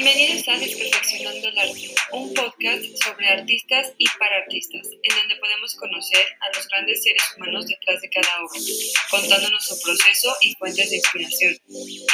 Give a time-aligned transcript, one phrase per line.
[0.00, 5.74] Bienvenidos a Desperfeccionando el Arte, un podcast sobre artistas y para artistas, en donde podemos
[5.74, 8.60] conocer a los grandes seres humanos detrás de cada obra,
[9.10, 11.56] contándonos su proceso y fuentes de inspiración.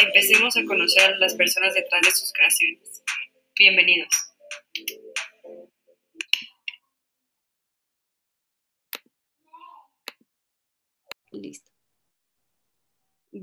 [0.00, 3.03] Empecemos a conocer a las personas detrás de sus creaciones.
[3.55, 4.09] Bienvenidos.
[11.32, 11.71] Listo.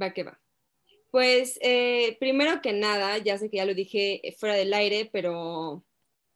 [0.01, 0.40] Va que va.
[1.11, 5.09] Pues eh, primero que nada, ya sé que ya lo dije eh, fuera del aire,
[5.11, 5.85] pero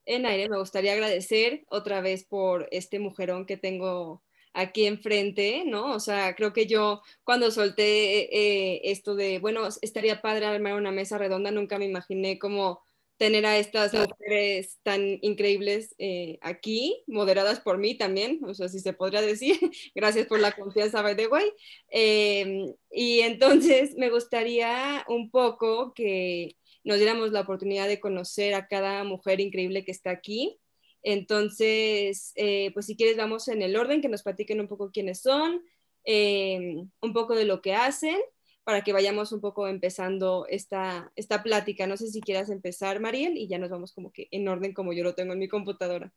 [0.05, 5.93] en aire me gustaría agradecer otra vez por este mujerón que tengo aquí enfrente, ¿no?
[5.93, 10.91] O sea, creo que yo cuando solté eh, esto de, bueno, estaría padre armar una
[10.91, 12.83] mesa redonda, nunca me imaginé como
[13.17, 18.79] tener a estas mujeres tan increíbles eh, aquí, moderadas por mí también, o sea, si
[18.79, 19.57] se podría decir.
[19.95, 21.45] Gracias por la confianza, by the way.
[21.89, 28.67] Em, y entonces me gustaría un poco que nos diéramos la oportunidad de conocer a
[28.67, 30.59] cada mujer increíble que está aquí.
[31.01, 35.21] Entonces, eh, pues si quieres, vamos en el orden, que nos platiquen un poco quiénes
[35.21, 35.63] son,
[36.03, 38.19] em, un poco de lo que hacen
[38.65, 41.85] para que vayamos un poco empezando esta, esta plática.
[41.85, 44.91] No sé si quieras empezar, Mariel, y ya nos vamos como que en orden como
[44.91, 46.11] yo lo tengo en mi computadora.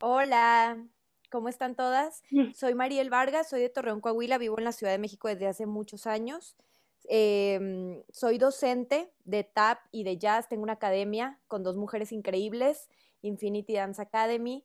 [0.00, 0.84] Hola,
[1.30, 2.22] ¿cómo están todas?
[2.56, 5.64] Soy Mariel Vargas, soy de Torreón, Coahuila, vivo en la Ciudad de México desde hace
[5.64, 6.56] muchos años.
[7.04, 12.88] Em, soy docente de tap y de jazz, tengo una academia con dos mujeres increíbles,
[13.22, 14.64] Infinity Dance Academy.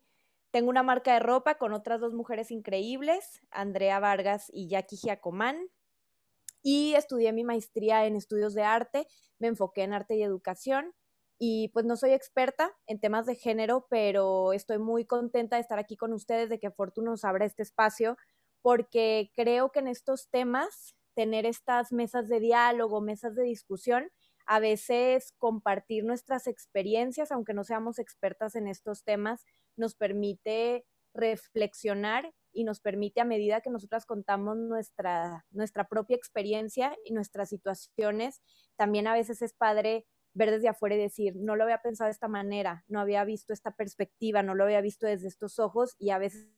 [0.56, 5.68] Tengo una marca de ropa con otras dos mujeres increíbles, Andrea Vargas y Jackie Giacomán.
[6.64, 9.06] Y estudié mi maestría en estudios de arte,
[9.38, 10.94] me enfoqué en arte y educación.
[11.38, 15.78] Y pues no soy experta en temas de género, pero estoy muy contenta de estar
[15.78, 18.16] aquí con ustedes, de que Fortuna nos abra este espacio,
[18.62, 24.10] porque creo que en estos temas, tener estas mesas de diálogo, mesas de discusión,
[24.46, 29.46] a veces compartir nuestras experiencias, aunque no seamos expertas en estos temas,
[29.76, 36.96] nos permite reflexionar y nos permite a medida que nosotras contamos nuestra, nuestra propia experiencia
[37.06, 38.42] y nuestras situaciones,
[38.78, 42.12] también a veces es padre ver desde afuera y decir, no lo había pensado de
[42.12, 46.10] esta manera, no había visto esta perspectiva, no lo había visto desde estos ojos y
[46.10, 46.50] a veces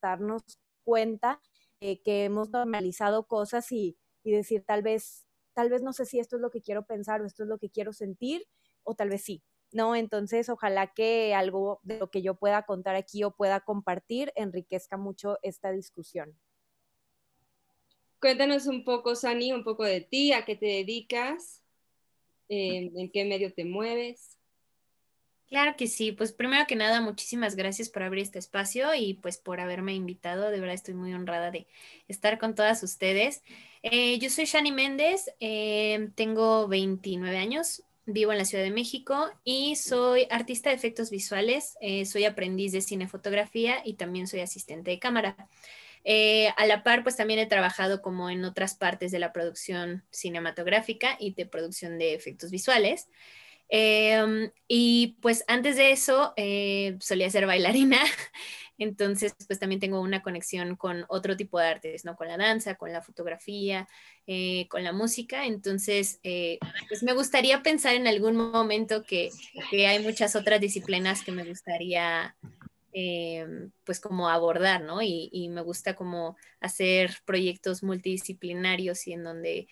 [0.00, 0.42] darnos
[0.84, 1.40] cuenta
[1.80, 5.26] que hemos normalizado cosas y, y decir, tal vez,
[5.60, 7.58] tal vez no sé si esto es lo que quiero pensar o esto es lo
[7.58, 8.46] que quiero sentir
[8.82, 9.94] o tal vez sí, ¿no?
[9.94, 14.96] Entonces, ojalá que algo de lo que yo pueda contar aquí o pueda compartir enriquezca
[14.96, 16.34] mucho esta discusión.
[18.22, 21.62] Cuéntanos un poco, Sani, un poco de ti, a qué te dedicas,
[22.48, 24.38] en qué medio te mueves.
[25.50, 29.36] Claro que sí, pues primero que nada, muchísimas gracias por abrir este espacio y pues
[29.36, 30.48] por haberme invitado.
[30.48, 31.66] De verdad estoy muy honrada de
[32.06, 33.42] estar con todas ustedes.
[33.82, 39.28] Eh, yo soy Shani Méndez, em, tengo 29 años, vivo en la Ciudad de México
[39.42, 44.92] y soy artista de efectos visuales, eh, soy aprendiz de cinefotografía y también soy asistente
[44.92, 45.48] de cámara.
[46.04, 50.04] Eh, a la par, pues también he trabajado como en otras partes de la producción
[50.10, 53.08] cinematográfica y de producción de efectos visuales.
[53.72, 57.98] Em, y pues antes de eso eh, solía ser bailarina,
[58.78, 62.16] entonces pues también tengo una conexión con otro tipo de artes, ¿no?
[62.16, 63.86] Con la danza, con la fotografía,
[64.26, 69.30] eh, con la música, entonces eh, pues me gustaría pensar en algún momento que,
[69.70, 72.36] hay muchas otras disciplinas que me gustaría
[72.92, 75.00] em, pues como abordar, ¿no?
[75.00, 79.68] Y, y me gusta como hacer proyectos multidisciplinarios y en donde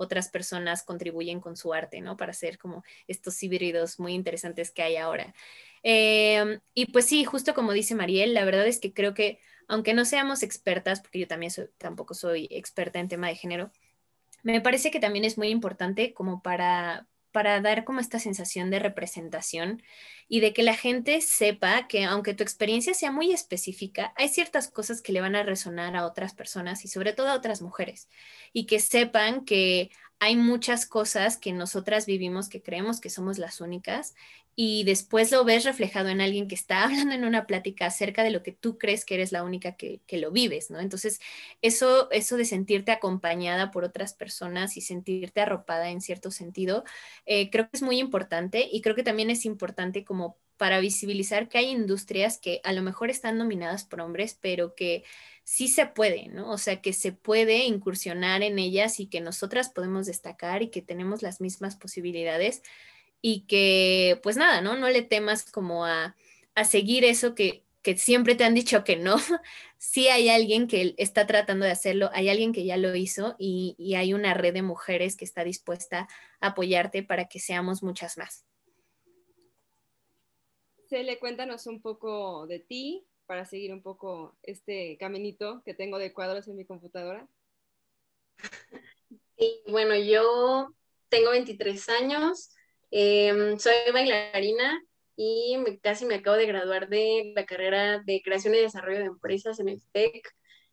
[0.00, 2.16] otras personas contribuyen con su arte, ¿no?
[2.16, 5.34] Para hacer como estos híbridos muy interesantes que hay ahora.
[5.82, 9.94] Em, y pues sí, justo como dice Mariel, la verdad es que creo que aunque
[9.94, 13.70] no seamos expertas, porque yo también tampoco soy experta en tema de género,
[14.42, 18.78] me parece que también es muy importante como para, para dar como esta sensación de
[18.78, 19.82] representación
[20.28, 24.68] y de que la gente sepa que aunque tu experiencia sea muy específica, hay ciertas
[24.68, 28.08] cosas que le van a resonar a otras personas y sobre todo a otras mujeres
[28.52, 29.90] y que sepan que
[30.20, 34.14] hay muchas cosas que nosotras vivimos que creemos que somos las únicas
[34.54, 38.30] y después lo ves reflejado en alguien que está hablando en una plática acerca de
[38.30, 40.78] lo que tú crees que eres la única que, lo vives, ¿no?
[40.80, 41.20] Entonces,
[41.62, 46.84] eso, eso de sentirte acompañada por otras personas y sentirte arropada en cierto sentido,
[47.24, 51.48] eh, creo que es muy importante y creo que también es importante como para visibilizar
[51.48, 55.04] que hay industrias que a lo mejor están dominadas por hombres, pero que
[55.42, 56.50] sí se puede, ¿no?
[56.50, 60.82] O sea, que se puede incursionar en ellas y que nosotras podemos destacar y que
[60.82, 62.60] tenemos las mismas posibilidades
[63.22, 64.76] y que pues nada, ¿no?
[64.76, 66.14] No le temas como a,
[66.68, 69.16] seguir eso que que siempre te han dicho que no,
[69.78, 73.76] sí hay alguien que está tratando de hacerlo, hay alguien que ya lo hizo y,
[73.78, 76.06] y hay una red de mujeres que está dispuesta
[76.40, 78.49] a apoyarte para que seamos muchas más.
[80.90, 86.12] Cele, cuéntanos un poco de ti para seguir un poco este caminito que tengo de
[86.12, 87.28] cuadros en mi computadora.
[89.68, 90.74] Bueno, yo
[91.08, 92.50] tengo 23 años,
[92.90, 94.82] em, soy bailarina
[95.14, 99.60] y casi me acabo de graduar de la carrera de creación y desarrollo de empresas
[99.60, 100.28] en el TEC.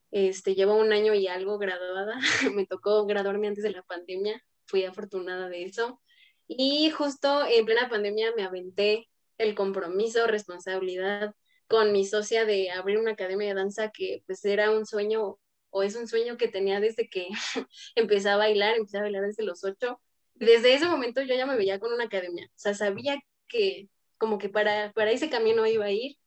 [0.09, 2.17] Este, llevo un año y algo graduada,
[2.55, 6.01] me tocó graduarme antes de la pandemia, fui afortunada de eso.
[6.47, 11.33] Y justo en plena pandemia me aventé el compromiso, responsabilidad
[11.67, 15.37] con mi socia de abrir una academia de danza que pues era un sueño
[15.69, 17.27] o es un sueño que tenía desde que
[17.95, 19.99] empecé a bailar, empecé a bailar desde los ocho.
[20.35, 24.37] Desde ese momento yo ya me veía con una academia, o sea, sabía que como
[24.37, 26.17] que para, para ese camino iba a ir.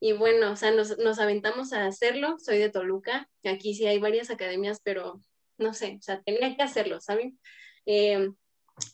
[0.00, 2.36] Y bueno, o sea, nos, nos aventamos a hacerlo.
[2.38, 5.20] Soy de Toluca, aquí sí hay varias academias, pero
[5.58, 7.38] no sé, o sea, tenía que hacerlo, ¿saben?
[7.86, 8.30] Eh,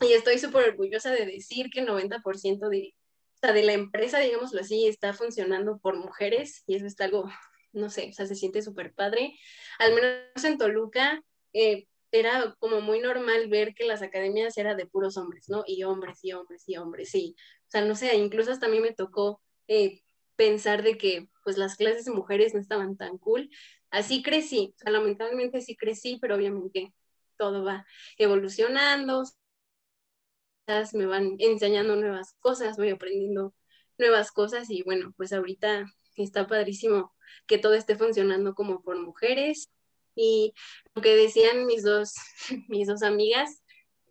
[0.00, 2.94] y estoy súper orgullosa de decir que el 90% de,
[3.40, 7.28] o sea, de la empresa, digámoslo así, está funcionando por mujeres y eso está algo,
[7.72, 9.38] no sé, o sea, se siente súper padre.
[9.78, 14.86] Al menos en Toluca eh, era como muy normal ver que las academias eran de
[14.86, 15.62] puros hombres, ¿no?
[15.66, 17.36] Y hombres y hombres y hombres, sí.
[17.68, 20.02] O sea, no sé, incluso hasta a mí me tocó eh,
[20.36, 23.50] pensar de que pues las clases de mujeres no estaban tan cool.
[23.90, 26.92] Así crecí, o sea, lamentablemente sí crecí, pero obviamente
[27.36, 27.86] todo va
[28.18, 29.22] evolucionando,
[30.92, 33.54] me van enseñando nuevas cosas, voy aprendiendo
[33.96, 35.86] nuevas cosas y bueno, pues ahorita
[36.16, 37.14] está padrísimo
[37.46, 39.70] que todo esté funcionando como por mujeres.
[40.14, 40.52] Y
[40.94, 42.14] lo que decían mis dos,
[42.68, 43.62] mis dos amigas,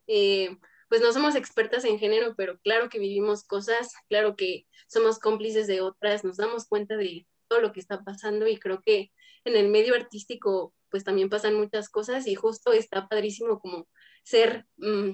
[0.07, 0.57] eh,
[0.89, 5.67] pues no somos expertas en género, pero claro que vivimos cosas, claro que somos cómplices
[5.67, 9.11] de otras, nos damos cuenta de todo lo que está pasando y creo que
[9.43, 13.87] en el medio artístico pues también pasan muchas cosas y justo está padrísimo como
[14.23, 15.11] ser mm,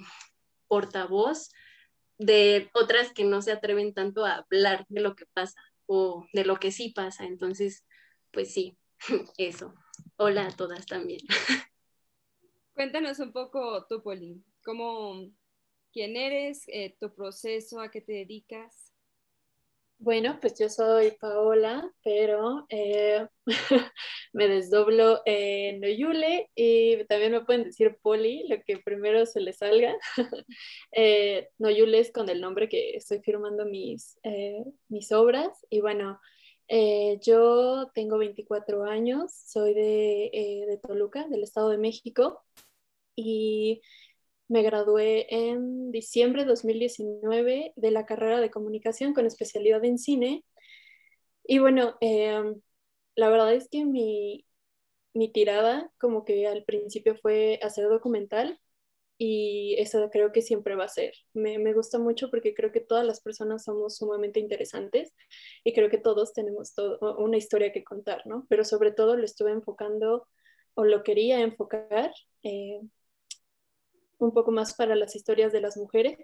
[0.74, 1.52] portavoz
[2.18, 6.46] de otras que no se atreven tanto a hablar de lo que pasa o de
[6.46, 7.26] lo que sí pasa.
[7.26, 7.86] Entonces,
[8.32, 8.76] pues sí,
[9.38, 9.76] eso.
[10.16, 11.20] Hola a todas también.
[12.74, 15.30] Cuéntanos un poco tú, Poli, cómo,
[15.92, 18.93] quién eres, eh, tu proceso, a qué te dedicas.
[20.04, 23.26] Bueno, pues yo soy Paola, pero eh,
[24.34, 29.54] me desdoblo en Noyule y también me pueden decir Poli, lo que primero se le
[29.54, 29.96] salga.
[30.92, 36.20] eh, Noyule es con el nombre que estoy firmando mis, eh, mis obras y bueno,
[37.22, 42.44] yo tengo 24 años, soy de, de Toluca, del Estado de México
[43.16, 43.82] y
[44.48, 50.44] me gradué en diciembre de 2019 de la carrera de comunicación con especialidad en cine.
[51.46, 52.62] Y bueno, em,
[53.16, 54.46] la verdad es que mi,
[55.14, 58.60] mi tirada como que al principio fue hacer documental
[59.18, 61.14] y eso creo que siempre va a ser.
[61.34, 65.14] Me, me, gusta mucho porque creo que todas las personas somos sumamente interesantes
[65.64, 68.46] y creo que todos tenemos todo, una historia que contar, ¿no?
[68.50, 70.28] Pero sobre todo lo estuve enfocando
[70.76, 72.12] o lo quería enfocar
[72.44, 72.82] eh,
[74.24, 76.18] un poco más para las historias de las mujeres,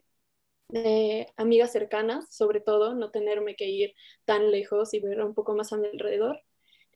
[1.37, 3.93] amigas cercanas, sobre todo, no tenerme que ir
[4.25, 6.39] tan lejos y ver un poco más a mi alrededor.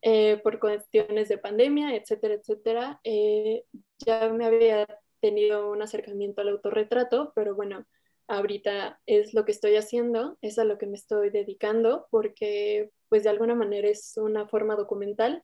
[0.06, 3.64] Eh, por cuestiones de pandemia, etcétera, etcétera, eh,
[4.06, 4.86] ya me había
[5.22, 7.86] tenido un acercamiento al autorretrato, pero bueno,
[8.28, 13.24] ahorita es lo que estoy haciendo, es a lo que me estoy dedicando, porque pues
[13.24, 15.42] de alguna manera es una forma documental,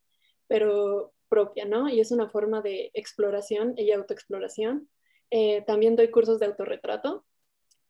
[0.47, 1.87] pero propia, ¿no?
[1.87, 4.89] Y es una forma de exploración y autoexploración
[5.31, 7.25] eh, también doy cursos de autorretrato,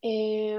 [0.02, 0.58] eh,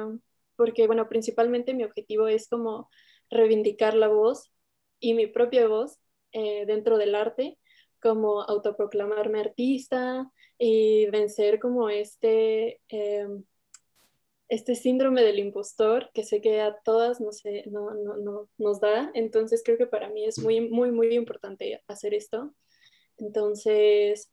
[0.55, 2.89] porque, bueno, principalmente mi objetivo es como
[3.29, 4.51] reivindicar la voz
[4.99, 5.99] y mi propia voz
[6.31, 7.57] eh, dentro del arte,
[8.01, 12.81] como autoproclamarme artista y vencer como este,
[14.47, 18.79] este síndrome del impostor que sé que a todas no, sé, no, no, no, nos
[18.79, 19.11] da.
[19.13, 22.53] Entonces creo que para mí es muy, muy, muy importante hacer esto.
[23.17, 24.31] Entonces,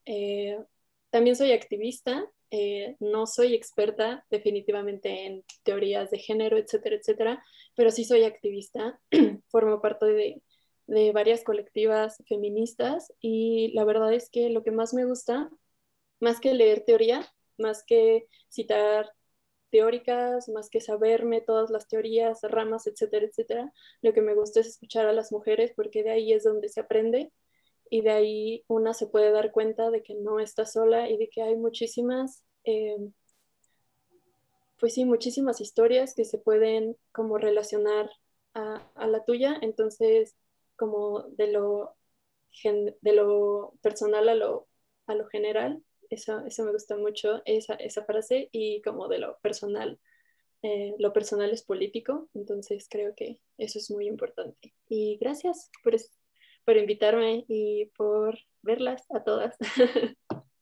[1.10, 7.44] también soy activista eh, no soy experta definitivamente en teorías de género, etcétera, etcétera,
[7.76, 9.00] pero sí soy activista,
[9.50, 10.42] formo parte de,
[10.86, 15.50] de varias colectivas feministas y la verdad es que lo que más me gusta,
[16.20, 17.26] más que leer teoría,
[17.58, 19.12] más que citar
[19.70, 24.66] teóricas, más que saberme todas las teorías, ramas, etcétera, etcétera, lo que me gusta es
[24.68, 27.32] escuchar a las mujeres porque de ahí es donde se aprende
[27.90, 31.28] y de ahí una se puede dar cuenta de que no está sola y de
[31.28, 32.96] que hay muchísimas, eh,
[34.78, 38.10] pues sí, muchísimas historias que se pueden como relacionar
[38.54, 39.58] a, la tuya.
[39.62, 40.36] Entonces,
[40.76, 41.94] como de lo,
[42.64, 44.68] de lo personal a lo,
[45.06, 45.82] a lo general.
[46.10, 49.98] Eso, eso me gusta mucho, esa, esa frase, y como de lo personal.
[50.62, 54.74] Eh, lo personal es político, entonces creo que eso es muy importante.
[54.88, 55.94] Y gracias por,
[56.68, 59.56] por invitarme y por verlas a todas.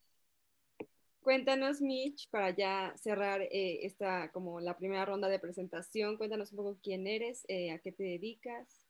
[1.21, 6.59] Cuéntanos, Mitch, para ya cerrar eh, esta como la primera ronda de presentación, cuéntanos un
[6.59, 8.87] poco quién eres, eh, a qué te dedicas.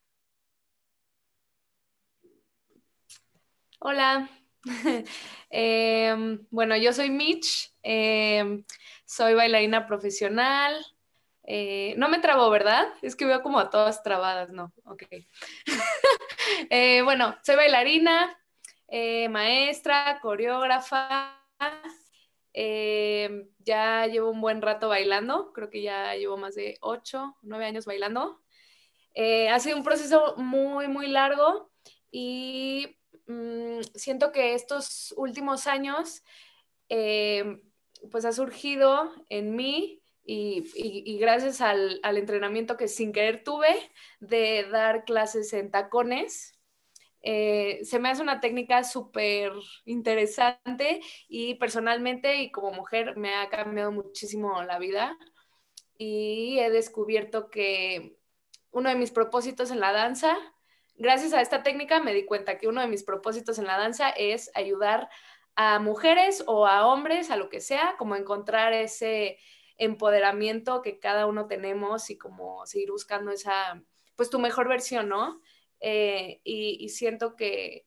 [3.81, 4.29] Hola,
[5.49, 8.63] em, bueno, yo soy Mitch, em,
[9.07, 10.85] soy bailarina profesional.
[11.47, 12.89] Eh, no me trabo, ¿verdad?
[13.03, 14.73] Es que veo como a todas trabadas, ¿no?
[14.85, 15.05] Ok.
[17.05, 18.37] bueno, soy bailarina,
[19.31, 21.41] maestra, coreógrafa.
[22.59, 27.67] Eh, ya llevo un buen rato bailando, creo que ya llevo más de ocho, nueve
[27.67, 28.41] años bailando.
[29.13, 31.71] Eh, ha sido un proceso muy, muy largo
[32.11, 36.23] y mm, siento que estos últimos años
[36.89, 37.61] eh,
[38.11, 43.75] pues ha surgido en mí y, gracias al, entrenamiento que sin querer tuve
[44.19, 46.59] de dar clases en tacones,
[47.23, 49.53] eh, se me hace una técnica súper
[49.85, 55.17] interesante y personalmente y como mujer me ha cambiado muchísimo la vida
[55.99, 58.19] y he descubierto que
[58.71, 60.37] uno de mis propósitos en la danza,
[60.97, 64.11] gracias a esta técnica me di cuenta que uno de mis propósitos en la danza
[64.11, 65.09] es ayudar
[65.55, 69.39] a mujeres o a hombres, a lo que sea, como encontrar ese
[69.79, 73.83] empoderamiento que cada uno tenemos y como seguir buscando esa,
[74.17, 75.41] pues tu mejor versión, ¿no?
[75.81, 77.87] Eh, y, siento que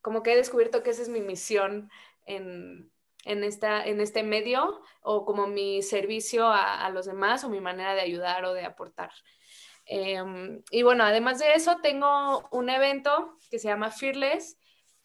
[0.00, 1.90] como que he descubierto que esa es mi misión
[2.24, 2.90] en,
[3.24, 7.94] en, esta, en este medio o como mi servicio a, los demás o mi manera
[7.94, 9.10] de ayudar o de aportar.
[9.84, 14.58] Em, y bueno, además de eso, tengo un evento que se llama Fearless.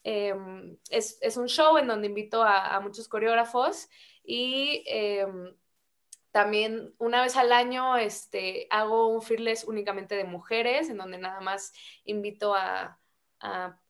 [0.03, 3.87] Em, es, es, un show en donde invito a, muchos coreógrafos
[4.23, 5.53] y em,
[6.33, 11.39] también una vez al año este, hago un fearless únicamente de mujeres, en donde nada
[11.41, 11.71] más
[12.03, 12.99] invito a,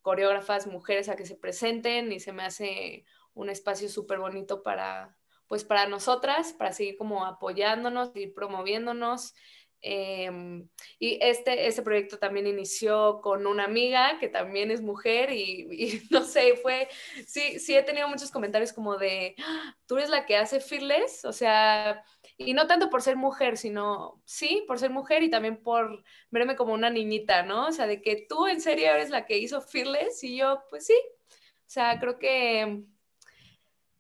[0.02, 5.16] coreógrafas mujeres a que se presenten y se me hace un espacio súper bonito para,
[5.48, 9.36] pues para nosotras, para seguir como apoyándonos, seguir promoviéndonos.
[9.80, 15.68] Em, y este, este proyecto también inició con una amiga que también es mujer y,
[15.70, 16.88] y, no sé, fue,
[17.28, 21.26] sí, sí he tenido muchos comentarios como de, ah, tú eres la que hace Fearless,
[21.26, 22.04] o sea,
[22.38, 26.56] y no tanto por ser mujer, sino sí, por ser mujer y también por verme
[26.56, 27.68] como una niñita, ¿no?
[27.68, 30.86] O sea, de que tú en serio eres la que hizo Fearless y yo, pues
[30.88, 30.96] sí.
[31.28, 32.84] O sea, creo que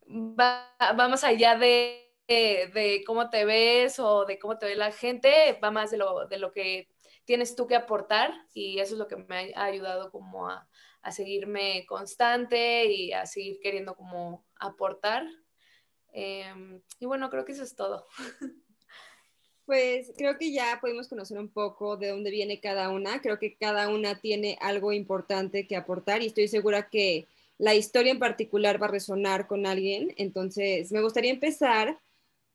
[0.10, 5.60] va, más allá de, de, cómo te ves o de cómo te ve la gente,
[5.64, 6.90] va más de lo, de lo que
[7.26, 10.68] tienes tú que aportar y eso es lo que me ha ayudado como a,
[11.02, 15.26] a seguirme constante y a seguir queriendo como aportar
[16.14, 18.08] Em, y bueno, creo que eso es todo.
[19.66, 23.22] Pues creo que ya podemos conocer un poco de dónde viene cada una.
[23.22, 27.28] Creo que cada una tiene algo importante que aportar y estoy segura que
[27.58, 30.14] la historia en particular va a resonar con alguien.
[30.18, 31.98] Entonces, me gustaría empezar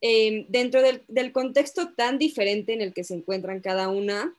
[0.02, 4.36] em, dentro del, del, contexto tan diferente en el que se encuentran cada una.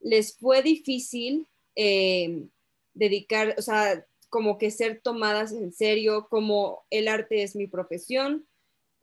[0.00, 2.48] ¿Les fue difícil em,
[2.94, 8.46] dedicar, o sea, como que ser tomadas en serio, como el arte es mi profesión?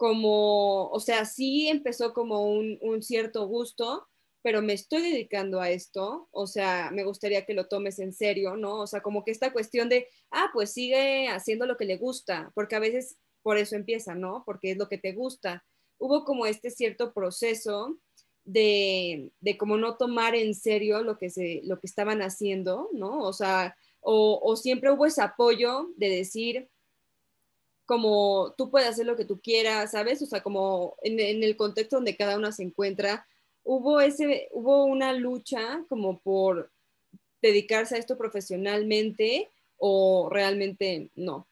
[0.01, 4.07] Como, o sea, sí empezó como un, cierto gusto,
[4.41, 8.57] pero me estoy dedicando a esto, o sea, me gustaría que lo tomes en serio,
[8.57, 8.79] ¿no?
[8.79, 12.51] O sea, como que esta cuestión de, ah, pues sigue haciendo lo que le gusta,
[12.55, 14.41] porque a veces por eso empieza, ¿no?
[14.43, 15.63] Porque es lo que te gusta.
[15.99, 17.99] Hubo como este cierto proceso
[18.43, 23.21] de, de como no tomar en serio lo que, se, lo que estaban haciendo, ¿no?
[23.21, 26.70] O sea, o, o siempre hubo ese apoyo de decir,
[27.91, 30.21] como tú puedes hacer lo que tú quieras, ¿sabes?
[30.21, 33.27] O sea, como en, el contexto donde cada una se encuentra,
[33.65, 36.71] hubo, ese, hubo una lucha como por
[37.41, 41.49] dedicarse a esto profesionalmente o realmente no.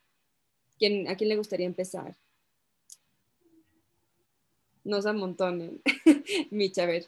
[0.77, 2.15] ¿Quién, ¿A quién le gustaría empezar?
[4.86, 5.81] Nos amontonen.
[6.51, 7.05] Micha, a ver.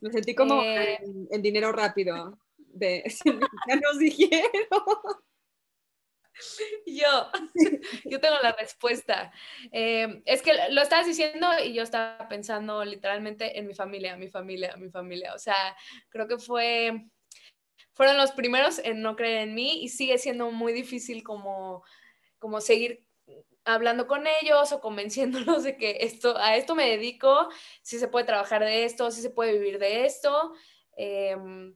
[0.00, 0.98] Me sentí como eh.
[1.30, 2.38] en, dinero rápido.
[2.56, 3.04] De,
[3.68, 5.25] ya nos dijeron.
[6.86, 7.30] Yo,
[8.04, 9.32] yo tengo la respuesta.
[9.72, 14.28] Eh, es que lo estabas diciendo y yo estaba pensando literalmente en mi familia, mi
[14.28, 15.34] familia, mi familia.
[15.34, 15.76] O sea,
[16.08, 17.06] creo que fue,
[17.94, 21.84] fueron los primeros en no creer en mí y sigue siendo muy difícil como,
[22.38, 23.04] como seguir
[23.64, 27.48] hablando con ellos o convenciéndolos de que esto, a esto me dedico,
[27.82, 30.52] si se puede trabajar de esto, si se puede vivir de esto.
[30.96, 31.74] Em,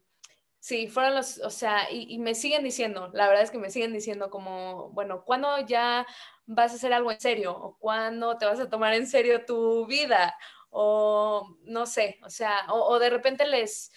[0.60, 3.94] Sí, fueron los, o sea, y, me siguen diciendo, la verdad es que me siguen
[3.94, 6.06] diciendo como, bueno, ¿cuándo ya
[6.46, 7.56] vas a hacer algo en serio?
[7.56, 10.36] ¿O cuándo te vas a tomar en serio tu vida?
[10.68, 13.90] O no sé, o sea, o, o de repente les,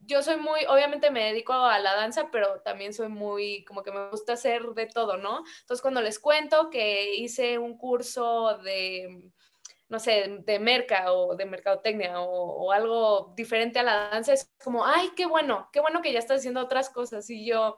[0.00, 3.92] yo soy muy, obviamente me dedico a la danza, pero también soy muy, como que
[3.92, 5.42] me gusta hacer de todo, ¿no?
[5.60, 9.30] Entonces cuando les cuento que hice un curso de
[9.90, 14.86] no sé, de merca o de mercadotecnia o, algo diferente a la danza, es como,
[14.86, 17.28] ay, qué bueno, qué bueno que ya estás haciendo otras cosas.
[17.28, 17.76] Y yo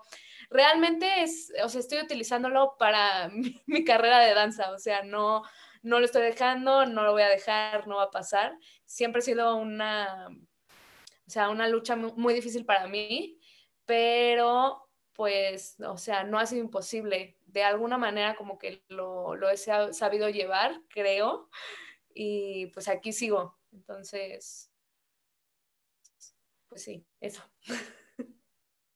[0.50, 3.30] realmente es, o sea, estoy utilizándolo para
[3.66, 5.42] mi, carrera de danza, o sea, no,
[5.82, 8.58] no lo estoy dejando, no lo voy a dejar, no va a pasar.
[8.84, 13.38] Siempre ha sido una, o sea, una lucha muy, muy difícil para mí,
[13.86, 17.38] pero pues, o sea, no ha sido imposible.
[17.46, 21.48] De alguna manera como que lo, lo he sabido llevar, creo
[22.14, 23.56] y pues aquí sigo.
[23.72, 24.70] Entonces,
[26.68, 27.42] pues sí, eso.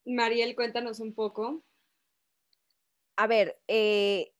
[0.04, 1.62] Mariel, cuéntanos un poco.
[3.16, 4.32] A ver, eh,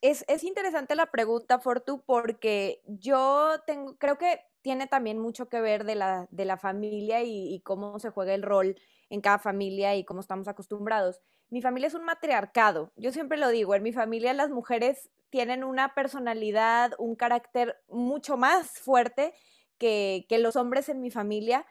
[0.00, 5.60] es, es, interesante la pregunta, Fortu, porque yo tengo, creo que tiene también mucho que
[5.60, 8.76] ver de la, de la familia y, y, cómo se juega el rol
[9.08, 11.20] en cada familia y cómo estamos acostumbrados.
[11.54, 15.62] Mi familia es un matriarcado, yo siempre lo digo, en mi familia las mujeres tienen
[15.62, 19.34] una personalidad, un carácter mucho más fuerte
[19.78, 21.64] que, los hombres en mi familia.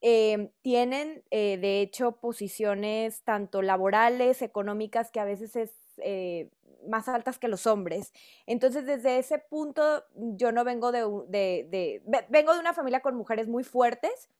[0.00, 6.50] Eh, tienen, eh, de hecho, posiciones tanto laborales, económicas, que a veces es eh,
[6.88, 8.14] más altas que los hombres.
[8.46, 12.00] Entonces, desde ese punto, yo no vengo de,
[12.30, 14.30] vengo de una familia con mujeres muy fuertes.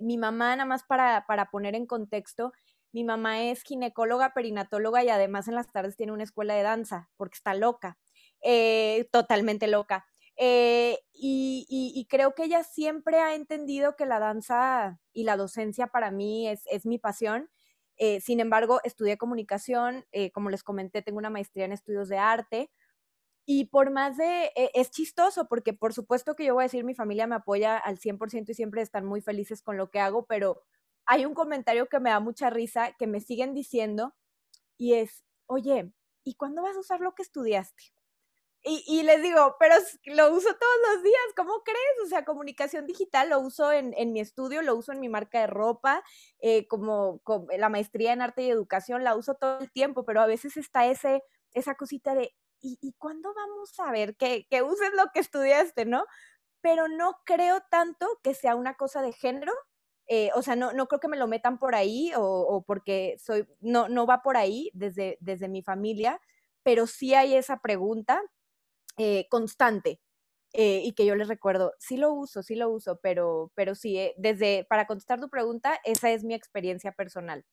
[0.00, 2.52] mi mamá, nada más para, para poner en contexto,
[2.92, 7.10] mi mamá es ginecóloga, perinatóloga y además en las tardes tiene una escuela de danza
[7.16, 7.98] porque está loca,
[8.42, 10.06] eh, totalmente loca.
[10.36, 16.10] Eh, y, creo que ella siempre ha entendido que la danza y la docencia para
[16.10, 17.50] mí es, mi pasión.
[17.96, 22.70] Eh, sin embargo, estudié comunicación, como les comenté, tengo una maestría en estudios de arte.
[23.46, 26.94] Y por más de, es chistoso porque por supuesto que yo voy a decir, mi
[26.94, 30.62] familia me apoya al 100% y siempre están muy felices con lo que hago, pero
[31.08, 34.14] hay un comentario que me da mucha risa, que me siguen diciendo,
[34.76, 35.90] y es, oye,
[36.22, 37.82] ¿y cuándo vas a usar lo que estudiaste?
[38.62, 42.04] Y, les digo, pero lo uso todos los días, ¿cómo crees?
[42.04, 45.46] O sea, comunicación digital lo uso en, mi estudio, lo uso en mi marca de
[45.46, 46.04] ropa,
[46.40, 47.22] eh, como,
[47.56, 50.86] la maestría en arte y educación, la uso todo el tiempo, pero a veces está
[50.86, 55.86] ese, esa cosita de, ¿y, cuándo vamos a ver que, que uses lo que estudiaste,
[55.86, 56.04] no?
[56.60, 59.54] Pero no creo tanto que sea una cosa de género,
[60.08, 63.46] eh, o sea, no, no creo que me lo metan por ahí o, porque soy,
[63.60, 66.20] no, no va por ahí desde, desde mi familia,
[66.62, 68.22] pero sí hay esa pregunta
[68.96, 70.00] eh, constante
[70.54, 74.12] eh, y que yo les recuerdo, sí lo uso, sí lo uso, pero, pero sí,
[74.16, 77.44] desde, para contestar tu pregunta, esa es mi experiencia personal.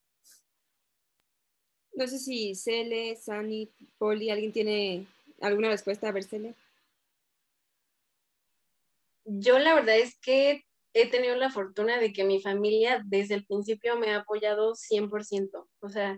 [1.93, 5.07] No sé si Cele, Sani, Poli, ¿alguien tiene
[5.41, 6.09] alguna respuesta?
[6.09, 6.55] A ver, Cele.
[9.25, 10.64] Yo la verdad es que
[10.95, 15.67] he tenido la fortuna de que mi familia desde el principio me ha apoyado 100%.
[15.81, 16.17] O sea,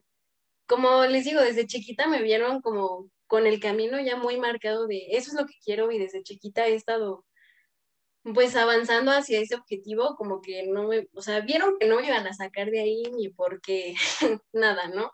[0.68, 5.08] como les digo, desde chiquita me vieron como con el camino ya muy marcado de
[5.12, 7.26] eso es lo que quiero y desde chiquita he estado
[8.34, 12.08] pues avanzando hacia ese objetivo, como que no me, o sea, vieron que no me
[12.08, 13.96] iban a sacar de ahí ni porque
[14.54, 15.12] nada, ¿no?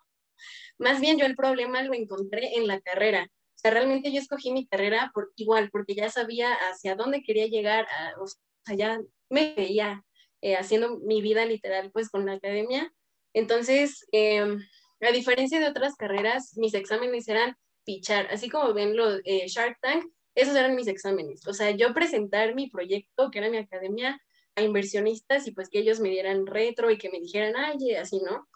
[0.77, 3.27] Más bien yo el problema lo encontré en la carrera.
[3.29, 7.47] O sea, realmente yo escogí mi carrera por igual, porque ya sabía hacia dónde quería
[7.47, 7.87] llegar,
[8.19, 8.99] o sea, ya
[9.33, 10.03] me veía
[10.41, 12.93] eh, haciendo mi vida literal pues con la academia.
[13.33, 14.59] Entonces, em,
[15.01, 19.77] a diferencia de otras carreras, mis exámenes eran pichar, así como ven los eh, Shark
[19.81, 21.47] Tank, esos eran mis exámenes.
[21.47, 24.21] O sea, yo presentar mi proyecto, que era mi academia,
[24.55, 28.19] a inversionistas y pues que ellos me dieran retro y que me dijeran, ay, así,
[28.19, 28.47] ¿no?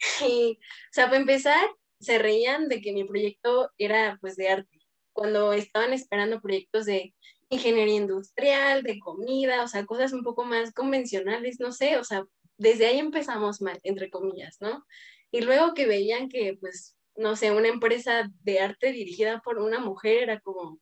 [0.28, 1.68] Y, o sea, para empezar,
[2.00, 4.80] se reían de que mi proyecto era pues de arte,
[5.12, 7.14] cuando estaban esperando proyectos de
[7.54, 12.24] ingeniería industrial, de comida, o sea, cosas un poco más convencionales, no sé, o sea,
[12.58, 14.84] desde ahí empezamos mal, entre comillas, ¿no?
[15.30, 19.80] Y luego que veían que, pues, no sé, una empresa de arte dirigida por una
[19.80, 20.80] mujer era como,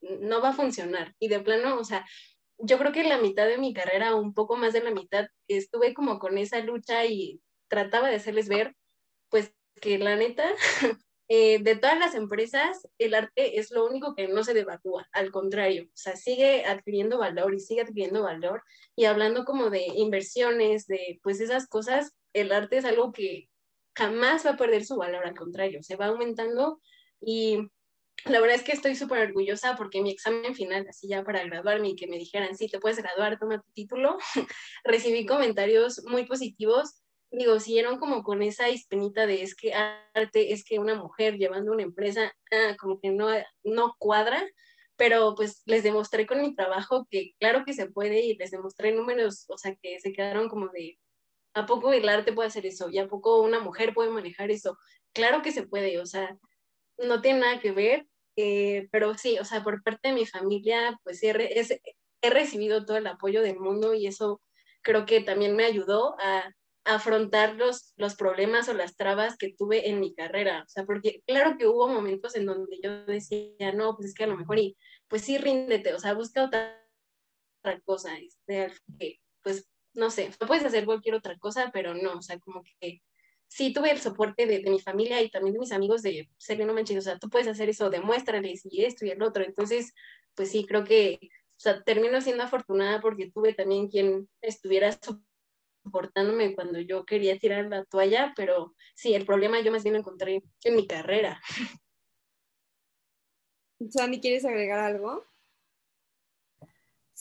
[0.00, 1.14] no va a funcionar.
[1.18, 2.06] Y de plano, o sea,
[2.58, 5.94] yo creo que la mitad de mi carrera, un poco más de la mitad, estuve
[5.94, 8.74] como con esa lucha y trataba de hacerles ver,
[9.28, 10.48] pues, que la neta,
[11.32, 15.30] Eh, de todas las empresas, el arte es lo único que no se devalúa, al
[15.30, 18.64] contrario, o sea, sigue adquiriendo valor y sigue adquiriendo valor.
[18.96, 23.48] Y hablando como de inversiones, de pues esas cosas, el arte es algo que
[23.94, 26.80] jamás va a perder su valor, al contrario, se va aumentando
[27.20, 27.60] y
[28.24, 31.90] la verdad es que estoy súper orgullosa porque mi examen final, así ya para graduarme
[31.90, 34.18] y que me dijeran, sí, te puedes graduar, toma tu título,
[34.84, 37.02] recibí comentarios muy positivos.
[37.32, 41.72] Digo, siguieron como con esa hispenita de es que arte, es que una mujer llevando
[41.72, 43.28] una empresa, ah, como que no,
[43.62, 44.44] no cuadra,
[44.96, 48.92] pero pues les demostré con mi trabajo que claro que se puede y les demostré
[48.92, 50.98] números, o sea, que se quedaron como de,
[51.54, 52.90] ¿a poco el arte puede hacer eso?
[52.90, 54.76] ¿Y a poco una mujer puede manejar eso?
[55.12, 56.36] Claro que se puede, o sea,
[56.98, 60.98] no tiene nada que ver, eh, pero sí, o sea, por parte de mi familia,
[61.04, 61.30] pues he,
[62.22, 64.40] he, recibido todo el apoyo del mundo y eso
[64.82, 66.52] creo que también me ayudó a,
[66.94, 70.64] afrontar los, los problemas o las trabas que tuve en mi carrera.
[70.66, 74.24] O sea, porque claro que hubo momentos en donde yo decía, no, pues es que
[74.24, 74.76] a lo mejor, y
[75.08, 76.80] pues sí, ríndete, o sea, busca otra,
[77.60, 78.72] otra cosa, este,
[79.42, 83.02] pues no sé, puedes hacer cualquier otra cosa, pero no, o sea, como que
[83.48, 86.74] sí tuve el soporte de, mi familia y también de mis amigos de, serio, no
[86.74, 89.44] manches, o sea, tú puedes hacer eso, demuéstrales y esto y el otro.
[89.44, 89.92] Entonces,
[90.34, 94.88] pues sí, creo que, o sea, termino siendo afortunada porque tuve también quien estuviera
[95.82, 100.00] soportándome cuando yo quería tirar la toalla, pero sí, el problema yo más bien lo
[100.00, 101.40] encontré en mi carrera.
[103.88, 105.24] Sandy, ¿quieres agregar algo?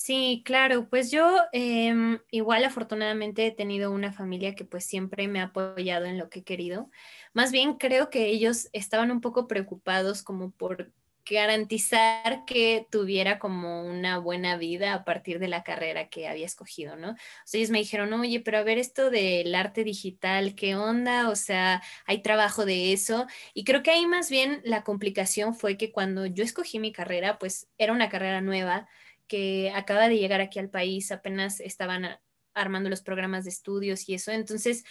[0.02, 5.42] Sí, claro, pues yo em, igual afortunadamente he tenido una familia que pues siempre me
[5.42, 6.90] ha apoyado en lo que he querido.
[7.34, 10.94] Más bien creo que ellos estaban un poco preocupados como por
[11.36, 16.96] garantizar que tuviera como una buena vida a partir de la carrera que había escogido,
[16.96, 17.12] ¿no?
[17.12, 17.16] O
[17.46, 21.30] sea, ellos me dijeron, oye, pero a ver esto del arte digital, ¿qué onda?
[21.30, 23.28] O sea, hay trabajo de eso.
[23.54, 27.38] Y creo que ahí más bien la complicación fue que cuando yo escogí mi carrera,
[27.40, 28.88] pues era una carrera nueva
[29.28, 32.20] que acaba de llegar aquí al país, apenas estaban
[32.54, 34.84] armando los programas de estudios y eso, entonces,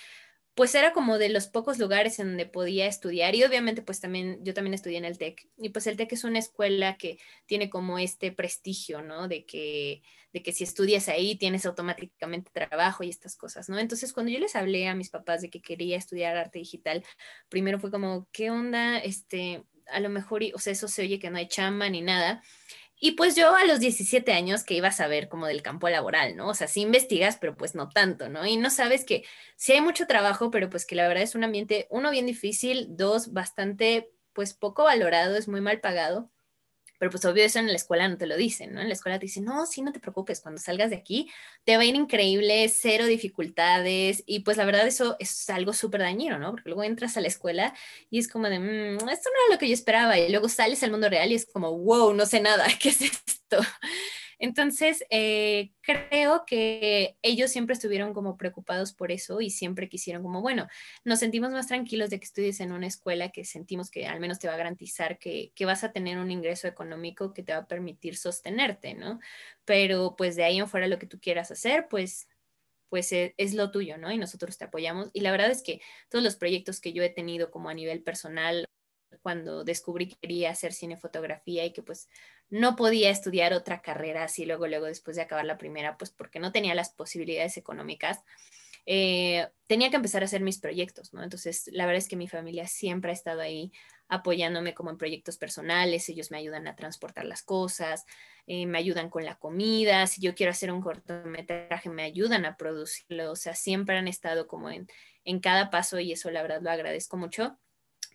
[0.59, 4.41] pues era como de los pocos lugares en donde podía estudiar y obviamente pues también,
[4.43, 7.71] yo también estudié en el TEC y pues el TEC es una escuela que tiene
[7.71, 9.29] como este prestigio, ¿no?
[9.29, 13.79] De que, de que si estudias ahí tienes automáticamente trabajo y estas cosas, ¿no?
[13.79, 17.05] Entonces cuando yo les hablé a mis papás de que quería estudiar arte digital,
[17.49, 18.99] primero fue como, ¿qué onda?
[18.99, 22.43] Este, a lo mejor, o sea, eso se oye que no hay chamba ni nada.
[23.01, 26.37] Y pues yo a los 17 años que iba a saber como del campo laboral,
[26.37, 26.49] ¿no?
[26.49, 28.45] O sea, sí investigas, pero pues no tanto, ¿no?
[28.47, 29.25] Y no sabes que
[29.57, 32.87] sí hay mucho trabajo, pero pues que la verdad es un ambiente, uno, bien difícil,
[32.97, 36.31] dos, bastante, pues poco valorado, es muy mal pagado.
[36.99, 38.81] Pero pues obvio eso en la escuela no te lo dicen, ¿no?
[38.81, 41.31] En la escuela te dicen, no, sí, no te preocupes, cuando salgas de aquí
[41.65, 44.23] te va a ir increíble, cero dificultades.
[44.27, 46.51] Y pues la verdad eso es algo súper dañino, ¿no?
[46.51, 47.75] Porque luego entras a la escuela
[48.11, 50.19] y es como de, mmm, esto no era lo que yo esperaba.
[50.19, 53.03] Y luego sales al mundo real y es como, wow, no sé nada, ¿qué es
[53.03, 53.59] esto?
[54.39, 60.41] Entonces, eh, creo que ellos siempre estuvieron como preocupados por eso y siempre quisieron como,
[60.41, 60.69] bueno,
[61.05, 64.39] nos sentimos más tranquilos de que estudies en una escuela que sentimos que al menos
[64.39, 67.61] te va a garantizar que, que vas a tener un ingreso económico que te va
[67.61, 69.21] a permitir sostenerte, ¿no?
[69.65, 72.29] Pero pues de ahí en fuera lo que tú quieras hacer, pues
[72.89, 74.11] pues e, es, lo tuyo, ¿no?
[74.11, 75.11] Y nosotros te apoyamos.
[75.13, 78.03] Y la verdad es que todos los proyectos que yo he tenido como a nivel
[78.03, 78.67] personal
[79.23, 82.09] cuando descubrí que quería hacer cinefotografía y que pues
[82.51, 86.41] no podía estudiar otra carrera así luego, luego después de acabar la primera, pues porque
[86.41, 88.25] no tenía las posibilidades económicas,
[88.87, 91.23] eh, tenía que empezar a hacer mis proyectos, ¿no?
[91.23, 93.71] Entonces, la verdad es que mi familia siempre ha estado ahí
[94.09, 98.07] apoyándome como en proyectos personales, ellos me ayudan a transportar las cosas,
[98.47, 102.57] eh, me ayudan con la comida, si yo quiero hacer un cortometraje, me ayudan a
[102.57, 104.89] producirlo, o sea, siempre han estado como en,
[105.25, 107.59] en cada paso y eso la verdad lo agradezco mucho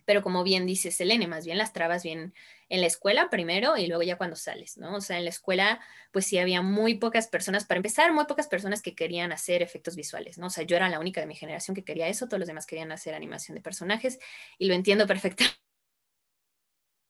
[0.04, 2.34] pero como bien dice Selene, más bien las trabas vienen
[2.68, 4.96] en la escuela primero y luego ya cuando sales, ¿no?
[4.96, 5.80] O sea, en la escuela
[6.12, 9.96] pues sí había muy pocas personas, para empezar, muy pocas personas que querían hacer efectos
[9.96, 10.46] visuales, ¿no?
[10.46, 12.66] O sea, yo era la única de mi generación que quería eso, todos los demás
[12.66, 14.18] querían hacer animación de personajes
[14.58, 15.54] y lo entiendo perfectamente.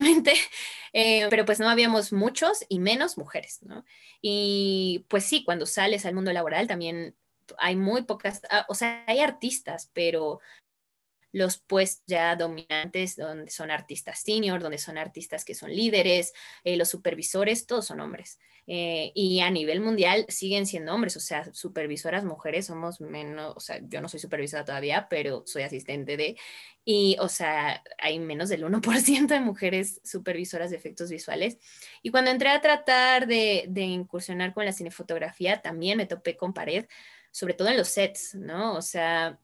[0.97, 3.85] Eh, pero pues no habíamos muchos y menos mujeres, ¿no?
[4.23, 7.17] Y pues sí, cuando sales al mundo laboral también
[7.59, 10.41] hay muy pocas, ah, o sea, hay artistas, pero
[11.35, 16.77] los puestos ya dominantes, donde son artistas senior, donde son artistas que son líderes, eh,
[16.77, 18.39] los supervisores, todos son hombres.
[18.69, 23.61] Eh, y a nivel mundial siguen siendo hombres, o sea, supervisoras mujeres somos menos, o
[23.61, 26.37] sea, yo no soy supervisora todavía, pero soy asistente de,
[26.85, 31.59] y, o sea, hay menos del 1% de mujeres supervisoras de efectos visuales.
[32.01, 36.55] Y cuando entré a tratar de, de incursionar con la cinefotografía, también me topé con
[36.55, 36.87] pared,
[37.33, 38.77] sobre todo en los sets, ¿no?
[38.77, 39.41] O sea,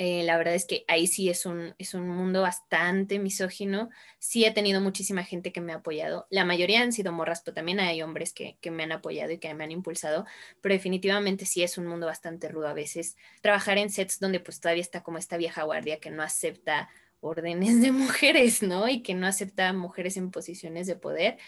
[0.00, 3.90] eh, la verdad es que ahí sí es un, es un mundo bastante misógino.
[4.20, 6.28] Sí he tenido muchísima gente que me ha apoyado.
[6.30, 9.38] La mayoría han sido morras, pero también hay hombres que, que, me han apoyado y
[9.38, 10.24] que me han impulsado.
[10.60, 13.16] Pero definitivamente sí es un mundo bastante rudo a veces.
[13.42, 17.82] Trabajar en sets donde pues todavía está como esta vieja guardia que no acepta órdenes
[17.82, 18.88] de mujeres, ¿no?
[18.88, 21.38] Y que no acepta mujeres en posiciones de poder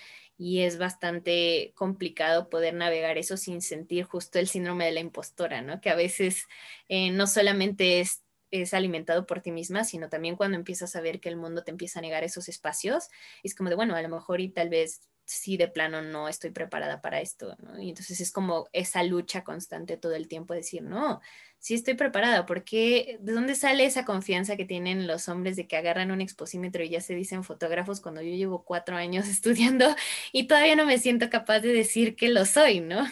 [0.41, 5.61] y es bastante complicado poder navegar eso sin sentir justo el síndrome de la impostora,
[5.61, 5.83] ¿no?
[5.83, 6.49] Que a veces
[6.89, 11.21] eh, no solamente es, es, alimentado por ti misma, sino también cuando empiezas a ver
[11.21, 13.09] que el mundo te empieza a negar esos espacios,
[13.43, 16.51] es como de, bueno, a lo mejor y tal vez sí de plano no estoy
[16.51, 17.57] preparada para esto.
[17.79, 21.21] Y entonces es como esa lucha constante todo el tiempo, decir, no,
[21.59, 25.77] sí estoy preparada, porque ¿de dónde sale esa confianza que tienen los hombres de que
[25.77, 29.95] agarran un exposímetro y ya se dicen fotógrafos cuando yo llevo cuatro años estudiando
[30.33, 33.07] y todavía no me siento capaz de decir que lo soy, ¿no?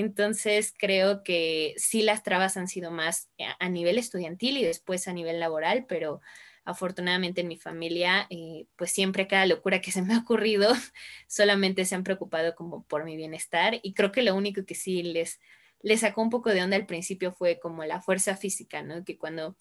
[0.00, 5.12] Entonces creo que sí las trabas han sido más a nivel estudiantil y después a
[5.12, 6.20] nivel laboral, pero
[6.64, 10.72] afortunadamente en mi familia, eh, pues siempre cada locura que se me ha ocurrido,
[11.26, 15.02] solamente se han preocupado como por mi bienestar y creo que lo único que sí
[15.02, 15.40] les,
[15.80, 19.04] les sacó un poco de onda al principio fue como la fuerza física, ¿no?
[19.04, 19.56] Que cuando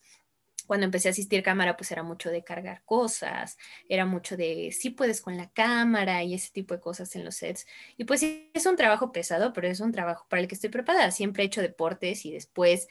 [0.68, 3.58] cuando empecé a asistir cámara, pues era mucho de cargar cosas,
[3.90, 7.36] era mucho de sí puedes con la cámara y ese tipo de cosas en los
[7.36, 7.66] sets.
[7.98, 11.12] Y pues es un trabajo pesado, pero es un trabajo para el que estoy preparada.
[11.12, 12.88] Siempre he hecho deportes y después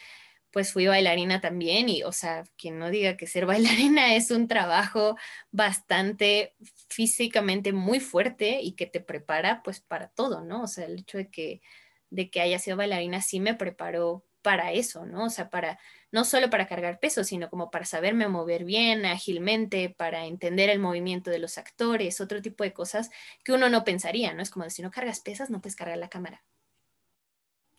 [0.56, 3.44] pues fui bailarina también y, o sea, quien no diga que ser
[3.90, 5.16] bailarina es un trabajo
[5.50, 6.56] bastante
[6.88, 10.62] físicamente muy fuerte y que te prepara pues para todo, ¿no?
[10.62, 11.60] O sea, el hecho de que,
[12.08, 15.24] de que haya sido bailarina sí me preparó para eso, ¿no?
[15.24, 15.76] O sea, para,
[16.12, 20.78] no solo para cargar peso, sino como para saberme mover bien, ágilmente, para entender el
[20.78, 23.10] movimiento de los actores, otro tipo de cosas
[23.42, 24.42] que uno no pensaría, ¿no?
[24.42, 26.44] Es como si no cargas pesas, no puedes cargar la cámara.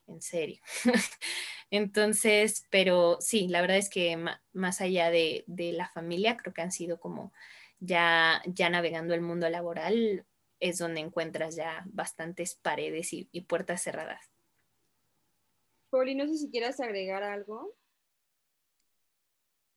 [0.07, 0.59] En serio.
[1.71, 6.73] Entonces, pero sí, la verdad es que más allá de, la familia, creo que han
[6.73, 7.31] sido como
[7.79, 10.25] ya, ya navegando el mundo laboral,
[10.59, 14.36] es donde encuentras ya bastantes paredes y, puertas cerradas.
[15.89, 17.73] Poli, no sé si quieras agregar algo.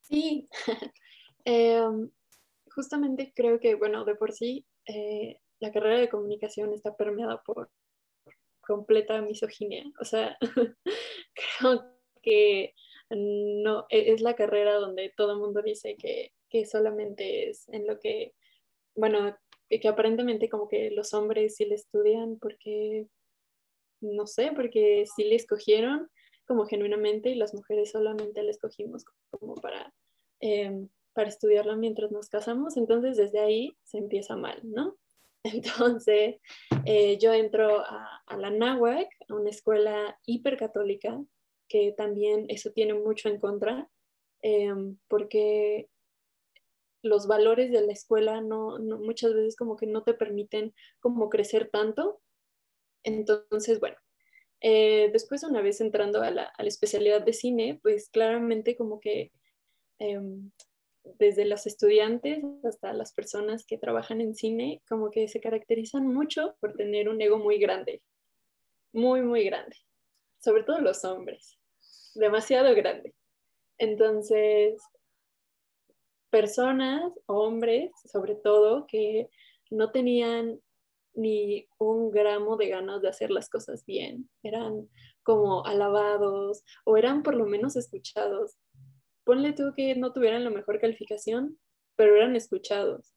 [0.03, 0.49] Sí,
[1.45, 2.11] em,
[2.75, 7.71] justamente creo que, bueno, de por sí, eh, la carrera de comunicación está permeada por
[8.61, 9.85] completa misoginia.
[10.01, 10.37] O sea,
[11.61, 11.85] creo
[12.23, 12.75] que
[13.11, 17.87] no e, es la carrera donde todo el mundo dice que, que, solamente es en
[17.87, 18.33] lo que,
[18.95, 19.37] bueno,
[19.69, 23.09] que, aparentemente como que los hombres sí le estudian porque,
[24.01, 26.09] no sé, porque sí le escogieron
[26.47, 29.95] como genuinamente y las mujeres solamente le escogimos como para,
[30.41, 32.77] em, para estudiarla mientras nos casamos.
[32.77, 34.97] Entonces desde ahí se empieza mal, ¿no?
[35.99, 36.37] Entonces,
[36.85, 41.23] eh, yo entro a, la NAWAC, a una escuela hipercatólica,
[41.69, 43.89] que también eso tiene mucho en contra,
[44.43, 45.89] em, porque
[47.03, 51.71] los valores de la escuela no, muchas veces como que no te permiten como crecer
[51.71, 52.21] tanto.
[53.03, 53.97] Entonces, bueno,
[54.61, 59.33] eh, después una vez entrando a la, la, especialidad de cine, pues claramente como que
[59.99, 60.51] em,
[61.19, 66.57] desde los estudiantes hasta las personas que trabajan en cine, como que se caracterizan mucho
[66.61, 68.03] por tener un ego muy grande,
[68.93, 69.77] muy, muy grande,
[70.41, 71.59] sobre todo los hombres,
[72.15, 73.15] demasiado grande.
[73.79, 74.81] Entonces,
[76.29, 79.29] personas, hombres, sobre todo, que
[79.71, 80.61] no tenían
[81.15, 84.89] ni un gramo de ganas de hacer las cosas bien, eran
[85.23, 88.57] como alabados o eran por lo menos escuchados
[89.31, 91.57] ponle tú que no tuvieran la mejor calificación,
[91.95, 93.15] pero eran escuchados.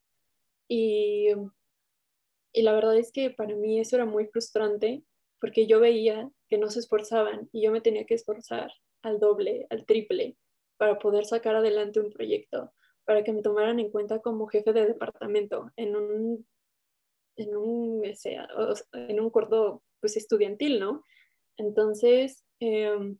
[0.68, 1.30] Y,
[2.54, 5.04] y la verdad es que para mí eso era muy frustrante
[5.40, 9.66] porque yo veía que no se esforzaban y yo me tenía que esforzar al doble,
[9.72, 10.38] al triple,
[10.78, 12.72] para poder sacar adelante un proyecto,
[13.06, 16.48] para que me tomaran en cuenta como jefe de departamento en un,
[17.36, 21.04] en un, en un corto pues, estudiantil, ¿no?
[21.58, 23.16] Entonces, eh,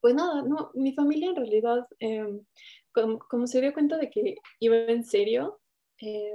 [0.00, 2.44] pues nada, no, mi familia en realidad, em,
[2.92, 5.60] como, se dio cuenta de que iba en serio,
[6.00, 6.32] eh,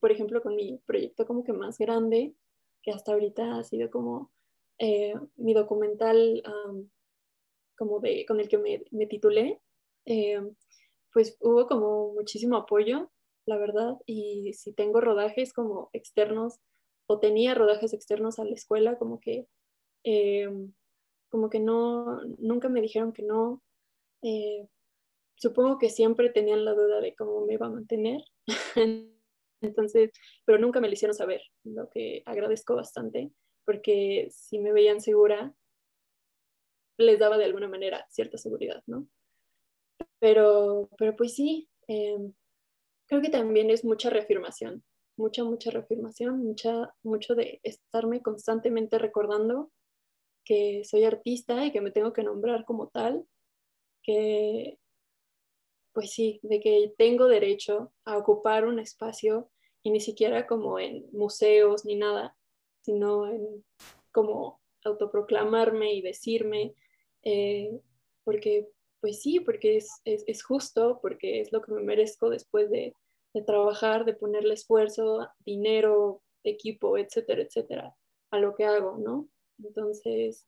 [0.00, 2.34] por ejemplo, con mi proyecto como que más grande,
[2.82, 4.32] que hasta ahorita ha sido como
[4.78, 6.42] eh, mi documental
[7.76, 9.60] como de, con el que me, me titulé,
[10.04, 10.54] em,
[11.12, 13.11] pues hubo como muchísimo apoyo,
[13.46, 16.60] la verdad, y si tengo rodajes como externos
[17.06, 19.46] o tenía rodajes externos a la escuela, como que
[20.04, 20.72] em,
[21.32, 23.62] como que no, nunca me dijeron que no.
[24.22, 24.68] Eh,
[25.36, 28.22] supongo que siempre tenían la duda de cómo me iba a mantener.
[29.62, 30.10] Entonces,
[30.44, 33.30] pero nunca me lo hicieron saber, lo que agradezco bastante,
[33.64, 35.54] porque si me veían segura,
[36.98, 39.06] les daba de alguna manera cierta seguridad, ¿no?
[40.18, 42.32] Pero, pero pues sí, em,
[43.12, 44.82] creo que también es mucha reafirmación,
[45.18, 49.70] mucha, mucha reafirmación, mucha, mucho de estarme constantemente recordando
[50.46, 53.26] que soy artista y que me tengo que nombrar como tal,
[54.02, 54.78] que,
[55.92, 59.50] pues sí, de que tengo derecho a ocupar un espacio
[59.82, 62.34] y ni siquiera como en museos ni nada,
[62.80, 63.62] sino en
[64.10, 66.74] como autoproclamarme y decirme,
[67.24, 67.78] eh,
[68.24, 68.70] porque
[69.02, 72.94] pues sí, porque es, es, justo, porque es lo que me merezco después de,
[73.34, 77.96] de trabajar, de ponerle esfuerzo, dinero, equipo, etcétera, etcétera,
[78.30, 79.28] a lo que hago, ¿no?
[79.58, 80.46] Entonces,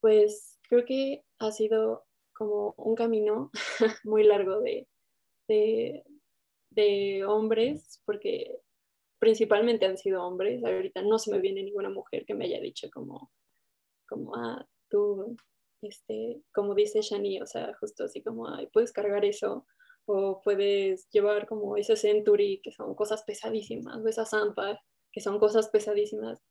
[0.00, 3.50] pues creo que ha sido como un camino
[4.04, 4.86] muy largo de,
[5.48, 6.04] de,
[6.70, 8.56] de, hombres, porque
[9.18, 10.64] principalmente han sido hombres.
[10.64, 13.32] Ahorita no se me viene ninguna mujer que me haya dicho como,
[14.08, 15.36] como ah, tú,
[15.82, 19.66] este, como dice Shani, o sea, justo así como, ay, puedes cargar eso,
[20.06, 24.80] o puedes llevar como ese Century, que son cosas pesadísimas, o esa Zampa,
[25.12, 26.42] que son cosas pesadísimas.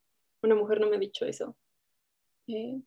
[0.42, 1.56] Una mujer no me ha dicho eso.
[2.46, 2.80] Eh,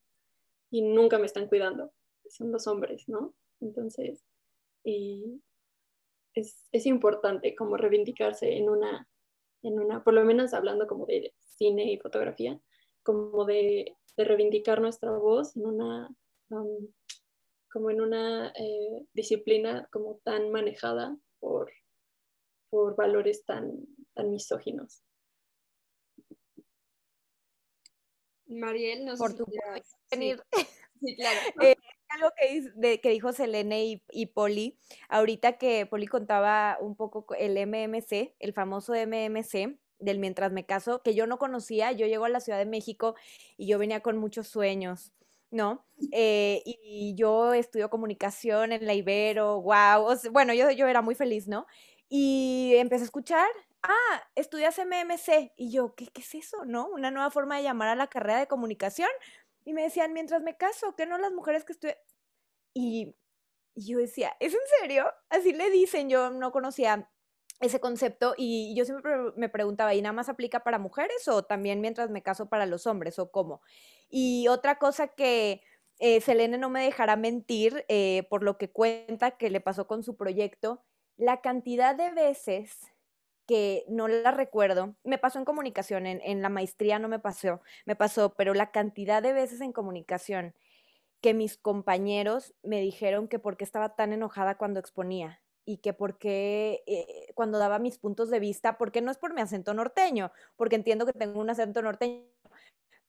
[0.72, 1.92] y nunca me están cuidando.
[2.28, 3.36] Son los hombres, ¿no?
[3.60, 4.24] Entonces,
[4.84, 5.42] y
[6.34, 9.08] es, es, importante como reivindicarse en una,
[9.62, 12.60] en una, por lo menos hablando como de cine y fotografía,
[13.04, 16.10] como de, de reivindicar nuestra voz en una,
[16.50, 16.88] um,
[17.72, 21.72] como en una eh, disciplina como tan manejada por,
[22.70, 23.72] por valores tan,
[24.14, 25.04] tan misóginos.
[28.46, 29.60] Mariel, no Por sé si
[30.12, 30.44] venir.
[31.06, 31.38] Sí, claro.
[31.62, 31.76] eh,
[32.08, 34.80] algo que, de, que, dijo Selene y, y, Poli,
[35.10, 41.02] ahorita que Poli contaba un poco el MMC, el famoso MMC, del Mientras me caso,
[41.02, 43.16] que yo no conocía, yo llego a la Ciudad de México
[43.58, 45.12] y yo venía con muchos sueños.
[45.54, 45.86] ¿No?
[46.12, 51.48] Eh, y yo estudio comunicación en la Ibero, wow, bueno, yo, yo era muy feliz,
[51.48, 51.66] ¿no?
[52.10, 53.48] Y empecé a escuchar
[53.84, 55.54] ah, estudias MMC.
[55.58, 56.66] Y yo, ¿qué, ¿qué es eso?
[56.66, 56.88] ¿No?
[56.88, 59.10] Una nueva forma de llamar a la carrera de comunicación.
[59.66, 61.98] Y me decían, mientras me caso, que no las mujeres que estudian.
[62.74, 63.16] Y,
[63.76, 65.12] yo decía, ¿es en serio?
[65.30, 67.10] Así le dicen, yo no conocía
[67.64, 71.82] ese concepto y yo siempre me preguntaba, ¿y nada más aplica para mujeres o también
[71.82, 73.62] mientras me caso para los hombres o cómo?
[74.10, 75.62] Y otra cosa que
[76.00, 80.04] eh, Selene no me dejará mentir eh, por lo que cuenta que le pasó con
[80.04, 80.84] su proyecto,
[81.18, 82.80] la cantidad de veces
[83.46, 84.96] que no la recuerdo.
[85.04, 89.22] Me pasó en comunicación, en, la maestría no me pasó, me pasó, pero la cantidad
[89.22, 90.56] de veces en comunicación
[91.22, 95.94] que mis compañeros me dijeron que por qué estaba tan enojada cuando exponía y que
[95.94, 99.74] por qué eh, cuando daba mis puntos de vista, porque no es por mi acento
[99.74, 102.24] norteño, porque entiendo que tengo un acento norteño,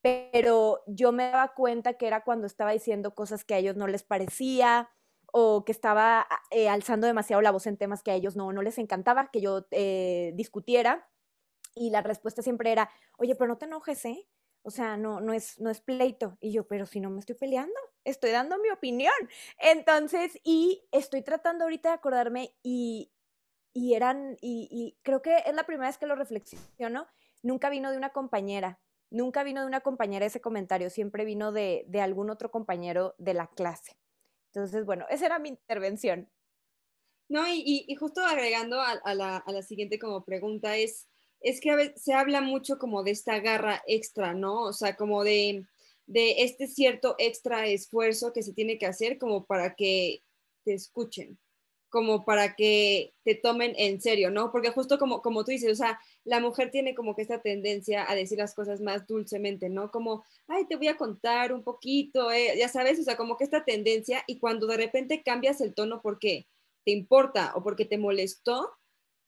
[0.02, 3.86] pero yo me daba cuenta que era cuando estaba diciendo cosas que a ellos no
[3.86, 4.90] les parecía,
[5.36, 8.52] o que estaba ah, eh, alzando demasiado la voz en temas que a ellos no,
[8.52, 11.08] no les encantaba que yo eh, discutiera.
[11.74, 12.88] Y la respuesta siempre era,
[13.18, 14.28] oye, pero no te enojes, ¿eh?
[14.64, 16.36] O sea, no, no, es, no es pleito.
[16.40, 19.14] Y yo, pero si no me estoy peleando, estoy dando mi opinión.
[19.58, 23.12] Entonces, y estoy tratando ahorita de acordarme y,
[23.72, 27.06] y eran, y, y creo que es la primera vez que lo reflexiono,
[27.42, 31.84] nunca vino de una compañera, nunca vino de una compañera ese comentario, siempre vino de,
[31.88, 33.98] de algún otro compañero de la clase.
[34.46, 36.30] Entonces, bueno, esa era mi intervención.
[37.28, 41.08] No, y, justo agregando a, la, siguiente como pregunta es,
[41.44, 44.62] es que a veces se habla mucho como de esta garra extra, ¿no?
[44.62, 45.64] O sea, como de,
[46.06, 50.22] de este cierto extra esfuerzo que se tiene que hacer como para que
[50.64, 51.38] te escuchen
[51.94, 54.50] como para que te tomen en serio, ¿no?
[54.50, 58.10] Porque justo como, como tú dices, o sea, la mujer tiene como que esta tendencia
[58.10, 59.92] a decir las cosas más dulcemente, ¿no?
[59.92, 63.44] Como, ay, te voy a contar un poquito, eh", ya sabes, o sea, como que
[63.44, 66.48] esta tendencia y cuando de repente cambias el tono porque
[66.84, 68.72] te importa o porque te molestó,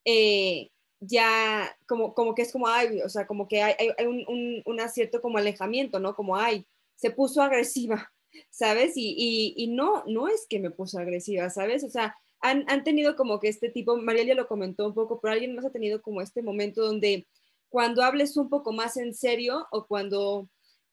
[0.05, 4.25] eh, ya como, como que es como, ay, o sea, como que hay, hay un,
[4.29, 6.15] un, un, acierto como alejamiento, ¿no?
[6.15, 8.13] Como, ay, se puso agresiva,
[8.51, 8.97] ¿sabes?
[8.97, 11.85] Y, y, y no, no es que me puso agresiva, ¿sabes?
[11.85, 15.33] O sea, han, tenido como que este tipo, María ya lo comentó un poco, pero
[15.33, 17.27] alguien más ha tenido como este momento donde
[17.69, 20.49] cuando hables un poco más en serio o cuando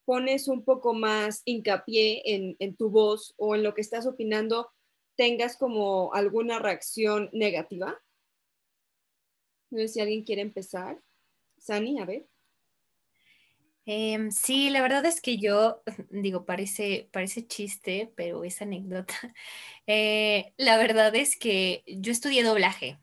[0.06, 4.70] pones un poco más hincapié en, en tu voz o en lo que estás opinando,
[5.16, 8.00] tengas como alguna reacción negativa.
[9.74, 11.02] No sé si alguien quiere empezar.
[11.58, 12.28] Sani, a ver.
[13.86, 19.14] Em, sí, la verdad es que yo, digo, parece, parece chiste, pero es anécdota.
[19.86, 23.00] Eh, la verdad es que yo estudié doblaje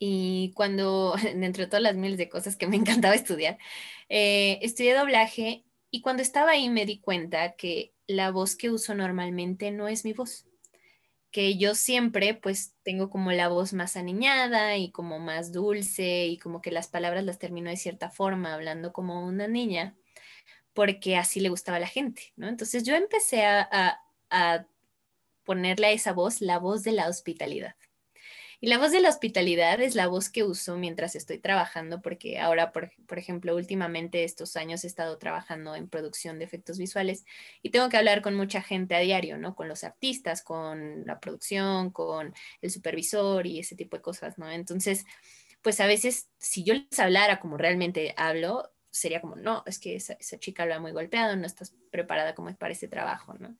[0.00, 3.58] y cuando, dentro de todas las miles de cosas que me encantaba estudiar,
[4.08, 8.94] eh, estudié doblaje y cuando estaba ahí me di cuenta que la voz que uso
[8.96, 10.46] normalmente no es mi voz
[11.30, 16.38] que yo siempre pues tengo como la voz más aniñada y como más dulce y
[16.38, 19.96] como que las palabras las termino de cierta forma, hablando como una niña,
[20.72, 22.48] porque así le gustaba a la gente, ¿no?
[22.48, 24.00] Entonces yo empecé a,
[24.30, 24.66] a,
[25.44, 27.76] ponerle a esa voz la voz de la hospitalidad.
[28.66, 32.72] La voz de la hospitalidad es la voz que uso mientras estoy trabajando, porque ahora,
[32.72, 37.24] por, ejemplo, últimamente estos años he estado trabajando en producción de efectos visuales
[37.62, 39.54] y tengo que hablar con mucha gente a diario, ¿no?
[39.54, 44.50] Con los artistas, con la producción, con el supervisor y ese tipo de cosas, ¿no?
[44.50, 45.04] Entonces,
[45.62, 49.94] pues a veces, si yo les hablara como realmente hablo, sería como, no, es que
[49.94, 53.56] esa, esa chica lo ha muy golpeado, no estás preparada como para ese trabajo, ¿no?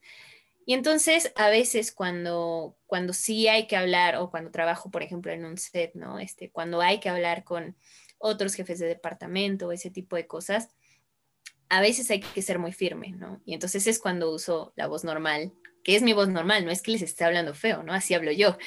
[0.67, 5.31] Y entonces a veces cuando, cuando sí hay que hablar o cuando trabajo, por ejemplo,
[5.31, 6.19] en un set, ¿no?
[6.19, 7.77] Este, cuando hay que hablar con
[8.17, 10.67] otros jefes de departamento o ese tipo de cosas,
[11.69, 13.41] a veces hay que ser muy firme, ¿no?
[13.45, 15.53] Y entonces es cuando uso la voz normal,
[15.85, 17.93] que es mi voz normal, no es que les esté hablando feo, ¿no?
[17.93, 18.57] Así hablo yo.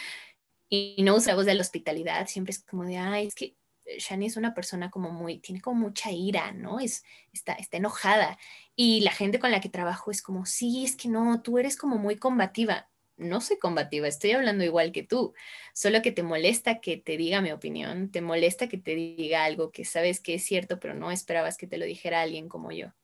[0.70, 3.56] Y no uso la voz de la hospitalidad, siempre es como de, ay, es que
[3.98, 6.80] Shani es una persona como muy, tiene como mucha ira, ¿no?
[6.80, 8.38] Es, está, está enojada.
[8.76, 11.76] Y la gente con la que trabajo es como, sí, es que no, tú eres
[11.76, 12.88] como muy combativa.
[13.16, 15.34] No soy combativa, estoy hablando igual que tú,
[15.74, 19.72] solo que te molesta que te diga mi opinión, te molesta que te diga algo
[19.72, 22.94] que sabes que es cierto, pero no esperabas que te lo dijera alguien como yo.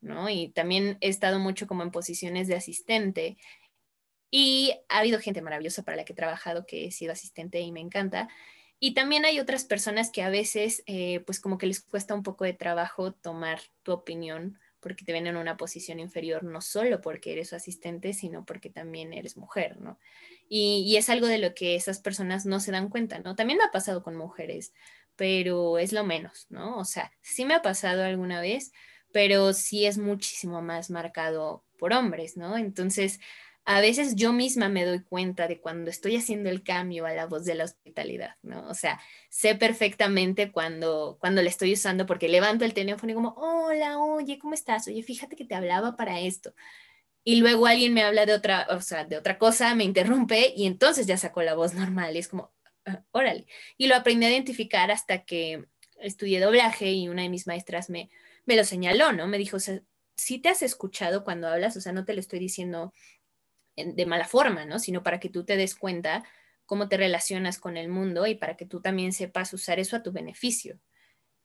[0.00, 0.28] ¿no?
[0.28, 3.36] Y también he estado mucho como en posiciones de asistente
[4.30, 7.72] y ha habido gente maravillosa para la que he trabajado que he sido asistente y
[7.72, 8.28] me encanta,
[8.80, 12.22] y también hay otras personas que a veces, eh, pues como que les cuesta un
[12.22, 17.02] poco de trabajo tomar tu opinión porque te ven en una posición inferior, no solo
[17.02, 19.98] porque eres su asistente, sino porque también eres mujer, ¿no?
[20.48, 23.36] Y, y, es algo de lo que esas personas no se dan cuenta, ¿no?
[23.36, 24.72] También me ha pasado con mujeres,
[25.16, 26.78] pero es lo menos, ¿no?
[26.78, 28.72] O sea, sí me ha pasado alguna vez,
[29.12, 32.56] pero sí es muchísimo más marcado por hombres, ¿no?
[32.56, 33.20] Entonces,
[33.64, 37.26] a veces yo misma me doy cuenta de cuando estoy haciendo el cambio a la
[37.26, 38.66] voz de la hospitalidad, ¿no?
[38.68, 43.34] O sea, sé perfectamente cuando, cuando le estoy usando porque levanto el teléfono y como,
[43.36, 44.88] hola, oye, ¿cómo estás?
[44.88, 46.54] Oye, fíjate que te hablaba para esto.
[47.22, 50.66] Y luego alguien me habla de otra, o sea, de otra cosa, me interrumpe y
[50.66, 52.52] entonces ya sacó la voz normal y es como,
[52.86, 53.46] ah, órale.
[53.76, 55.66] Y lo aprendí a identificar hasta que
[56.00, 58.10] estudié doblaje y una de mis maestras me,
[58.46, 59.26] me lo señaló, ¿no?
[59.28, 59.80] Me dijo, o sea,
[60.16, 62.92] si te has escuchado cuando hablas, o sea, no te lo estoy diciendo
[63.84, 64.78] de mala forma, ¿no?
[64.78, 66.24] Sino para que tú te des cuenta
[66.70, 70.04] cómo te relacionas con el mundo y para que tú también sepas usar eso a
[70.04, 70.78] tu beneficio.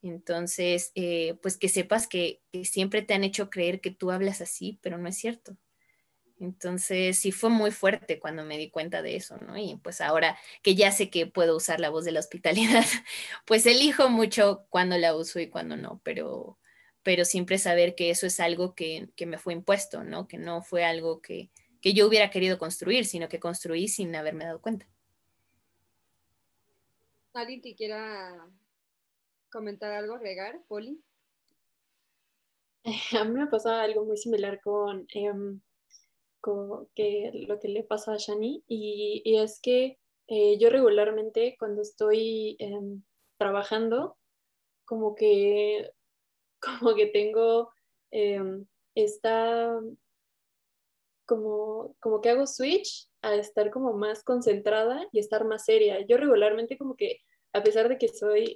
[0.04, 4.78] Entonces, eh, pues que sepas que, siempre te han hecho creer que tú hablas así,
[4.84, 5.58] pero no es cierto.
[6.40, 9.58] Entonces, sí fue muy fuerte cuando me di cuenta de eso, ¿no?
[9.58, 12.86] Y pues ahora que ya sé que puedo usar la voz de la hospitalidad,
[13.46, 16.60] pues elijo mucho cuando la uso y cuando no, pero,
[17.02, 20.28] pero siempre saber que eso es algo que, que me fue impuesto, ¿no?
[20.28, 21.50] Que no fue algo que,
[21.86, 24.88] que yo hubiera querido construir, sino que construí sin haberme dado cuenta.
[27.32, 28.50] ¿Alguien que quiera
[29.52, 31.00] comentar algo, regar, Poli?
[33.20, 35.62] A mí me pasa algo muy similar con, em,
[36.96, 42.56] que lo que le pasa a Shani y, es que eh, yo regularmente cuando estoy
[42.58, 43.04] em,
[43.38, 44.18] trabajando
[44.86, 45.92] como que
[46.82, 47.70] como que tengo
[48.10, 48.66] em,
[48.96, 49.80] esta
[51.26, 56.06] como, como que hago switch a estar como más concentrada y estar más seria.
[56.08, 57.20] Yo regularmente como que,
[57.54, 58.56] a pesar de que soy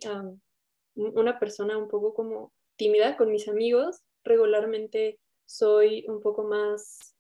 [0.95, 7.15] una persona un poco como tímida con mis amigos, regularmente soy un poco más,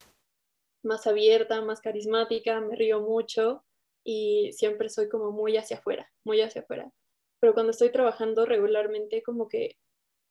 [0.83, 3.63] más abierta, más carismática, me río mucho
[4.03, 6.91] y siempre soy como muy hacia afuera, muy hacia afuera.
[7.39, 9.77] Pero cuando estoy trabajando regularmente como que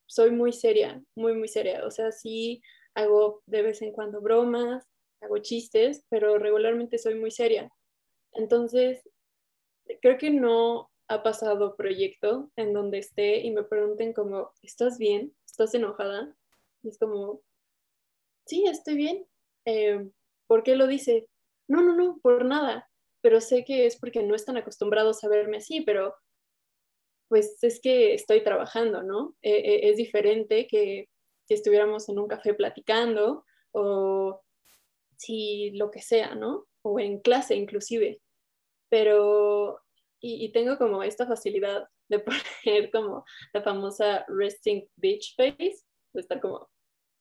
[0.07, 1.87] soy muy seria, muy, muy seria.
[1.87, 2.63] O sea, sí
[2.95, 4.87] hago de vez en cuando bromas,
[5.21, 7.71] hago chistes, pero regularmente soy muy seria.
[8.33, 9.09] Entonces,
[10.01, 15.35] creo que no ha pasado proyecto en donde esté y me pregunten como, ¿estás bien?
[15.47, 16.35] ¿Estás enojada?
[16.83, 17.43] Y es como,
[18.47, 19.27] sí, estoy bien.
[19.65, 20.09] Eh,
[20.47, 21.29] ¿Por qué lo dice?
[21.67, 22.89] No, no, no, por nada.
[23.21, 26.15] Pero sé que es porque no están acostumbrados a verme así, pero
[27.29, 29.35] pues es que estoy trabajando, ¿no?
[29.43, 31.09] Eh, eh, es diferente que
[31.47, 34.41] si estuviéramos en un café platicando o
[35.19, 36.67] si lo que sea, ¿no?
[36.83, 38.21] O en clase inclusive.
[38.89, 39.81] Pero,
[40.21, 42.19] y, tengo como esta facilidad de
[42.65, 46.69] poner como la famosa resting beach face, de estar como...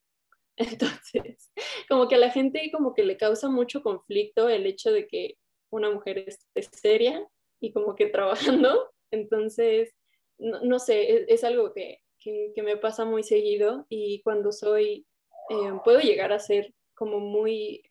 [0.57, 1.51] Entonces,
[1.89, 5.37] como que a la gente como que le causa mucho conflicto el hecho de que
[5.69, 7.27] una mujer esté seria
[7.59, 8.91] y como que trabajando.
[9.11, 9.93] Entonces,
[10.39, 15.07] no, sé, es, algo que, que, me pasa muy seguido y cuando soy,
[15.49, 17.83] eh, puedo llegar a ser como muy,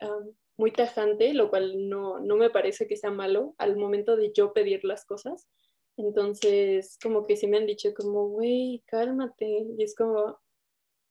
[0.57, 4.53] muy tajante, lo cual no, no me parece que sea malo al momento de yo
[4.53, 5.49] pedir las cosas.
[5.97, 9.65] Entonces, como que sí me han dicho como, güey, cálmate.
[9.79, 10.39] Y es como,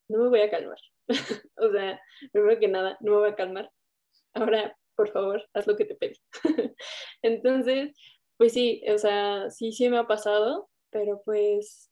[0.10, 0.78] no me voy a calmar.
[1.58, 3.72] o sea, primero que nada, no me voy a calmar.
[4.34, 6.20] Ahora, por favor, haz lo que te pedí.
[7.22, 7.96] Entonces,
[8.38, 11.90] pues sí, o sea, sí, sí me ha pasado, pero pues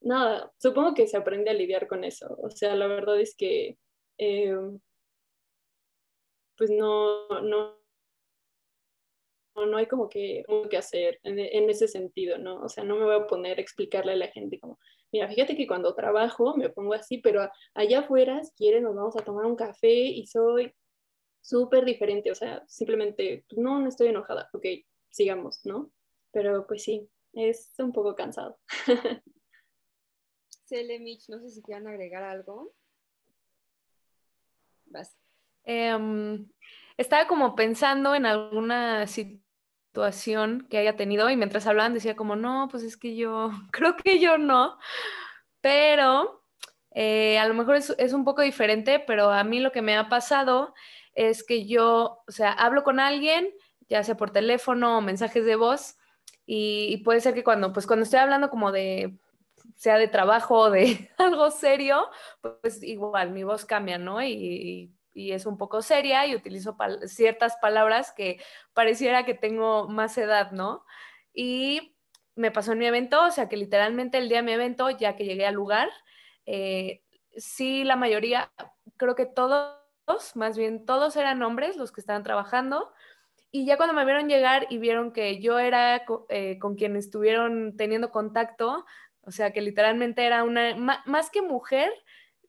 [0.00, 2.36] nada, supongo que se aprende a lidiar con eso.
[2.42, 3.78] O sea, la verdad es que
[4.18, 4.56] eh,
[6.60, 7.74] pues no, no,
[9.56, 12.60] no hay como que, que hacer en, ese sentido, ¿no?
[12.60, 14.78] O sea, no me voy a poner a explicarle a la gente como,
[15.10, 19.16] mira, fíjate que cuando trabajo me pongo así, pero allá afuera, si quieren, nos vamos
[19.16, 20.70] a tomar un café y soy
[21.40, 24.66] súper diferente, o sea, simplemente, no, no estoy enojada, ok,
[25.08, 25.90] sigamos, ¿no?
[26.30, 28.58] Pero pues sí, es un poco cansado.
[30.66, 32.74] Cele, Mitch, no sé si quieran agregar algo.
[34.84, 35.16] Vas.
[35.64, 36.48] Em,
[36.96, 42.68] estaba como pensando en alguna situación que haya tenido y mientras hablaban decía como, no,
[42.70, 44.78] pues es que yo, creo que yo no,
[45.60, 46.44] pero
[46.92, 49.96] eh, a lo mejor es, es, un poco diferente, pero a mí lo que me
[49.96, 50.74] ha pasado
[51.14, 53.50] es que yo, o sea, hablo con alguien,
[53.88, 55.96] ya sea por teléfono o mensajes de voz,
[56.52, 59.16] y, puede ser que cuando, pues cuando estoy hablando como de,
[59.76, 62.08] sea de trabajo o de algo serio,
[62.40, 64.20] pues igual mi voz cambia, ¿no?
[65.14, 68.40] Es un poco seria y utilizo ciertas palabras que
[68.72, 70.84] pareciera que tengo más edad, ¿no?
[71.32, 71.96] Y
[72.34, 75.16] me pasó en mi evento, o sea que literalmente el día de mi evento, ya
[75.16, 75.90] que llegué al lugar,
[76.46, 77.02] eh,
[77.36, 78.50] sí, la mayoría,
[78.96, 79.76] creo que todos,
[80.34, 82.92] más bien todos eran hombres los que estaban trabajando.
[83.52, 87.76] Y ya cuando me vieron llegar y vieron que yo era eh, con quien estuvieron
[87.76, 88.86] teniendo contacto,
[89.22, 91.92] o sea que literalmente era una, más que mujer,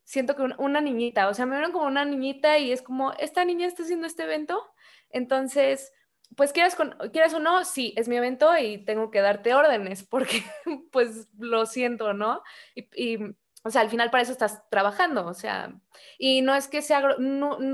[0.03, 3.45] siento que una, niñita, o sea, me vieron como una niñita y es como, esta
[3.45, 4.61] niña está haciendo este evento,
[5.09, 5.93] entonces,
[6.35, 6.77] pues quieras,
[7.11, 10.43] quieras o no, sí, es mi evento y tengo que darte órdenes porque
[10.91, 12.41] pues lo siento, ¿no?
[12.75, 13.17] Y,
[13.63, 15.79] o sea, al final para eso estás trabajando, o sea,
[16.17, 17.15] y no es que sea,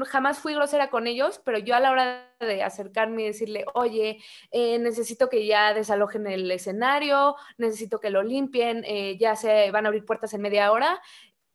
[0.05, 4.21] jamás fui grosera con ellos, pero yo a la hora de acercarme y decirle, oye,
[4.51, 9.85] eh, necesito que ya desalojen el escenario, necesito que lo limpien, eh, ya se van
[9.85, 11.01] a abrir puertas en media hora,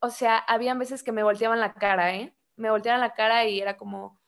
[0.03, 2.35] o sea, habían veces que me volteaban la cara, ¿eh?
[2.57, 4.21] Me volteaban la cara y era como,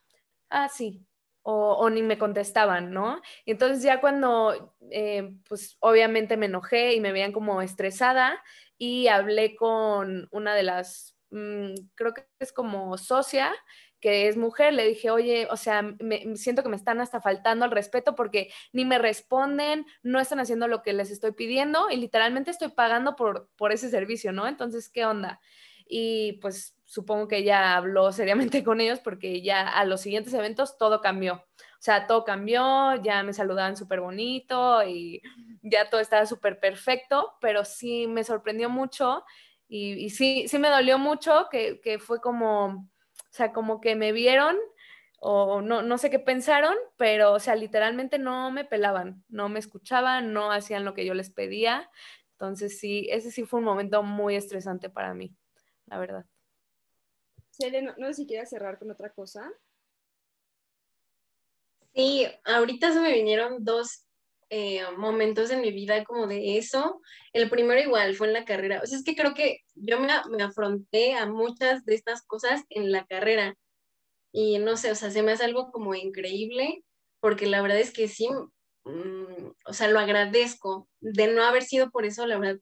[0.48, 1.04] ah, sí,
[1.42, 3.20] o, ni me contestaban, ¿no?
[3.44, 8.40] Y entonces ya cuando, eh, pues obviamente me enojé y me veían como estresada
[8.78, 13.52] y hablé con una de las, mm, creo que es como socia,
[14.04, 17.64] que es mujer, le dije, oye, o sea, me, siento que me están hasta faltando
[17.64, 21.96] al respeto porque ni me responden, no están haciendo lo que les estoy pidiendo y
[21.96, 24.46] literalmente estoy pagando por, por ese servicio, ¿no?
[24.46, 25.40] Entonces, ¿qué onda?
[25.86, 30.76] Y pues supongo que ella habló seriamente con ellos porque ya a los siguientes eventos
[30.76, 31.36] todo cambió.
[31.36, 35.22] O sea, todo cambió, ya me saludaban súper bonito y
[35.62, 39.24] ya todo estaba súper perfecto, pero sí me sorprendió mucho
[39.66, 42.86] y, y sí, sí me dolió mucho que, que fue como
[43.34, 44.56] o sea, como que me vieron
[45.18, 49.58] o no, no sé qué pensaron, pero, o sea, literalmente no me pelaban, no me
[49.58, 51.90] escuchaban, no hacían lo que yo les pedía.
[52.34, 55.34] Entonces, sí, ese sí fue un momento muy estresante para mí,
[55.86, 56.26] la verdad.
[57.50, 59.52] Cele, no, sé si quieres cerrar con otra cosa.
[61.92, 64.06] Sí, ahorita se me vinieron dos
[64.56, 67.00] eh, momentos en mi vida como de eso.
[67.32, 68.80] El primero igual fue en la carrera.
[68.84, 72.62] O sea, es que creo que yo me, me afronté a muchas de estas cosas
[72.68, 73.56] en la carrera.
[74.32, 76.84] Y no sé, o sea, se me hace algo como increíble,
[77.20, 78.28] porque la verdad es que sí,
[78.84, 80.88] mm, o sea, lo agradezco.
[81.00, 82.60] De no haber sido por eso, la verdad,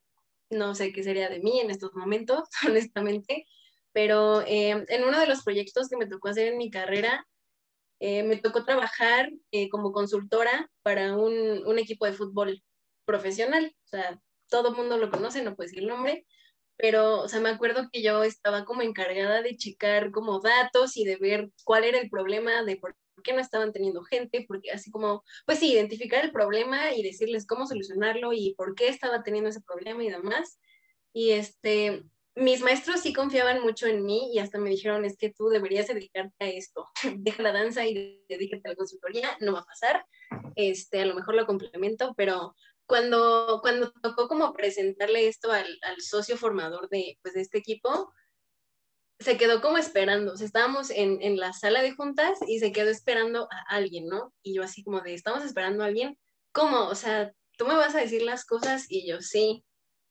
[0.50, 3.46] no sé qué sería de mí en estos momentos, honestamente.
[3.92, 7.26] Pero eh, en uno de los proyectos que me tocó hacer en mi carrera,
[8.04, 12.60] eh, me tocó trabajar eh, como consultora para un, un, equipo de fútbol
[13.04, 13.72] profesional.
[13.84, 16.26] O sea, todo mundo lo conoce, no puedo decir el nombre,
[16.76, 21.04] pero, o sea, me acuerdo que yo estaba como encargada de checar como datos y
[21.04, 24.90] de ver cuál era el problema, de por qué no estaban teniendo gente, porque así
[24.90, 29.50] como, pues sí, identificar el problema y decirles cómo solucionarlo y por qué estaba teniendo
[29.50, 30.58] ese problema y demás.
[31.12, 32.02] Y este,
[32.34, 35.88] mis maestros sí confiaban mucho en mí y hasta me dijeron, es que tú deberías
[35.88, 36.86] dedicarte a esto,
[37.18, 40.04] deja la danza y dedícate a la consultoría, no va a pasar,
[40.56, 42.54] este, a lo mejor lo complemento, pero
[42.86, 45.66] cuando, cuando tocó como presentarle esto al,
[45.98, 48.12] socio formador de, pues, de este equipo,
[49.18, 52.72] se quedó como esperando, o sea, estábamos en, en la sala de juntas y se
[52.72, 54.34] quedó esperando a alguien, ¿no?
[54.42, 56.18] Y yo así como de, estamos esperando a alguien,
[56.50, 56.88] ¿cómo?
[56.88, 59.64] O sea, tú me vas a decir las cosas y yo sí,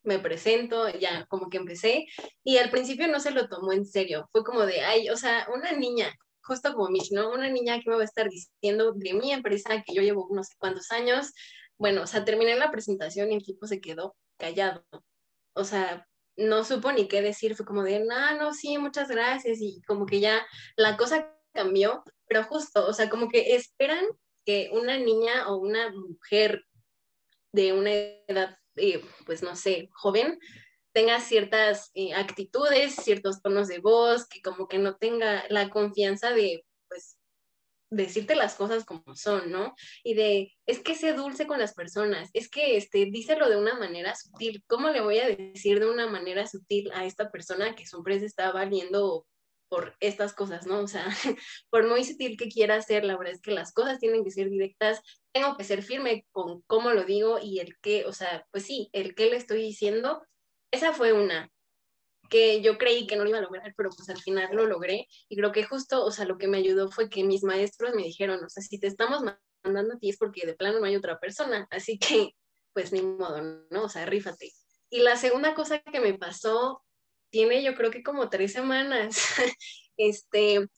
[0.04, 2.06] me presento, ya como que empecé,
[2.44, 5.48] y al principio no se lo tomó en serio, fue como de, ay, o sea,
[5.54, 7.32] una niña, justo como Mitch, ¿no?
[7.32, 10.44] Una niña que me va a estar diciendo de mi empresa que yo llevo no
[10.44, 11.34] sé cuántos años,
[11.78, 14.84] bueno, o sea, terminé la presentación y el tipo se quedó callado,
[15.54, 19.60] o sea, no supo ni qué decir, fue como de, no, no, sí, muchas gracias,
[19.62, 20.46] y como que ya
[20.76, 24.06] la cosa cambió, pero justo, o sea, como que esperan
[24.46, 26.66] que una niña o una mujer
[27.54, 30.40] de una edad, eh, pues no sé, joven,
[30.94, 36.32] tenga ciertas eh, actitudes, ciertos tonos de voz, que como que no tenga la confianza
[36.32, 37.18] de, pues,
[37.90, 39.76] decirte las cosas como son, ¿no?
[40.04, 43.78] Y de, es que sé dulce con las personas, es que, este, díselo de una
[43.78, 44.64] manera sutil.
[44.68, 48.26] ¿Cómo le voy a decir de una manera sutil a esta persona que su empresa
[48.26, 49.26] está valiendo
[49.72, 50.80] por estas cosas, ¿no?
[50.82, 51.06] O sea,
[51.70, 54.50] por muy sutil que quiera ser, la verdad es que las cosas tienen que ser
[54.50, 55.02] directas,
[55.34, 58.90] tengo que ser firme con cómo lo digo y el qué, o sea, pues sí,
[58.94, 60.26] el qué le estoy diciendo
[60.72, 61.52] esa fue una
[62.30, 65.06] que yo creí que no lo iba a lograr, pero pues al final lo logré.
[65.28, 68.04] Y creo que justo, o sea, lo que me ayudó fue que mis maestros me
[68.04, 69.22] dijeron, o sea, si te estamos
[69.64, 72.34] mandando a ti es porque de plano no hay otra persona, así que
[72.74, 73.84] pues ni modo, ¿no?
[73.84, 74.54] O sea, rífate.
[74.90, 76.82] Y la segunda cosa que me pasó,
[77.30, 79.18] tiene yo creo que como tres semanas,
[79.98, 80.70] este,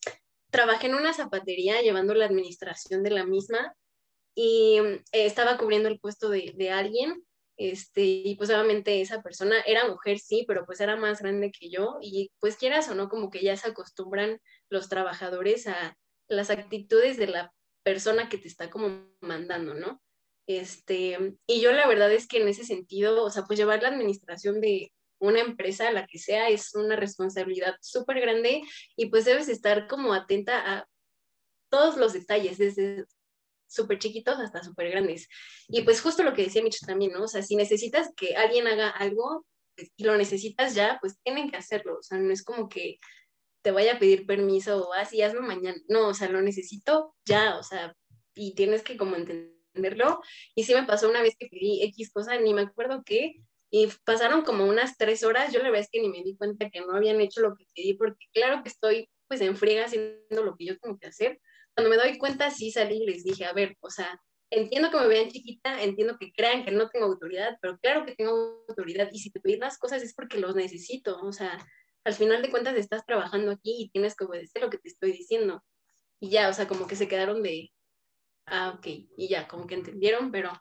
[0.50, 3.76] trabajé en una zapatería llevando la administración de la misma
[4.36, 7.24] y eh, estaba cubriendo el puesto de, de alguien
[7.58, 11.70] este, y pues obviamente esa persona era mujer, sí, pero pues era más grande que
[11.70, 15.96] yo y pues quieras o no, como que ya se acostumbran los trabajadores a
[16.28, 17.54] las actitudes de la
[17.84, 20.02] persona que te está como mandando, ¿no?
[20.48, 23.90] Este, y yo la verdad es que en ese sentido, o sea, pues llevar la
[23.90, 28.64] administración de una empresa, la que sea, es una responsabilidad súper grande
[28.98, 30.88] y pues debes estar como atenta a
[31.70, 33.06] todos los detalles, desde
[33.74, 35.28] súper chiquitos hasta súper grandes.
[35.68, 37.24] Y pues justo lo que decía Mitch también, ¿no?
[37.24, 39.46] O sea, si necesitas que alguien haga algo
[39.76, 41.98] pues, y lo necesitas ya, pues tienen que hacerlo.
[42.00, 43.00] O sea, no es como que
[43.64, 45.78] te vaya a pedir permiso o así, ah, hazlo mañana.
[45.88, 47.96] No, o sea, lo necesito ya, o sea,
[48.36, 50.22] y tienes que como entenderlo.
[50.56, 53.36] Y sí me pasó una vez que pedí X cosa, ni me acuerdo qué,
[53.72, 56.70] y pasaron como unas tres horas, yo la verdad es que ni me di cuenta
[56.70, 60.44] que no habían hecho lo que pedí, porque claro que estoy pues en friega haciendo
[60.44, 61.42] lo que yo tengo que hacer,
[61.76, 64.20] cuando me doy cuenta, sí salí y les dije, a ver, o sea,
[64.50, 68.16] entiendo que me vean chiquita, entiendo que crean que no tengo autoridad, pero claro que
[68.16, 71.58] tengo autoridad y si te pedí las cosas es porque los necesito, o sea,
[72.04, 75.14] al final de cuentas estás trabajando aquí y tienes que obedecer lo que te estoy
[75.14, 75.64] diciendo.
[76.20, 77.72] Y ya, o sea, como que se quedaron de,
[78.46, 78.86] ah, ok,
[79.18, 80.52] y ya, como que entendieron, pero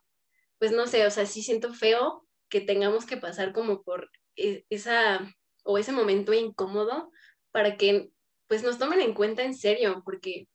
[0.58, 4.64] pues no sé, o sea, sí siento feo que tengamos que pasar como por e,
[4.70, 5.28] esa
[5.64, 7.10] o ese momento incómodo
[7.50, 8.10] para que
[8.46, 10.48] pues nos tomen en cuenta en serio, porque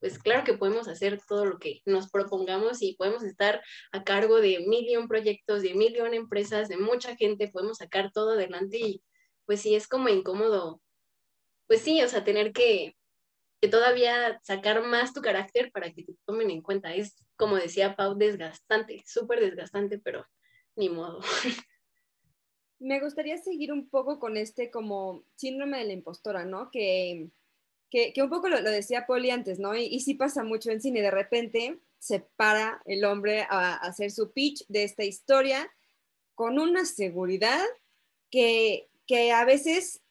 [0.00, 3.62] pues claro que podemos hacer todo lo que nos propongamos y podemos estar
[3.92, 8.78] a cargo de millón proyectos, de millón empresas, de mucha gente, podemos sacar todo adelante
[8.78, 9.02] y
[9.46, 10.82] pues sí es como incómodo,
[11.68, 12.96] pues sí, o sea, tener que,
[13.60, 16.94] que todavía sacar más tu carácter para que te tomen en cuenta.
[16.94, 20.26] Es, como decía Pau, desgastante, súper desgastante, pero
[20.76, 21.20] ni modo.
[22.80, 26.70] Me gustaría seguir un poco con este como síndrome de la impostora, ¿no?
[26.70, 27.28] Que
[27.90, 29.74] que, un poco lo, decía Poli antes, ¿no?
[29.74, 34.32] Y, sí pasa mucho en cine, de repente se para el hombre a, hacer su
[34.32, 35.70] pitch de esta historia
[36.34, 37.64] con una seguridad
[38.30, 40.02] que, que a veces,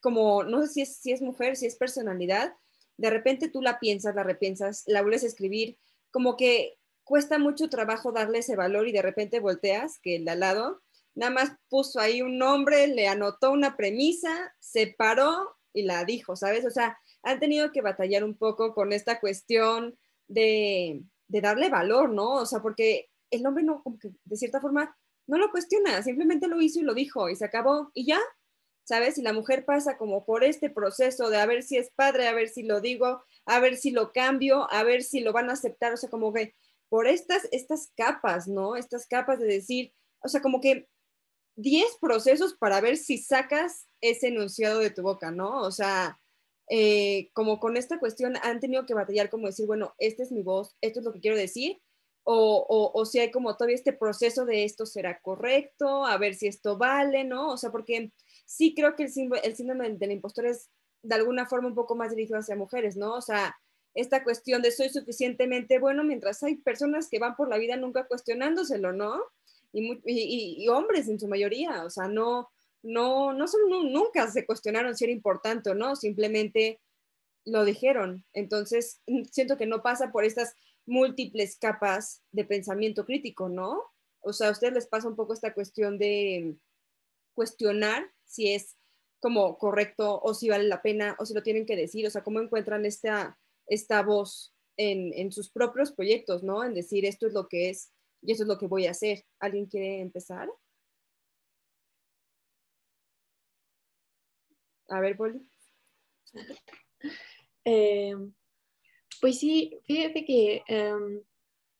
[0.00, 2.54] como no sé si es, si es mujer, si es personalidad,
[2.96, 5.78] de repente tú la piensas, la repiensas, la vuelves a escribir,
[6.10, 10.32] como que cuesta mucho trabajo darle ese valor y de repente volteas, que el de
[10.32, 10.82] al lado
[11.14, 16.36] nada más puso ahí un nombre, le anotó una premisa, se paró y la dijo,
[16.36, 16.64] ¿sabes?
[16.64, 19.96] O sea, han tenido que batallar un poco con esta cuestión
[20.28, 22.34] de, darle valor, ¿no?
[22.34, 24.96] O sea, porque el hombre no, como de cierta forma,
[25.26, 28.20] no lo cuestiona, simplemente lo hizo y lo dijo y se acabó y ya,
[28.84, 29.16] ¿sabes?
[29.18, 32.34] Y la mujer pasa como por este proceso de a ver si es padre, a
[32.34, 35.54] ver si lo digo, a ver si lo cambio, a ver si lo van a
[35.54, 36.54] aceptar, o sea, como que
[36.88, 38.76] por estas, estas capas, ¿no?
[38.76, 40.88] Estas capas de decir, o sea, como que
[41.56, 45.60] 10 procesos para ver si sacas ese enunciado de tu boca, ¿no?
[45.62, 46.20] O sea,
[46.74, 50.42] eh, como con esta cuestión han tenido que batallar como decir, bueno, esta es mi
[50.42, 51.82] voz, esto es lo que quiero decir,
[52.24, 56.78] o, si hay como todavía este proceso de esto será correcto, a ver si esto
[56.78, 57.50] vale, ¿no?
[57.50, 58.10] O sea, porque
[58.46, 59.12] sí creo que el,
[59.42, 60.70] el síndrome del impostor es
[61.02, 63.16] de alguna forma un poco más dirigido hacia mujeres, ¿no?
[63.16, 63.54] O sea,
[63.92, 68.06] esta cuestión de soy suficientemente bueno, mientras hay personas que van por la vida nunca
[68.06, 69.20] cuestionándoselo, ¿no?
[69.74, 72.50] y hombres en su mayoría, o sea, no,
[72.82, 73.60] no, no son,
[73.92, 76.80] nunca se cuestionaron si era importante o no, simplemente
[77.44, 78.24] lo dijeron.
[78.32, 80.54] Entonces, mm, siento que no pasa por estas
[80.86, 83.82] múltiples capas de pensamiento crítico, ¿no?
[84.20, 86.56] O sea, a ustedes les pasa un poco esta cuestión de
[87.34, 88.76] cuestionar si es
[89.20, 92.24] como correcto o si vale la pena o si lo tienen que decir, o sea,
[92.24, 96.64] cómo encuentran esta, esta voz en, en sus propios proyectos, ¿no?
[96.64, 99.24] En decir esto es lo que es y esto es lo que voy a hacer.
[99.38, 100.48] ¿Alguien quiere empezar?
[104.94, 105.40] A ver, Poli.
[107.64, 108.14] Eh,
[109.20, 111.22] pues sí, fíjate que, em,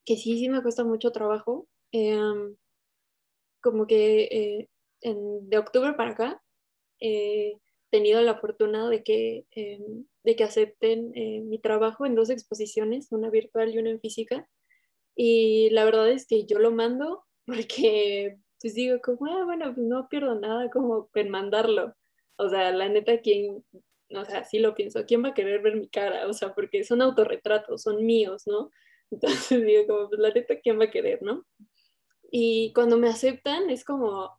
[0.06, 2.56] que sí, sí me cuesta mucho trabajo em,
[3.60, 4.68] como que eh,
[5.02, 6.42] de octubre para acá
[7.00, 7.58] he
[7.90, 13.12] tenido la fortuna de que, em, de que acepten eh, mi trabajo en dos exposiciones,
[13.12, 14.48] una virtual y una en física.
[15.16, 19.86] Y la verdad es que yo lo mando porque pues digo como, ah, bueno, pues
[19.86, 21.94] no pierdo nada como en mandarlo.
[22.36, 23.64] O sea, la neta, ¿quién,
[24.10, 26.28] o sea, sí lo pienso, ¿quién va a querer ver mi cara?
[26.28, 28.70] O sea, porque son autorretratos, son míos, ¿no?
[29.10, 31.46] Entonces digo como, pues la neta, ¿quién va a querer, no?
[32.30, 34.30] Y cuando me aceptan es como,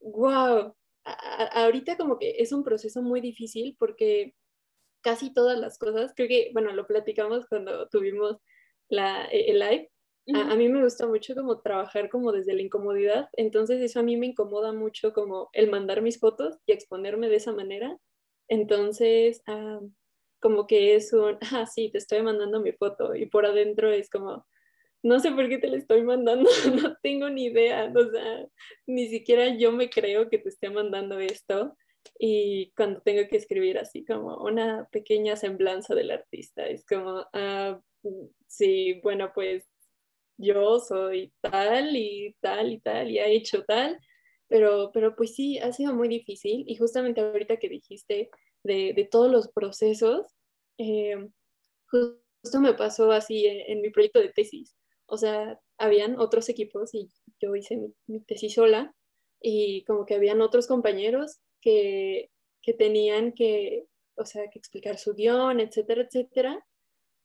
[0.00, 4.34] wow, ahorita como que es un proceso muy difícil porque
[5.02, 8.38] casi todas las cosas, creo que, bueno, lo platicamos cuando tuvimos
[8.88, 9.92] la, el live,
[10.32, 14.16] a, mí me gusta mucho como trabajar como desde la incomodidad, entonces eso a mí
[14.16, 17.98] me incomoda mucho como el mandar mis fotos y exponerme de esa manera,
[18.48, 19.80] entonces ah,
[20.40, 24.08] como que es un, ah, sí, te estoy mandando mi foto y por adentro es
[24.08, 24.46] como,
[25.02, 26.48] no sé por qué te la estoy mandando,
[26.82, 28.46] no tengo ni idea, o sea,
[28.86, 31.76] ni siquiera yo me creo que te esté mandando esto.
[32.18, 37.80] Y cuando tengo que escribir así como una pequeña semblanza del artista, es como, ah,
[38.46, 39.66] sí, bueno, pues
[40.36, 43.98] yo soy tal y tal y tal y he hecho tal,
[44.48, 48.30] pero, pero pues sí, ha sido muy difícil y justamente ahorita que dijiste
[48.62, 50.26] de, todos los procesos,
[50.78, 51.16] eh,
[51.90, 54.76] justo me pasó así en, en, mi proyecto de tesis,
[55.06, 57.10] o sea, habían otros equipos y
[57.40, 58.94] yo hice mi, mi tesis sola
[59.40, 62.30] y como que habían otros compañeros que,
[62.62, 66.66] que tenían que, o sea, que explicar su guion, etcétera, etcétera.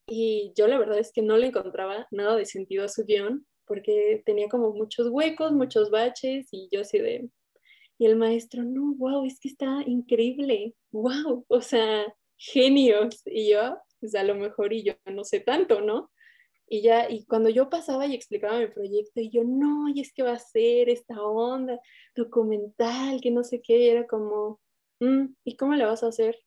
[0.10, 3.46] Y yo la verdad es que no le encontraba nada de sentido a su guion
[3.66, 7.30] porque tenía como muchos huecos, muchos baches y yo así de...
[8.00, 13.22] Y el maestro, no, wow, es que está increíble, wow, o sea, genios.
[13.26, 16.10] Y yo, pues a lo mejor y yo no sé tanto, ¿no?
[16.68, 20.14] Y ya, y cuando yo pasaba y explicaba mi proyecto, y yo, no, y es
[20.14, 21.80] que va a ser esta onda
[22.16, 24.60] documental, que no sé qué, era como,
[25.00, 26.38] mm, ¿y cómo le vas a hacer?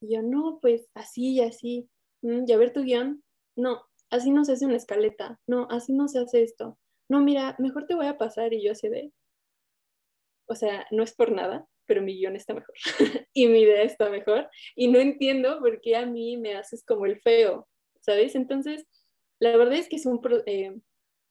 [0.00, 1.88] Y yo, no, pues así y así.
[2.22, 3.22] Mm, ¿Y a ver tu guion?
[3.56, 5.40] No, así no se hace una escaleta.
[5.46, 6.78] No, así no se hace esto.
[7.08, 9.12] No, mira, mejor te voy a pasar y yo así de...
[10.46, 12.74] O sea, no es por nada, pero mi guion está mejor
[13.34, 17.06] y mi idea está mejor y no entiendo por qué a mí me haces como
[17.06, 17.68] el feo,
[18.00, 18.34] ¿sabes?
[18.34, 18.86] Entonces,
[19.40, 20.74] la verdad es que es un, eh,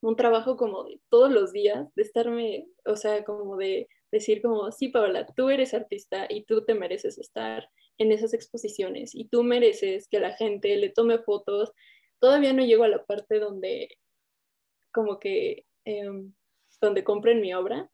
[0.02, 4.72] un trabajo como de todos los días, de estarme, o sea, como de decir como,
[4.72, 9.44] sí, Paola, tú eres artista y tú te mereces estar en esas exposiciones y tú
[9.44, 11.72] mereces que la gente le tome fotos.
[12.20, 13.90] Todavía no llego a la parte donde
[14.94, 16.10] como que, eh,
[16.82, 17.90] donde compren mi obra.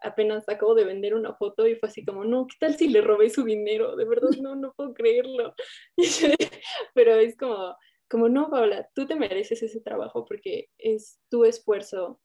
[0.00, 3.00] Apenas acabo de vender una foto y fue así como, no, ¿qué tal si le
[3.00, 3.96] robé su dinero?
[3.96, 5.54] De verdad, no, no puedo creerlo.
[6.94, 7.76] Pero es como,
[8.08, 12.20] como no, Paola, tú te mereces ese trabajo porque es tu esfuerzo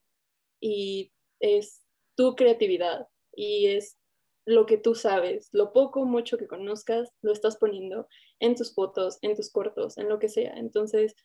[0.62, 1.84] y es
[2.16, 3.98] tu creatividad y es
[4.46, 8.08] lo que tú sabes, lo poco o mucho que conozcas, lo estás poniendo
[8.39, 10.54] en tus fotos, en tus cortos, en lo que sea.
[10.56, 11.16] Entonces,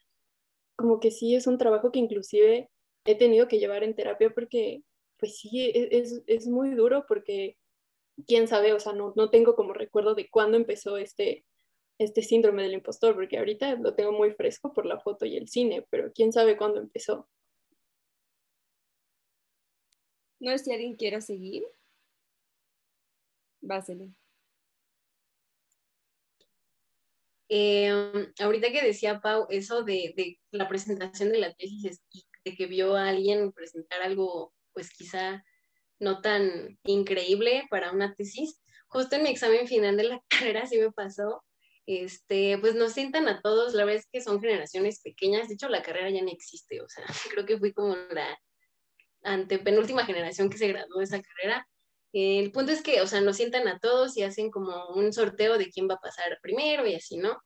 [0.77, 2.71] como que sí es un trabajo que inclusive
[3.05, 4.83] he tenido que llevar en terapia porque,
[5.19, 7.57] pues sí, es, es muy duro porque,
[8.27, 11.45] quién sabe, o sea, no, no tengo como recuerdo de cuándo empezó este,
[11.99, 15.49] este síndrome del impostor, porque ahorita lo tengo muy fresco por la foto y el
[15.49, 17.29] cine, pero quién sabe cuándo empezó.
[20.41, 21.65] No sé si alguien quiera seguir.
[23.61, 24.11] Vásele.
[27.51, 27.91] Eh,
[28.41, 32.03] ahorita que decía Pau eso de, la presentación de la tesis
[32.45, 35.43] de que vio a alguien presentar algo, pues quizá
[35.99, 40.79] no tan increíble para una tesis, justo en mi examen final de la carrera sí
[40.79, 41.43] me pasó
[41.89, 45.71] este, pues nos sientan a todos, la verdad es que son generaciones pequeñas, de hecho
[45.71, 47.05] la carrera ya no existe, o sea,
[47.35, 48.39] creo que fui como la
[49.23, 51.67] antepenúltima generación que se graduó de esa carrera.
[52.13, 55.59] El punto es que, o sea, nos sientan a todos y hacen como un sorteo
[55.59, 57.39] de quién va a pasar primero y así, ¿no?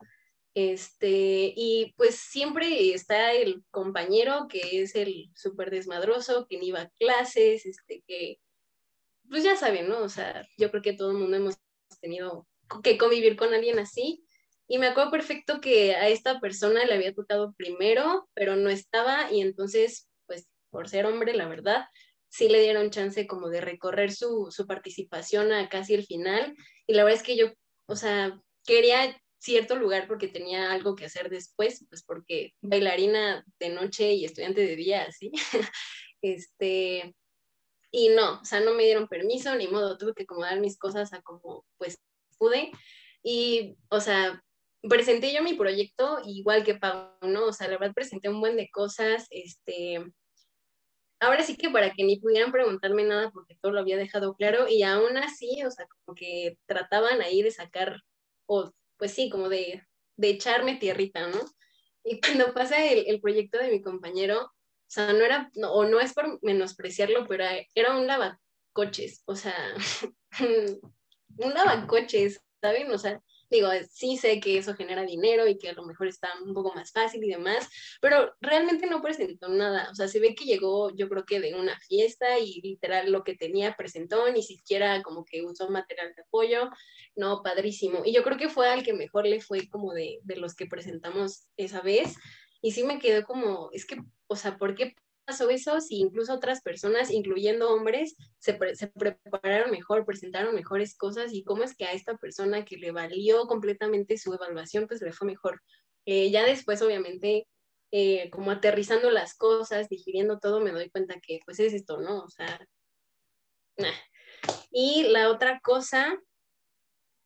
[0.54, 6.82] Este, y pues siempre está el compañero que es el súper desmadroso, que ni iba
[6.82, 8.38] a clases, este, que,
[9.28, 10.00] pues ya saben, ¿no?
[10.02, 11.56] O sea, yo creo que todo el mundo hemos
[12.00, 12.46] tenido
[12.82, 14.24] que convivir con alguien así.
[14.68, 19.30] Y me acuerdo perfecto que a esta persona le había tocado primero, pero no estaba
[19.32, 21.86] y entonces, pues por ser hombre, la verdad,
[22.32, 26.56] sí le dieron chance como de recorrer su, su participación a casi el final.
[26.86, 27.52] Y la verdad es que yo,
[27.86, 33.68] o sea, quería cierto lugar porque tenía algo que hacer después, pues porque bailarina de
[33.68, 35.30] noche y estudiante de día, así.
[36.22, 37.14] este,
[37.90, 41.12] y no, o sea, no me dieron permiso, ni modo, tuve que acomodar mis cosas
[41.12, 41.98] a como, pues,
[42.38, 42.70] pude.
[43.22, 44.42] Y, o sea,
[44.88, 47.44] presenté yo mi proyecto igual que Pau, ¿no?
[47.48, 50.02] O sea, la verdad presenté un buen de cosas, este,
[51.22, 54.68] ahora sí que para que ni pudieran preguntarme nada porque todo lo había dejado claro
[54.68, 58.00] y aún así, o sea, como que trataban ahí de sacar,
[58.46, 61.38] o pues sí, como de, de echarme tierrita, ¿no?
[62.04, 64.50] Y cuando pasa el, el proyecto de mi compañero, o
[64.88, 67.44] sea, no era, o no es por menospreciarlo, pero
[67.74, 69.54] era un lavacoches, o sea,
[71.38, 72.90] un lavacoches, ¿saben?
[72.90, 73.22] O sea,
[73.52, 76.74] digo, sí sé que eso genera dinero y que a lo mejor está un poco
[76.74, 77.68] más fácil y demás,
[78.00, 79.88] pero realmente no presentó nada.
[79.90, 83.22] O sea, se ve que llegó, yo creo que de una fiesta y literal lo
[83.22, 86.70] que tenía presentó, ni siquiera como que usó material de apoyo.
[87.14, 88.02] No, padrísimo.
[88.04, 90.66] Y yo creo que fue al que mejor le fue como de, de los que
[90.66, 92.16] presentamos esa vez.
[92.62, 93.96] Y sí me quedó como, es que,
[94.28, 94.94] o sea, ¿por qué
[95.26, 101.44] eso si incluso otras personas, incluyendo hombres, se, se, prepararon mejor, presentaron mejores cosas y
[101.44, 105.26] cómo es que a esta persona que le valió completamente su evaluación, pues le fue
[105.26, 105.62] mejor.
[106.06, 107.46] Eh, ya después, obviamente,
[107.92, 112.24] eh, como aterrizando las cosas, digiriendo todo, me doy cuenta que pues es esto, ¿no?
[112.24, 112.66] O sea,
[113.76, 113.92] nah.
[114.70, 116.18] y la otra cosa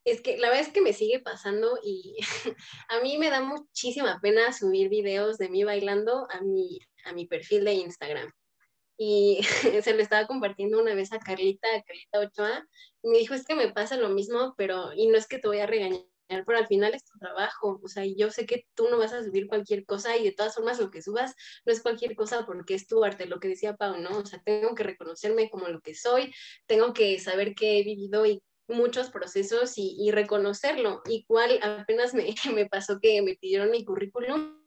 [0.06, 2.16] es que la verdad es que me sigue pasando y
[2.88, 7.26] a mí me da muchísima pena subir videos de mí bailando a mi, a mi
[7.26, 8.32] perfil de Instagram.
[8.96, 9.40] Y
[9.82, 12.66] se lo estaba compartiendo una vez a Carlita, a Carlita Ochoa,
[13.02, 15.48] y me dijo, es que me pasa lo mismo, pero, y no es que te
[15.48, 18.88] voy a regañar, pero al final es tu trabajo, o sea, yo sé que tú
[18.88, 21.34] no vas a subir cualquier cosa y de todas formas lo que subas
[21.64, 24.18] no es cualquier cosa porque es tu arte, lo que decía Pau, ¿no?
[24.18, 26.32] O sea, tengo que reconocerme como lo que soy,
[26.66, 31.02] tengo que saber que he vivido y muchos procesos y, reconocerlo.
[31.06, 34.60] Igual apenas me, me pasó que me pidieron mi currículum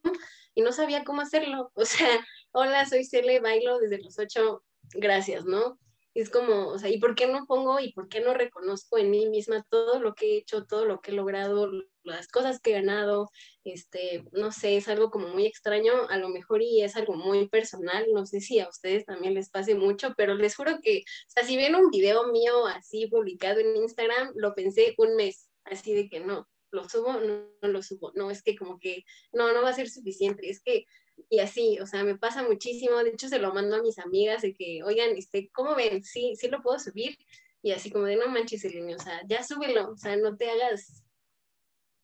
[0.55, 1.71] y no sabía cómo hacerlo.
[1.75, 5.79] O sea, hola, soy Cele, bailo desde los ocho, gracias, ¿no?
[6.13, 9.11] Es como, o sea, ¿y por qué no pongo y por qué no reconozco en
[9.11, 11.69] mí misma todo lo que he hecho, todo lo que he logrado,
[12.03, 13.29] las cosas que he ganado?
[13.63, 17.47] Este, no sé, es algo como muy extraño, a lo mejor y es algo muy
[17.47, 21.31] personal, no sé si a ustedes también les pase mucho, pero les juro que, o
[21.31, 25.93] sea, si ven un video mío así publicado en Instagram, lo pensé un mes, así
[25.93, 29.53] de que no, lo subo, no, no lo subo, no, es que como que no,
[29.53, 30.85] no va a ser suficiente, es que
[31.29, 34.41] y así, o sea, me pasa muchísimo, de hecho se lo mando a mis amigas
[34.41, 36.03] de que, oigan, este, ¿cómo ven?
[36.03, 37.17] Sí, sí lo puedo subir,
[37.61, 40.49] y así como de, no manches, Eleni, o sea, ya súbelo, o sea, no te
[40.49, 41.03] hagas,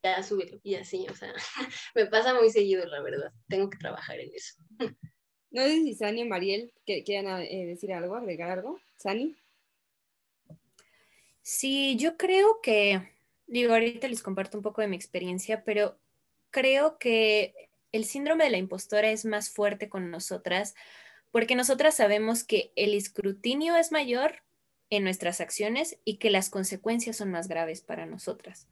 [0.04, 1.34] ya súbelo, y así, o sea,
[1.96, 4.56] me pasa muy seguido, la verdad, tengo que trabajar en eso.
[5.52, 6.74] No sé si Sani y Mariel
[7.06, 8.78] quieran eh, decir algo, agregar algo.
[8.98, 9.38] Sani.
[11.42, 13.10] Sí, yo creo que,
[13.48, 15.98] digo, ahorita les comparto un poco de mi experiencia, pero
[16.50, 17.65] creo que
[17.96, 20.76] el síndrome de la impostora es más fuerte con nosotras
[21.32, 24.44] porque nosotras sabemos que el escrutinio es mayor
[24.90, 28.68] en nuestras acciones y que las consecuencias son más graves para nosotras.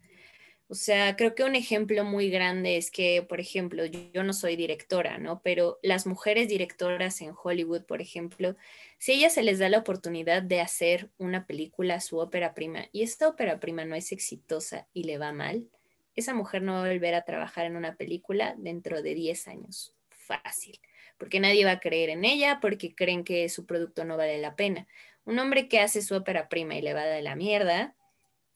[0.67, 4.55] O sea, creo que un ejemplo muy grande es que, por ejemplo, yo, no soy
[4.55, 5.41] directora, ¿no?
[5.43, 8.55] Pero las mujeres directoras en Hollywood, por ejemplo,
[8.97, 12.87] si a ellas se les da la oportunidad de hacer una película, su ópera prima,
[12.91, 15.67] y esta ópera prima no es exitosa y le va mal,
[16.15, 19.95] esa mujer no va a volver a trabajar en una película dentro de 10 años.
[20.09, 20.79] Fácil.
[21.17, 24.55] Porque nadie va a creer en ella, porque creen que su producto no vale la
[24.55, 24.87] pena.
[25.25, 27.95] Un hombre que hace su ópera prima y le va de la mierda,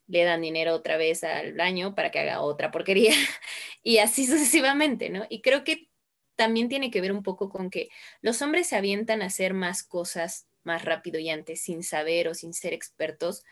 [0.08, 3.14] le dan dinero otra vez al año para que haga otra porquería
[3.84, 5.26] y así sucesivamente, ¿no?
[5.30, 5.90] Y creo que
[6.36, 7.90] también tiene que ver un poco con que
[8.22, 12.34] los hombres se avientan a hacer más cosas más rápido y antes sin saber o
[12.34, 13.44] sin ser expertos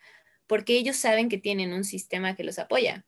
[0.47, 3.05] porque ellos saben que tienen un sistema que los apoya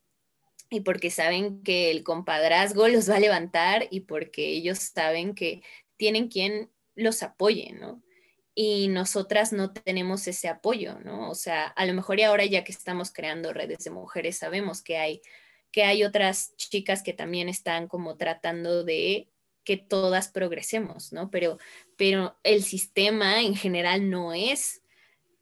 [0.69, 5.61] y porque saben que el compadrazgo los va a levantar y porque ellos saben que
[5.97, 8.01] tienen quien los apoye, ¿no?
[8.55, 11.29] Y nosotras no tenemos ese apoyo, ¿no?
[11.29, 14.97] O sea, a lo mejor ahora ya que estamos creando redes de mujeres, sabemos que
[14.97, 15.21] hay,
[15.71, 19.29] que hay otras chicas que también están como tratando de
[19.63, 21.29] que todas progresemos, ¿no?
[21.29, 21.59] Pero,
[21.97, 24.81] pero el sistema en general no es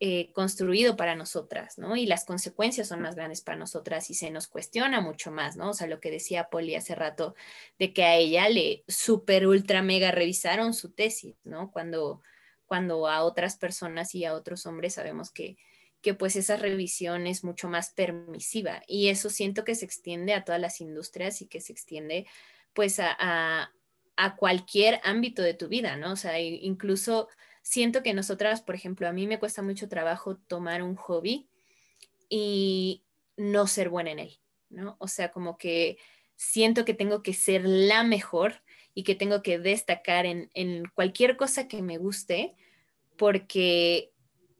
[0.01, 1.95] eh, construido para nosotras, ¿no?
[1.95, 5.69] Y las consecuencias son más grandes para nosotras y se nos cuestiona mucho más, ¿no?
[5.69, 7.33] O sea, lo que decía Poli hace rato,
[7.79, 11.71] de que a ella le super, ultra, mega revisaron su tesis, ¿no?
[11.71, 12.21] Cuando,
[12.65, 15.55] cuando a otras personas y a otros hombres sabemos que,
[16.01, 20.43] que pues esa revisión es mucho más permisiva y eso siento que se extiende a
[20.43, 22.27] todas las industrias y que se extiende
[22.73, 23.71] pues a, a,
[24.17, 26.11] a cualquier ámbito de tu vida, ¿no?
[26.11, 27.29] O sea, incluso
[27.65, 31.49] siento que nosotras, por ejemplo, a mí me cuesta mucho trabajo tomar un hobby
[32.29, 33.03] y
[33.37, 34.39] no ser buena en él,
[34.69, 34.95] ¿no?
[34.99, 35.97] O sea, como que
[36.35, 38.61] siento que tengo que ser la mejor
[38.93, 42.53] y que tengo que destacar en, cualquier cosa que me guste
[43.17, 44.11] porque,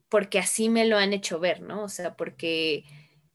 [0.09, 1.83] porque así me lo han hecho ver, ¿no?
[1.83, 2.85] O sea, porque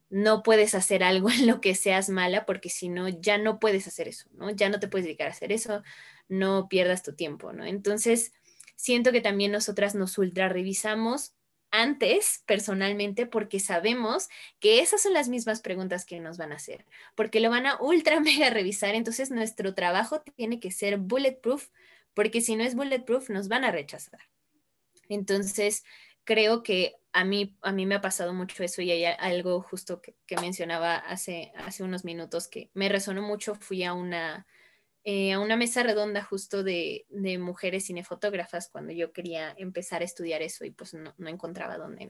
[0.09, 3.87] no puedes hacer algo en lo que seas mala porque si no, ya no puedes
[3.87, 4.51] hacer eso, ¿no?
[4.51, 5.81] Ya no te puedes dedicar a hacer eso,
[6.27, 7.65] no pierdas tu tiempo, ¿no?
[7.65, 8.33] Entonces,
[8.75, 11.33] siento que también nosotras nos ultra revisamos
[11.71, 14.27] antes personalmente porque sabemos
[14.59, 17.81] que esas son las mismas preguntas que nos van a hacer, porque lo van a
[17.81, 21.69] ultra mega revisar, entonces nuestro trabajo tiene que ser bulletproof,
[22.13, 24.19] porque si no es bulletproof nos van a rechazar.
[25.07, 25.83] Entonces,
[26.23, 30.01] creo que a mí, a mí me ha pasado mucho eso y hay algo justo
[30.01, 34.45] que, mencionaba hace, hace unos minutos que me resonó mucho, fui a una
[35.03, 40.05] eh, a una mesa redonda justo de, de, mujeres cinefotógrafas cuando yo quería empezar a
[40.05, 42.09] estudiar eso y pues no, encontraba dónde.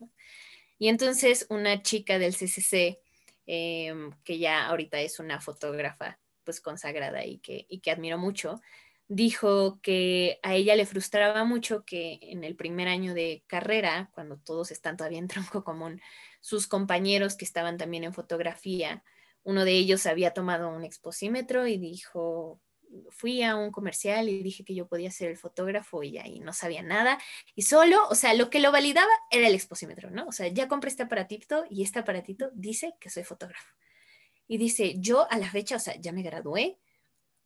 [0.77, 2.99] Y entonces una chica del CCC,
[3.45, 8.59] em, que ya ahorita es una fotógrafa pues consagrada y que, y que admiro mucho,
[9.07, 14.37] dijo que a ella le frustraba mucho que en el primer año de carrera, cuando
[14.37, 16.01] todos están todavía en tronco común,
[16.41, 19.03] sus compañeros que estaban también en fotografía,
[19.43, 22.61] uno de ellos había tomado un exposímetro y dijo,
[23.09, 26.53] fui a un comercial y dije que yo podía ser el fotógrafo y ahí no
[26.53, 27.17] sabía nada.
[27.55, 30.25] Y solo, o sea, lo que lo validaba era el exposímetro, ¿no?
[30.27, 33.75] O sea, ya compré este aparatito y este aparatito dice que soy fotógrafo.
[34.47, 36.79] Y dice, yo a la fecha, o sea, ya me gradué,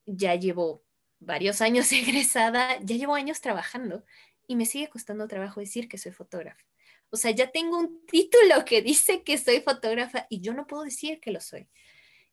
[0.06, 0.84] ya llevo
[1.20, 4.04] varios años egresada, ya llevo años trabajando
[4.48, 6.66] y me sigue costando trabajo decir que soy fotógrafo.
[7.10, 10.84] O sea, ya tengo un título que dice que soy fotógrafa y yo no puedo
[10.84, 11.68] decir que lo soy.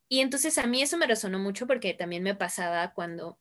[0.09, 3.39] Y entonces a mí eso me resonó mucho porque también me pasaba cuando,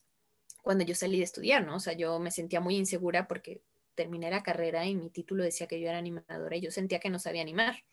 [0.61, 1.75] cuando yo salí de estudiar, ¿no?
[1.75, 3.61] O sea, yo me sentía muy insegura porque
[3.95, 7.09] terminé la carrera y mi título decía que yo era animadora y yo sentía que
[7.09, 7.83] no sabía animar.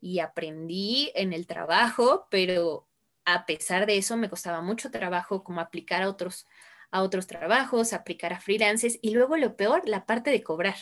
[0.00, 2.88] Y aprendí en el trabajo, pero
[3.24, 6.46] a pesar de eso me costaba mucho trabajo como aplicar a otros,
[6.90, 10.76] a otros trabajos, aplicar a freelances y luego lo peor, la parte de cobrar.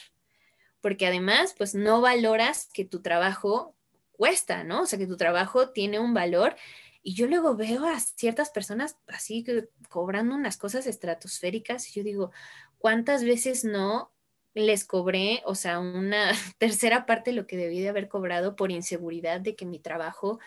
[0.80, 3.74] Porque además, pues no valoras que tu trabajo
[4.12, 4.82] cuesta, ¿no?
[4.82, 6.56] O sea, que tu trabajo tiene un valor
[7.04, 12.02] y yo luego veo a ciertas personas así que cobrando unas cosas estratosféricas y yo
[12.02, 12.32] digo,
[12.78, 14.10] ¿cuántas veces no
[14.54, 18.70] les cobré, o sea, una tercera parte de lo que debí de haber cobrado por
[18.70, 20.38] inseguridad de que mi trabajo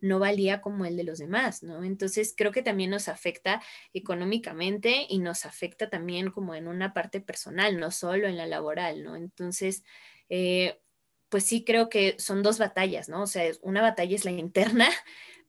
[0.00, 1.84] no valía como el de los demás, ¿no?
[1.84, 3.62] Entonces creo que también nos afecta
[3.94, 9.04] económicamente y nos afecta también como en una parte personal, no solo en la laboral,
[9.04, 9.14] ¿no?
[9.14, 9.84] Entonces,
[10.28, 10.80] eh,
[11.28, 13.22] pues sí creo que son dos batallas, ¿no?
[13.22, 14.88] O sea, una batalla es la interna,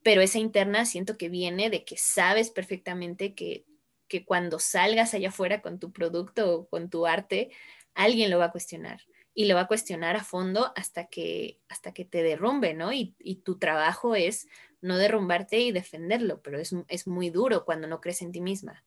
[0.04, 3.64] pero esa interna siento que viene de que sabes perfectamente que,
[4.06, 7.50] que cuando salgas allá afuera con tu producto o con tu arte,
[7.94, 9.00] alguien lo va a cuestionar
[9.32, 12.92] y lo va a cuestionar a fondo hasta que, hasta que te derrumbe, ¿no?
[12.92, 14.46] Y, y tu trabajo es
[14.82, 18.84] no derrumbarte y defenderlo, pero es, es, muy duro cuando no crees en ti misma.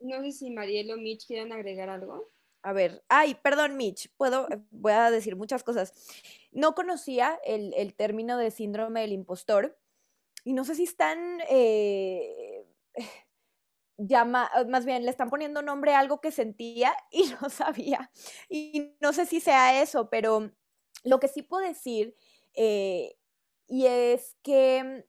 [0.00, 2.31] No sé si Mariel o Mitch quieren agregar algo.
[2.62, 5.92] A ver, ay, perdón, Mitch, puedo, voy a decir muchas cosas.
[6.52, 9.76] No conocía el, el término de síndrome del impostor
[10.44, 12.66] y no sé si están, eh,
[13.98, 18.10] llama, más bien le están poniendo nombre a algo que sentía y no sabía.
[18.48, 20.52] Y no sé si sea eso, pero
[21.04, 22.16] lo que sí puedo decir,
[22.54, 23.16] eh,
[23.68, 25.06] y es que,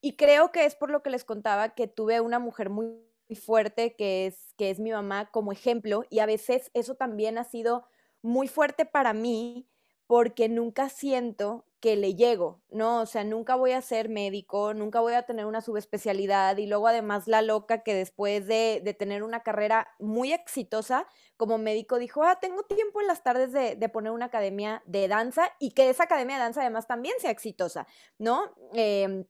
[0.00, 2.86] y creo que es por lo que les contaba, que tuve una mujer muy
[3.30, 7.44] fuerte que es, que es mi mamá como ejemplo y a veces eso también ha
[7.44, 7.86] sido
[8.22, 9.68] muy fuerte para mí
[10.06, 13.00] porque nunca siento que le llego, ¿no?
[13.00, 16.86] O sea, nunca voy a ser médico, nunca voy a tener una subespecialidad y luego
[16.86, 22.38] además la loca que después de, tener una carrera muy exitosa como médico dijo, ah,
[22.40, 26.36] tengo tiempo en las tardes de, poner una academia de danza y que esa academia
[26.36, 28.54] de danza además también sea exitosa, ¿no?
[28.74, 29.24] Eh,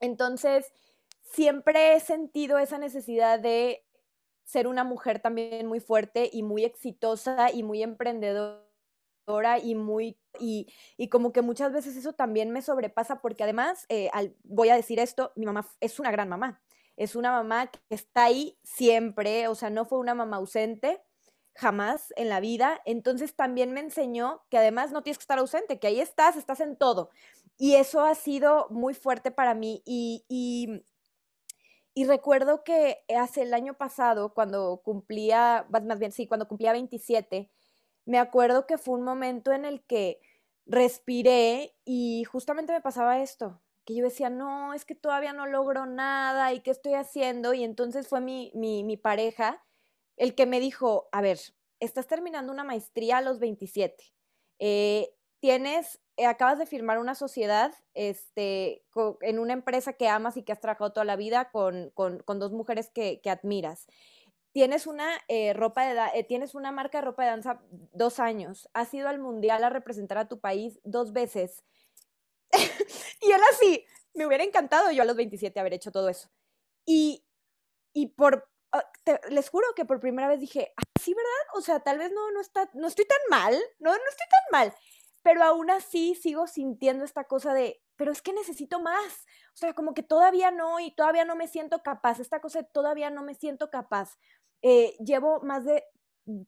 [0.00, 0.72] entonces,
[1.22, 3.84] siempre he sentido esa necesidad de
[4.44, 8.62] ser una mujer también muy fuerte y muy exitosa y muy emprendedora
[9.62, 10.66] y muy y,
[10.96, 14.10] y como que muchas veces eso también me sobrepasa porque además eh,
[14.42, 16.62] voy a decir esto mi mamá es una gran mamá.
[16.96, 21.02] Es una mamá que está ahí siempre o sea no fue una mamá ausente
[21.54, 22.80] jamás en la vida.
[22.84, 26.60] Entonces también me enseñó que además no tienes que estar ausente que ahí estás estás
[26.60, 27.10] en todo.
[27.58, 30.24] Y eso ha sido muy fuerte para mí y
[31.94, 37.50] y recuerdo que hace el año pasado, cuando cumplía, más bien sí, cuando cumplía 27,
[38.06, 40.20] me acuerdo que fue un momento en el que
[40.66, 45.86] respiré y justamente me pasaba esto, que yo decía, no, es que todavía no logro
[45.86, 47.54] nada y qué estoy haciendo.
[47.54, 49.62] Y entonces fue mi, mi, mi pareja
[50.16, 51.38] el que me dijo, a ver,
[51.80, 54.04] estás terminando una maestría a los 27.
[54.58, 58.84] Eh, tienes acabas de firmar una sociedad este,
[59.22, 62.38] en una empresa que amas y que has trabajado toda la vida con, con, con
[62.38, 63.86] dos mujeres que, que, admiras.
[64.52, 68.68] Tienes una, eh, ropa de eh, tienes una marca de ropa de danza dos años.
[68.74, 71.64] Has ido al mundial a representar a tu país dos veces.
[73.22, 76.28] y él así, me hubiera encantado yo a los 27 haber hecho todo eso.
[76.84, 77.24] Y,
[77.94, 81.56] y por ah, te- les juro que por primera vez dije, "Ah, sí, ¿verdad?
[81.56, 84.42] O sea, tal vez no, no, está, no estoy tan mal, no, no estoy tan
[84.52, 84.74] mal,
[85.22, 89.74] pero aún así sigo sintiendo esta cosa de, pero es que necesito más, o sea,
[89.74, 93.22] como que todavía no y todavía no me siento capaz, esta cosa de todavía no
[93.22, 94.18] me siento capaz.
[94.62, 95.84] Eh, llevo más de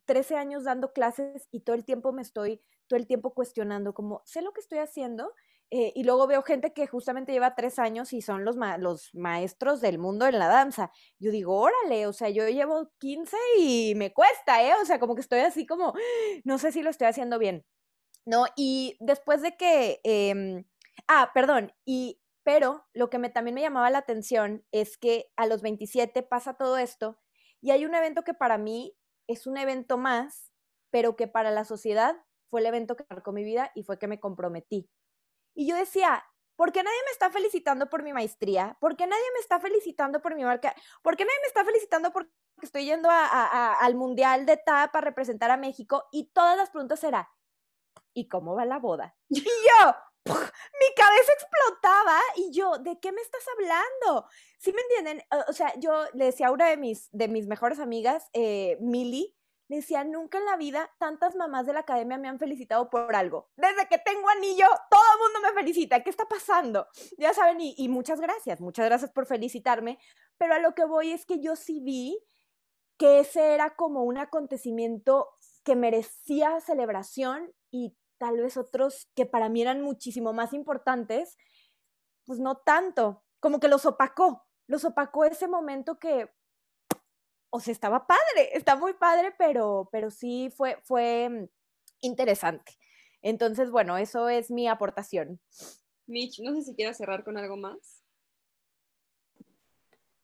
[0.05, 4.21] 13 años dando clases y todo el tiempo me estoy, todo el tiempo cuestionando, como,
[4.25, 5.33] sé lo que estoy haciendo,
[5.71, 9.13] eh, y luego veo gente que justamente lleva tres años y son los, ma- los
[9.15, 10.91] maestros del mundo en la danza.
[11.19, 14.73] Yo digo, órale, o sea, yo llevo 15 y me cuesta, ¿eh?
[14.81, 15.93] O sea, como que estoy así como,
[16.43, 17.65] no sé si lo estoy haciendo bien.
[18.25, 18.45] ¿No?
[18.55, 20.65] Y después de que, em,
[21.07, 25.61] ah, perdón, y, pero lo que también me llamaba la atención es que a los
[25.61, 27.19] 27 pasa todo esto
[27.61, 28.95] y hay un evento que para mí
[29.27, 30.51] es un evento más,
[30.91, 32.15] pero que para la sociedad
[32.49, 34.89] fue el evento que marcó mi vida y fue que me comprometí.
[35.55, 36.23] Y yo decía,
[36.55, 38.77] ¿por qué nadie me está felicitando por mi maestría?
[38.79, 40.75] ¿Por qué nadie me está felicitando por mi marca?
[41.03, 45.01] ¿Por qué nadie me está felicitando porque estoy yendo a- al Mundial de TAP a
[45.01, 46.05] representar a México?
[46.11, 47.25] Y todas las preguntas eran,
[48.15, 49.15] ¿y cómo va la boda?
[49.29, 49.93] Y yo,
[50.25, 54.27] mi cabeza explotaba y yo, ¿de qué me estás hablando?
[54.57, 55.21] ¿Sí me entienden?
[55.47, 59.35] O- sea, yo le decía a una de mis, de mis mejores amigas, eh, Millie,
[59.67, 63.15] le decía, nunca en la vida tantas mamás de la academia me han felicitado por
[63.15, 63.49] algo.
[63.55, 66.03] Desde que tengo anillo, todo el mundo me felicita.
[66.03, 66.87] ¿Qué está pasando?
[67.17, 69.97] Ya saben, y, y muchas gracias, muchas gracias por felicitarme.
[70.37, 72.19] Pero a lo que voy es que yo sí vi
[72.97, 75.29] que ese era como un acontecimiento
[75.63, 81.37] que merecía celebración y tal vez otros que para mí eran muchísimo más importantes,
[82.25, 86.29] pues no tanto, como que los opacó, los opacó ese momento que,
[87.49, 91.49] o sea, estaba padre, está muy padre, pero, pero sí fue, fue
[92.01, 92.73] interesante.
[93.21, 95.39] Entonces, bueno, eso es mi aportación.
[96.07, 98.03] Mitch, no sé si quieras cerrar con algo más.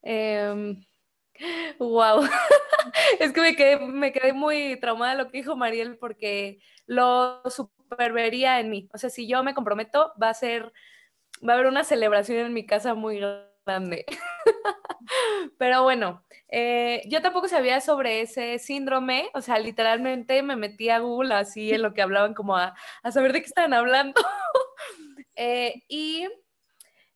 [0.02, 0.84] Em,
[1.80, 2.22] wow.
[3.20, 7.42] Es que me quedé, me quedé muy traumada de lo que dijo Mariel porque lo
[7.92, 8.90] supervería en mí.
[8.94, 10.72] O sea, si yo me comprometo, va a ser,
[11.48, 14.06] va a haber una celebración en mi casa muy grande.
[15.58, 21.00] Pero bueno, eh, yo tampoco sabía sobre ese síndrome, o sea, literalmente me metí a
[21.00, 24.22] Google así en lo que hablaban como a, a saber de qué estaban hablando.
[25.36, 26.28] Eh, y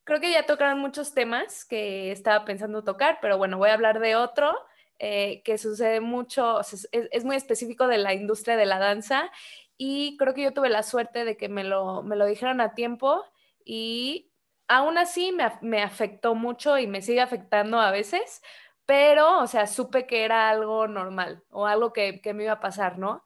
[0.03, 3.99] creo que ya tocaron muchos temas que estaba pensando tocar, pero bueno, voy a hablar
[3.99, 4.55] de otro
[4.97, 8.79] eh, que sucede mucho, o sea, es, es, muy específico de la industria de la
[8.79, 9.29] danza
[9.77, 12.73] y creo que yo tuve la suerte de que me lo, me lo dijeron a
[12.73, 13.23] tiempo
[13.63, 14.31] y
[14.67, 18.41] aún así me, me afectó mucho y me sigue afectando a veces,
[18.85, 22.59] pero, o sea, supe que era algo normal o algo que, que me iba a
[22.59, 23.23] pasar, ¿no?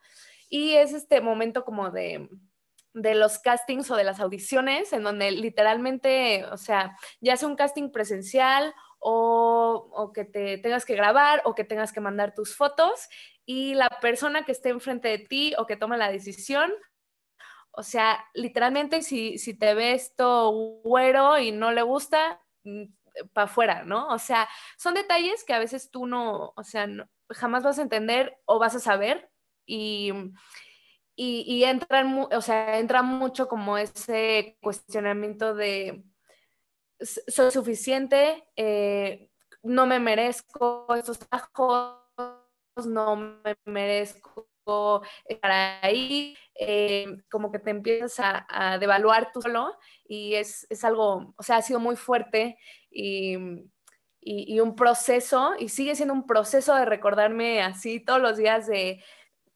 [0.49, 2.29] Y es este momento como de,
[2.93, 7.55] de los castings o de las audiciones, en donde literalmente, o sea, ya sea un
[7.55, 12.55] casting presencial o, o, que te tengas que grabar o que tengas que mandar tus
[12.55, 13.07] fotos
[13.49, 16.71] y la persona que esté enfrente de ti o que toma la decisión,
[17.71, 20.51] o sea, literalmente si, si te ve esto
[20.83, 22.39] güero y no le gusta,
[23.33, 24.07] para afuera, ¿no?
[24.09, 24.47] O sea,
[24.77, 26.87] son detalles que a veces tú no, o sea,
[27.31, 29.31] jamás vas a entender o vas a saber
[29.65, 30.13] y
[31.15, 36.03] y, y entran, o sea, entra mucho como ese cuestionamiento de
[37.01, 39.31] soy suficiente, eh,
[39.63, 42.08] no me merezco estos trabajos,
[42.85, 44.49] no me merezco
[45.25, 49.75] estar ahí, eh, como que te empiezas a, devaluar tú solo
[50.07, 52.57] y es, es, algo, o sea, ha sido muy fuerte
[52.91, 53.35] y,
[54.21, 59.03] y, un proceso y sigue siendo un proceso de recordarme así todos los días de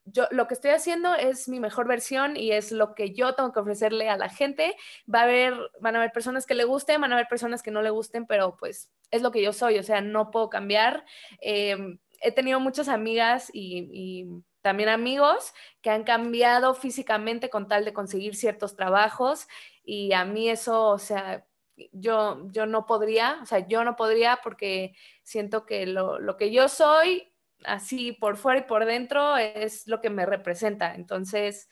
[0.05, 3.53] yo lo que estoy haciendo es mi mejor versión y es lo que yo tengo
[3.53, 4.75] que ofrecerle a la gente.
[5.13, 7.71] Va a haber, van a haber personas que le gusten, van a haber personas que
[7.71, 11.05] no le gusten, pero pues es lo que yo soy, o sea, no puedo cambiar.
[11.39, 11.77] Eh,
[12.23, 14.27] he tenido muchas amigas y,
[14.61, 19.45] también amigos que han cambiado físicamente con tal de conseguir ciertos trabajos
[19.83, 21.45] y a mí eso, o sea,
[21.91, 26.49] yo, yo no podría, o sea, yo no podría porque siento que lo, lo que
[26.49, 27.33] yo soy
[27.65, 30.95] así por fuera y por dentro es lo que me representa.
[30.95, 31.67] Entonces,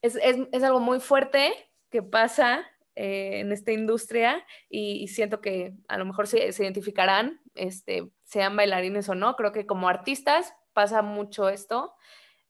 [0.00, 1.52] es, es, es algo muy fuerte
[1.90, 6.64] que pasa eh, en esta industria y, y, siento que a lo mejor se, se,
[6.64, 9.34] identificarán, este, sean bailarines o no.
[9.36, 11.94] Creo que como artistas pasa mucho esto.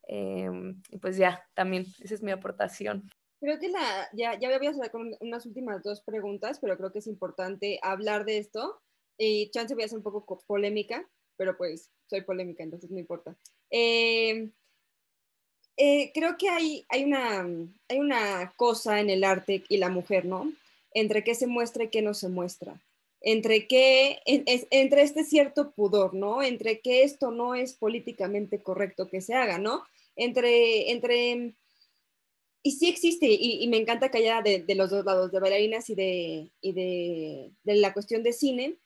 [0.09, 0.51] Eh,
[0.91, 3.09] y pues ya, también, esa es mi aportación.
[3.41, 7.01] Creo que la, ya, ya voy a con unas últimas dos preguntas, pero creo que
[7.01, 8.81] es importante hablar de esto.
[9.19, 13.37] Y chance voy a ser un poco polémica, pero pues soy polémica, entonces no importa.
[13.71, 14.51] Eh,
[15.77, 17.47] eh, creo que hay, hay, una,
[17.89, 20.53] hay una cosa en el arte y la mujer, ¿no?
[20.95, 22.81] Entre qué se muestra y qué no se muestra.
[23.25, 26.43] entre que, entre este cierto pudor, ¿no?
[26.43, 29.85] Entre que esto no es políticamente correcto que se haga, ¿no?
[30.17, 31.55] Entre, entre,
[32.65, 35.95] y sí existe, y, me encanta que haya de, los dos lados, de bailarinas y
[35.95, 38.77] de, y de, de, la cuestión de cine,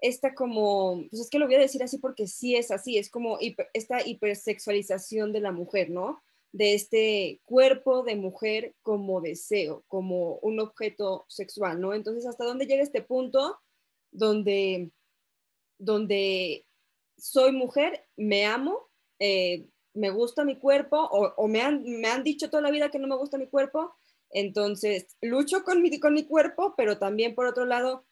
[0.00, 3.10] esta como, pues es que lo voy a decir así porque sí es así, es
[3.10, 3.38] como
[3.74, 6.22] esta hipersexualización de la mujer, ¿no?
[6.56, 11.92] De este cuerpo de mujer como deseo, como un objeto sexual, ¿no?
[11.92, 13.58] Entonces, ¿hasta dónde llega este punto?
[14.16, 14.90] donde,
[15.78, 16.66] donde
[17.16, 18.88] soy mujer, me amo,
[19.18, 22.98] eh, me gusta mi cuerpo o, me, han, me, han, dicho toda la vida que
[22.98, 23.94] no me gusta mi cuerpo,
[24.30, 28.04] entonces lucho con mi, con mi cuerpo, pero también por otro lado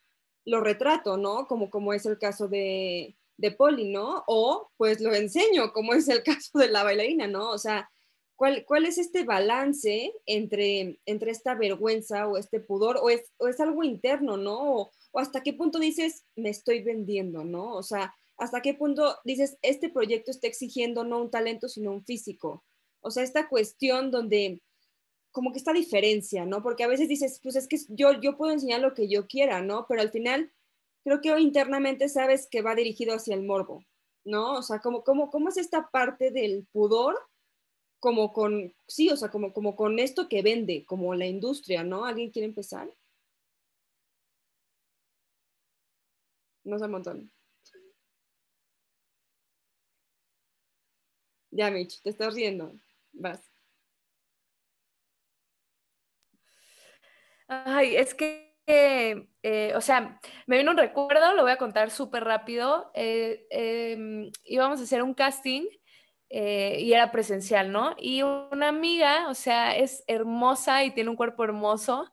[0.46, 1.46] lo retrato, ¿no?
[1.46, 4.24] Como, como es el caso de, de Polly, ¿no?
[4.26, 7.50] O pues lo enseño, como es el caso de la bailarina, ¿no?
[7.50, 7.90] O sea,
[8.36, 13.48] ¿cuál, cuál es este balance entre, entre esta vergüenza o este pudor o es, o
[13.48, 14.90] es algo interno, ¿no?
[15.14, 17.72] o hasta qué punto dices, me estoy vendiendo, ¿no?
[17.74, 22.04] O sea, hasta qué punto dices, este proyecto está exigiendo no un talento, sino un
[22.04, 22.64] físico.
[23.00, 24.60] O sea, esta cuestión donde
[25.30, 26.62] como que esta diferencia, ¿no?
[26.62, 29.62] Porque a veces dices, pues es que yo, yo puedo enseñar lo que yo quiera,
[29.62, 29.86] ¿no?
[29.88, 30.52] Pero al final
[31.04, 33.84] creo que internamente sabes que va dirigido hacia el morbo,
[34.24, 34.54] ¿no?
[34.54, 37.16] O sea, como, como, ¿cómo es esta parte del pudor?
[38.04, 38.52] Como con,
[38.86, 42.04] sí, o sea, como, como con esto que vende, como la industria, ¿no?
[42.04, 42.86] ¿Alguien quiere empezar?
[46.72, 47.22] No sé un montón.
[51.50, 52.72] Ya, Mitch, te estás riendo.
[53.14, 53.40] Vas.
[57.48, 62.24] Ay, es que, eh, o sea, me vino un recuerdo, lo voy a contar súper
[62.24, 62.90] rápido.
[62.94, 65.64] Eh, em, íbamos a hacer un casting
[66.36, 67.94] eh, y era presencial, ¿no?
[67.96, 72.10] Y una amiga, o sea, es hermosa y tiene un cuerpo hermoso.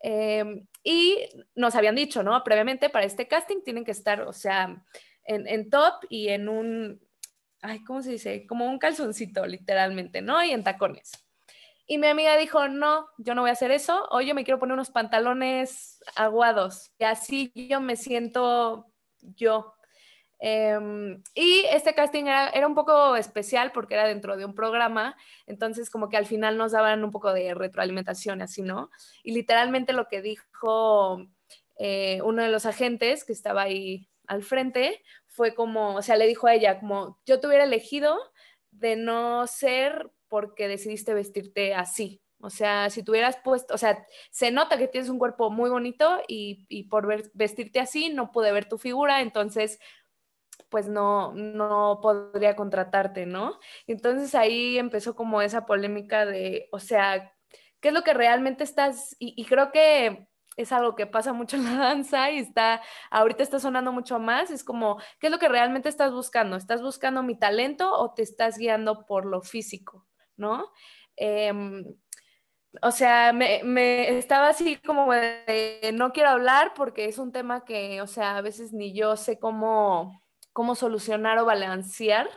[0.00, 2.42] Em, y nos habían dicho, ¿no?
[2.42, 4.84] Previamente para este casting tienen que estar, o sea,
[5.24, 7.00] en, top y en un,
[7.60, 8.48] ay, ¿cómo se dice?
[8.48, 10.42] Como un calzoncito, literalmente, ¿no?
[10.42, 11.12] Y en tacones.
[11.86, 14.58] Y mi amiga dijo, no, yo no voy a hacer eso, hoy yo me quiero
[14.58, 16.90] poner unos pantalones aguados.
[16.98, 18.86] Y así yo me siento
[19.20, 19.72] yo.
[20.44, 25.16] Em, y este casting era, un poco especial porque era dentro de un programa,
[25.46, 28.90] entonces como que al final nos daban un poco de retroalimentación, así, ¿no?
[29.22, 31.24] Y literalmente lo que dijo
[31.78, 36.26] eh, uno de los agentes que estaba ahí al frente fue como, o sea, le
[36.26, 38.18] dijo a ella, como yo te hubiera elegido
[38.72, 42.20] de no ser porque decidiste vestirte así.
[42.40, 46.20] O sea, si tuvieras puesto, o sea, se nota que tienes un cuerpo muy bonito
[46.26, 49.78] y por vestirte así no pude ver tu figura, entonces
[50.70, 53.58] pues no, no podría contratarte, ¿no?
[53.86, 57.32] Entonces ahí empezó como esa polémica de, o sea,
[57.80, 59.16] ¿qué es lo que realmente estás?
[59.18, 63.58] Y, creo que es algo que pasa mucho en la danza y está, ahorita está
[63.58, 66.56] sonando mucho más, es como, ¿qué es lo que realmente estás buscando?
[66.56, 70.06] ¿Estás buscando mi talento o te estás guiando por lo físico,
[70.36, 70.70] ¿no?
[71.16, 71.84] Em,
[72.80, 77.64] o sea, me, me, estaba así como de, no quiero hablar porque es un tema
[77.64, 80.21] que, o sea, a veces ni yo sé cómo,
[80.52, 82.28] cómo solucionar o balancear,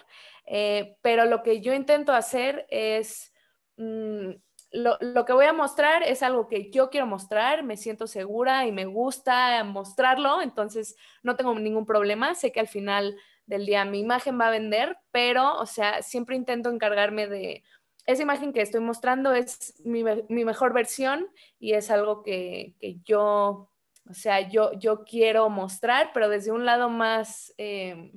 [0.45, 3.33] eh, pero lo que yo intento hacer es,
[3.77, 4.31] mm,
[4.71, 8.71] lo, que voy a mostrar es algo que yo quiero mostrar, me siento segura y
[8.71, 13.15] me gusta mostrarlo, entonces no tengo ningún problema, sé que al final
[13.45, 17.63] del día mi imagen va a vender, pero, o sea, siempre intento encargarme de...
[18.05, 21.27] Esa imagen que estoy mostrando es mi, mejor versión
[21.57, 23.71] y es algo que, que yo
[24.09, 28.11] o sea, yo, yo quiero mostrar, pero desde un lado más, eh,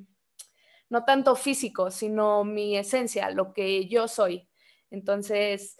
[0.90, 4.48] no tanto físico, sino mi esencia, lo que yo soy.
[4.90, 5.78] Entonces,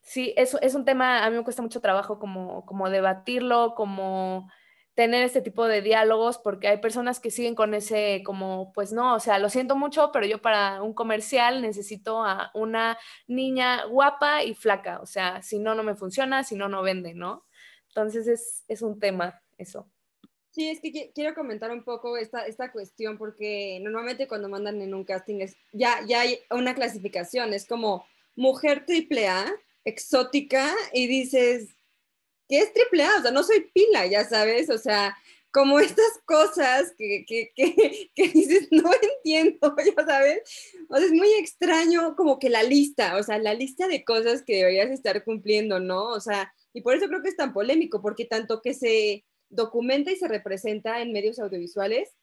[0.00, 4.48] sí, eso es un tema, a mí me cuesta mucho trabajo como, como debatirlo, como
[4.94, 9.14] tener este tipo de diálogos, porque hay personas que siguen con ese, como, pues no,
[9.14, 12.96] o sea, lo siento mucho, pero yo para un comercial necesito a una
[13.26, 17.12] niña guapa y flaca, o sea, si no, no me funciona, si no, no vende,
[17.14, 17.44] ¿no?
[17.94, 19.88] Entonces es, un tema eso.
[20.50, 24.94] Sí, es que quiero comentar un poco esta, esta cuestión porque normalmente cuando mandan en
[24.94, 28.04] un casting es, ya, ya hay una clasificación, es como
[28.34, 29.46] mujer triple A,
[29.84, 31.68] exótica, y dices,
[32.48, 33.18] ¿qué es triple A?
[33.18, 35.16] O sea, no soy pila, ya sabes, o sea,
[35.52, 40.42] como estas cosas que, que, que, que, dices, no entiendo, ya sabes.
[40.88, 44.42] O sea, es muy extraño como que la lista, o sea, la lista de cosas
[44.42, 46.08] que deberías estar cumpliendo, ¿no?
[46.08, 50.10] O sea, y por eso creo que es tan polémico, porque tanto que se documenta
[50.10, 52.16] y se representa en medios audiovisuales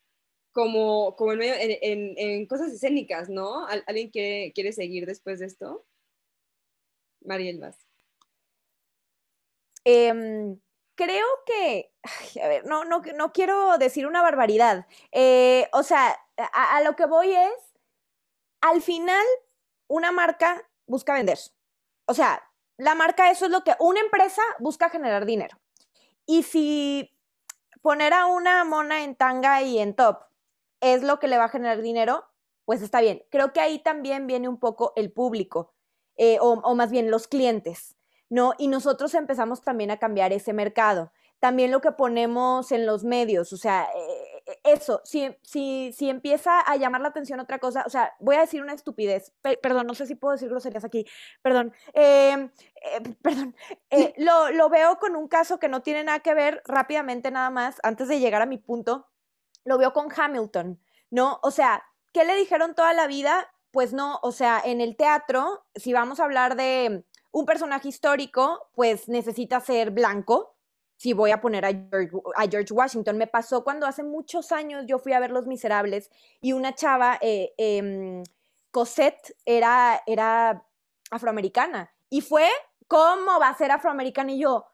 [0.51, 3.65] como, como en, en, en, cosas escénicas, ¿no?
[3.65, 5.85] ¿Alguien quiere, quiere seguir después de esto?
[7.21, 7.87] Mariel Vaz.
[9.85, 10.59] Em,
[10.95, 11.93] creo que,
[12.43, 14.85] a ver, no, no, no quiero decir una barbaridad.
[15.13, 17.73] Eh, o sea, a, a, lo que voy es,
[18.59, 19.25] al final,
[19.87, 21.39] una marca busca vender.
[22.05, 22.50] O sea,
[22.81, 25.55] la marca eso es lo que una empresa busca generar dinero.
[26.25, 27.15] Y si
[27.83, 30.23] poner a una mona en tanga y en top
[30.79, 32.25] es lo que le va a generar dinero,
[32.65, 33.23] pues está bien.
[33.29, 35.75] Creo que ahí también viene un poco el público,
[36.15, 37.97] eh, o, más bien los clientes,
[38.29, 38.55] ¿no?
[38.57, 41.11] Y nosotros empezamos también a cambiar ese mercado.
[41.37, 44.30] También lo que ponemos en los medios, o sea, eh,
[44.63, 48.41] eso, si, si, si empieza a llamar la atención otra cosa, o sea, voy a
[48.41, 51.05] decir una estupidez, perdón, no sé si puedo decir groserías aquí,
[51.41, 52.49] perdón, eh,
[52.81, 53.55] eh, perdón,
[53.89, 57.49] eh, lo, lo veo con un caso que no tiene nada que ver rápidamente nada
[57.49, 59.07] más, antes de llegar a mi punto,
[59.63, 60.79] lo veo con Hamilton,
[61.09, 61.39] ¿no?
[61.43, 63.51] O sea, ¿qué le dijeron toda la vida?
[63.71, 68.69] Pues no, o sea, en el teatro, si vamos a hablar de un personaje histórico,
[68.73, 70.55] pues necesita ser blanco,
[71.01, 71.71] si voy a poner a
[72.47, 73.17] George, Washington.
[73.17, 76.11] Me pasó cuando hace muchos años yo fui a ver Los Miserables
[76.41, 78.21] y una chava, eh, eh,
[78.69, 80.63] Cosette, era, era
[81.09, 81.91] afroamericana.
[82.11, 82.47] Y fue,
[82.87, 84.31] ¿cómo va a ser afroamericana?
[84.33, 84.67] Y yo,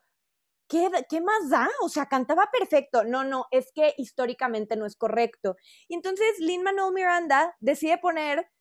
[0.67, 1.69] ¿Qué, ¿qué, más da?
[1.81, 3.05] O sea, cantaba perfecto.
[3.05, 5.55] No, no, es que históricamente no es correcto.
[5.87, 8.51] Y entonces Lin Manuel Miranda decide poner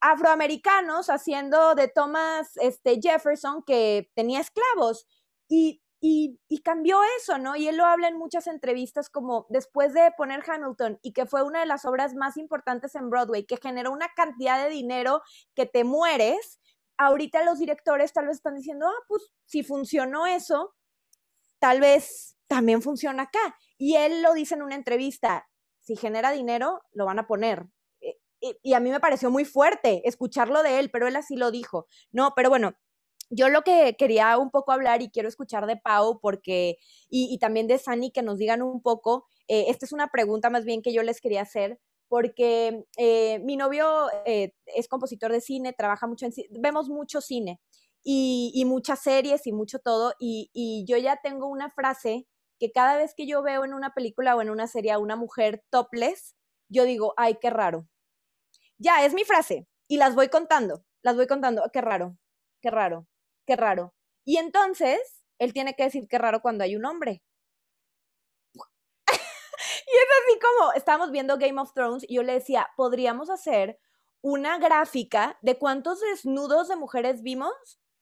[0.00, 5.06] afroamericanos haciendo de Thomas este, Jefferson que tenía esclavos.
[5.48, 7.56] Y y, cambió eso, ¿no?
[7.56, 11.42] Y él lo habla en muchas entrevistas como después de poner Hamilton y que fue
[11.42, 15.22] una de las obras más importantes en Broadway, que generó una cantidad de dinero
[15.54, 16.60] que te mueres,
[16.98, 20.74] ahorita los directores tal vez están diciendo, ah, pues si funcionó eso,
[21.58, 23.56] tal vez también funciona acá.
[23.78, 25.48] Y él lo dice en una entrevista,
[25.80, 27.66] si genera dinero, lo van a poner.
[28.02, 31.36] E, y, y a mí me pareció muy fuerte escucharlo de él, pero él así
[31.36, 31.86] lo dijo.
[32.12, 32.74] No, pero bueno,
[33.30, 36.78] yo lo que quería un poco hablar y quiero escuchar de Pau porque,
[37.08, 40.64] y, también de Sani que nos digan un poco, eh, esta es una pregunta más
[40.64, 45.72] bien que yo les quería hacer, porque eh, mi novio eh, es compositor de cine,
[45.72, 47.60] trabaja mucho en cine, vemos mucho cine
[48.02, 52.26] y, muchas series y mucho todo, y, y, yo ya tengo una frase
[52.58, 55.16] que cada vez que yo veo en una película o en una serie a una
[55.16, 56.36] mujer topless,
[56.68, 57.88] yo digo, ay, qué raro.
[58.78, 62.16] Ya, es mi frase, y las voy contando, las voy contando, qué raro,
[62.60, 63.06] qué raro
[63.46, 63.94] qué raro.
[64.24, 67.22] Y entonces, él tiene que decir qué raro cuando hay un hombre.
[68.54, 73.78] y es así como, estábamos viendo Game of Thrones y yo le decía, podríamos hacer
[74.22, 77.52] una gráfica de cuántos desnudos de mujeres vimos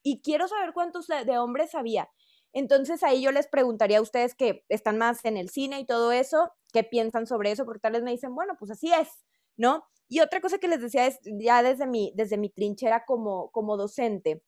[0.03, 2.09] y quiero saber cuántos de, hombres había.
[2.53, 6.11] Entonces ahí yo les preguntaría a ustedes que están más en el cine y todo
[6.11, 9.09] eso, qué piensan sobre eso, porque tal vez me dicen, bueno, pues así es,
[9.57, 9.83] ¿no?
[10.07, 13.75] Y otra cosa que les decía es, ya desde mi, desde mi trinchera como, como
[13.75, 14.43] docente,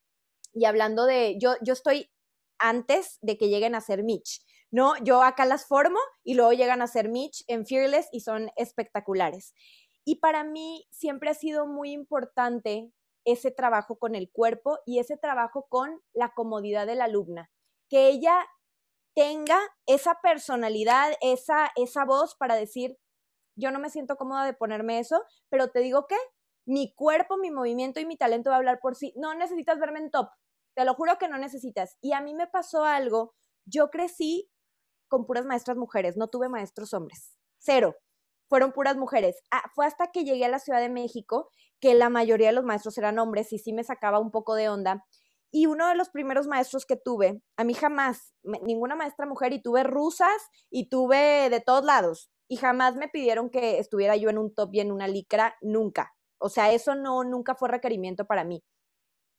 [0.56, 2.10] y hablando de, yo, yo estoy
[2.58, 4.94] antes de que lleguen a ser Mitch, ¿no?
[5.04, 9.52] Yo acá las formo y luego llegan a ser Mitch en Fearless y son espectaculares.
[10.06, 12.90] Y para mí siempre ha sido muy importante
[13.26, 17.50] ese trabajo con el cuerpo y ese trabajo con la comodidad de la alumna,
[17.90, 18.46] que ella
[19.14, 22.96] tenga esa personalidad, esa, esa voz para decir,
[23.56, 26.16] yo no me siento cómoda de ponerme eso, pero te digo que
[26.66, 29.12] mi cuerpo, mi movimiento y mi talento va a hablar por sí.
[29.16, 30.28] No necesitas verme en top,
[30.76, 31.96] te lo juro que no necesitas.
[32.00, 33.34] Y a mí me pasó algo,
[33.64, 34.48] yo crecí
[35.08, 37.96] con puras maestras mujeres, no tuve maestros hombres, cero,
[38.48, 39.42] fueron puras mujeres.
[39.50, 41.48] Ah, fue hasta que llegué a la Ciudad de México
[41.80, 44.68] que la mayoría de los maestros eran hombres y sí me sacaba un poco de
[44.68, 45.04] onda.
[45.50, 49.62] Y uno de los primeros maestros que tuve, a mí jamás, ninguna maestra mujer, y
[49.62, 50.36] tuve rusas
[50.70, 54.74] y tuve de todos lados, y jamás me pidieron que estuviera yo en un top
[54.74, 56.12] y en una licra, nunca.
[56.38, 58.62] O sea, eso no, nunca fue requerimiento para mí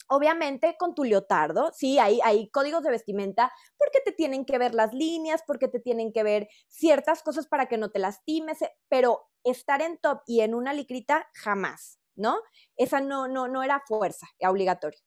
[0.09, 4.73] obviamente con tu leotardo, sí, hay, hay códigos de vestimenta porque te tienen que ver
[4.73, 8.71] las líneas, porque te tienen que ver ciertas cosas para que no te lastimes, eh,
[8.89, 12.39] pero estar en top y en una licrita jamás, ¿no?
[12.75, 14.99] Esa no, no, no era fuerza obligatoria.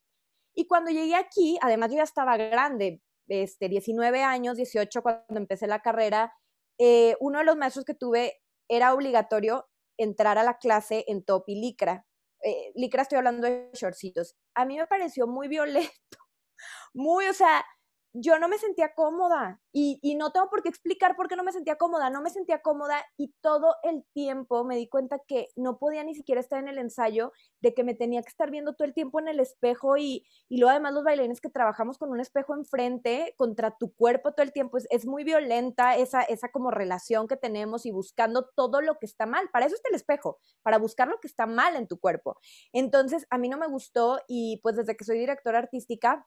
[0.54, 5.66] Y cuando llegué aquí, además yo ya estaba grande, este, 19 años, 18 cuando empecé
[5.66, 6.34] la carrera,
[6.78, 11.44] eh, uno de los maestros que tuve era obligatorio entrar a la clase en top
[11.46, 12.06] y licra
[12.42, 15.90] eh, licra estoy hablando de shortcitos, a mí me pareció muy violento,
[16.94, 17.64] muy, o sea,
[18.12, 21.52] yo no me sentía cómoda y, no tengo por qué explicar por qué no me
[21.52, 25.78] sentía cómoda, no me sentía cómoda y todo el tiempo me di cuenta que no
[25.78, 28.86] podía ni siquiera estar en el ensayo, de que me tenía que estar viendo todo
[28.86, 32.20] el tiempo en el espejo y, y luego además los bailarines que trabajamos con un
[32.20, 36.70] espejo enfrente contra tu cuerpo todo el tiempo, es, es muy violenta esa, esa como
[36.70, 40.38] relación que tenemos y buscando todo lo que está mal, para eso está el espejo,
[40.62, 42.38] para buscar lo que está mal en tu cuerpo.
[42.72, 46.26] Entonces a mí no me gustó y pues desde que soy directora artística,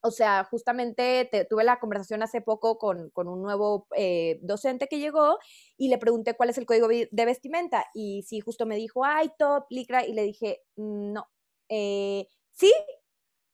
[0.00, 5.38] O sea, justamente tuve la conversación hace poco con, un nuevo eh, docente que llegó
[5.76, 7.84] y le pregunté cuál es el código de vestimenta.
[7.94, 10.06] Y sí, justo me dijo, ay, top, licra.
[10.06, 11.26] Y le dije, no,
[11.68, 12.72] eh, sí,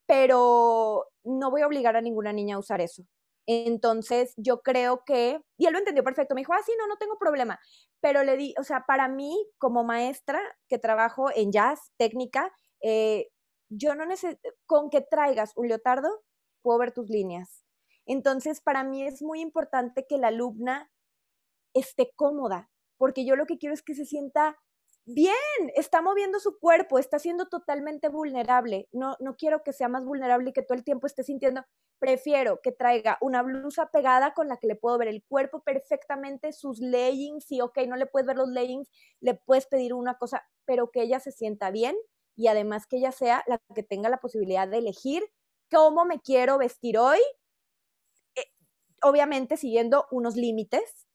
[0.07, 3.05] pero no voy a obligar a ninguna niña a usar eso.
[3.47, 6.97] Entonces, yo creo que, y él lo entendió perfecto, me dijo, ah, sí, no, no
[6.97, 7.59] tengo problema,
[8.01, 13.29] pero le di, o sea, para mí, como maestra que trabajo en jazz, técnica, eh,
[13.69, 16.09] yo no necesito, con que traigas un leotardo,
[16.65, 17.65] puedo ver tus líneas.
[18.07, 20.91] Entonces, para mí es muy importante que la alumna
[21.75, 24.59] esté cómoda, porque yo lo que quiero es que se sienta
[25.07, 25.35] bien,
[25.77, 28.89] está moviendo su cuerpo, está siendo totalmente vulnerable.
[28.93, 31.63] No, no quiero que sea más vulnerable y que todo el tiempo esté sintiendo.
[31.99, 36.53] Prefiero que traiga una blusa pegada con la que le puedo ver el cuerpo perfectamente,
[36.53, 38.89] sus leggings, y ok, no le puedes ver los leggings,
[39.21, 41.97] le puedes pedir una cosa, pero que ella se sienta bien
[42.37, 45.23] y además que ella sea la que tenga la posibilidad de elegir
[45.75, 47.19] cómo me quiero vestir hoy,
[48.37, 48.45] eh,
[49.03, 51.09] obviamente siguiendo unos límites,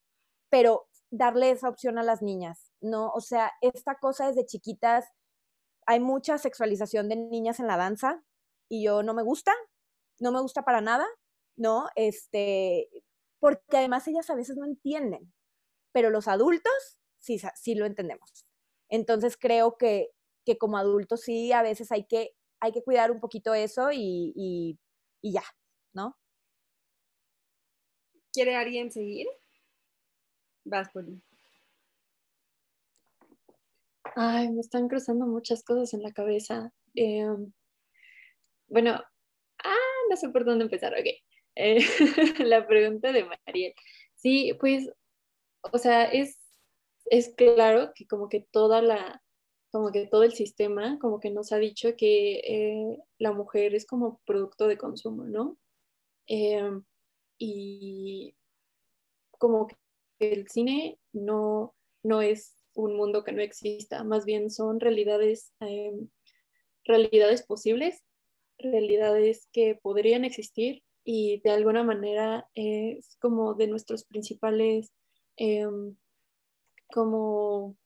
[0.50, 3.10] pero darle esa opción a las niñas, ¿no?
[3.12, 5.06] O sea, esta cosa desde chiquitas,
[5.86, 8.24] hay mucha sexualización de niñas en la danza
[8.68, 9.54] y yo no me gusta,
[10.20, 11.08] no me gusta para nada,
[11.56, 11.88] ¿no?
[11.96, 12.90] Este,
[13.40, 15.34] porque además ellas a veces no entienden,
[15.94, 18.46] pero los adultos sí, sí lo entendemos.
[18.90, 20.10] Entonces creo que,
[20.46, 24.34] que como adultos sí, a veces hay que, hay que cuidar un poquito eso y,
[24.36, 24.80] y,
[25.22, 25.44] y ya,
[25.94, 26.18] ¿no?
[28.32, 29.28] ¿Quiere alguien seguir?
[30.66, 31.22] Vas, Poli.
[34.16, 36.72] Ay, me están cruzando muchas cosas en la cabeza.
[36.96, 37.52] Em,
[38.68, 39.02] bueno,
[39.64, 39.76] ah,
[40.10, 40.94] no sé por dónde empezar.
[40.94, 41.08] Ok.
[41.56, 41.80] Eh,
[42.46, 43.74] la pregunta de Mariel.
[44.16, 44.90] Sí, pues,
[45.62, 46.38] o sea, es,
[47.06, 49.24] es claro que como que toda la,
[49.72, 53.86] como que todo el sistema como que nos ha dicho que eh, la mujer es
[53.86, 55.58] como producto de consumo, ¿no?
[56.28, 56.84] Em,
[57.38, 58.36] y
[59.32, 59.76] como que
[60.20, 66.10] el cine no, no es un mundo que no exista, más bien son realidades, em,
[66.86, 68.04] realidades posibles,
[68.58, 74.92] realidades que podrían existir y de alguna manera es como de nuestros principales
[75.38, 75.96] em,
[76.94, 77.78] como,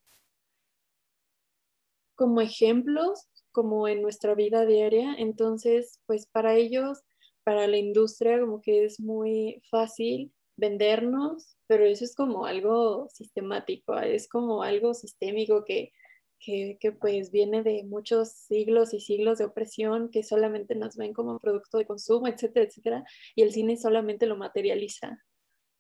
[2.16, 5.16] como ejemplos, como en nuestra vida diaria.
[5.18, 7.02] Entonces, pues para ellos,
[7.44, 13.98] para la industria, como que es muy fácil vendernos, pero eso es como algo sistemático,
[13.98, 15.92] es como algo sistémico que,
[16.40, 21.14] que, que, pues viene de muchos siglos y siglos de opresión que solamente nos ven
[21.14, 23.04] como producto de consumo, etcétera, etcétera,
[23.36, 25.24] y el cine solamente lo materializa.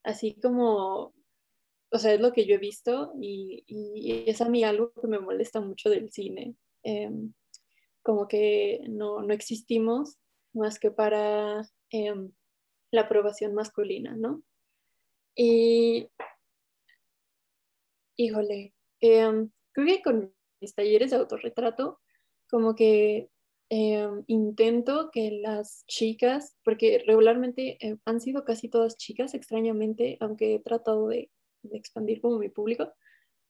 [0.04, 1.14] Así como,
[1.94, 5.08] o sea, es lo que yo he visto y, y es a mí algo que
[5.08, 6.56] me molesta mucho del cine.
[6.84, 7.34] Em,
[8.02, 10.18] como que no, no, existimos
[10.54, 12.32] más que para em,
[12.92, 14.44] la aprobación masculina, ¿no?
[15.36, 16.10] Y,
[18.18, 22.00] híjole, em, creo que con mis talleres de autorretrato,
[22.50, 23.30] como que
[24.28, 30.60] intento que las chicas, porque regularmente eh, han sido casi todas chicas, extrañamente, aunque he
[30.60, 31.32] tratado de,
[31.64, 32.94] de, expandir como mi público,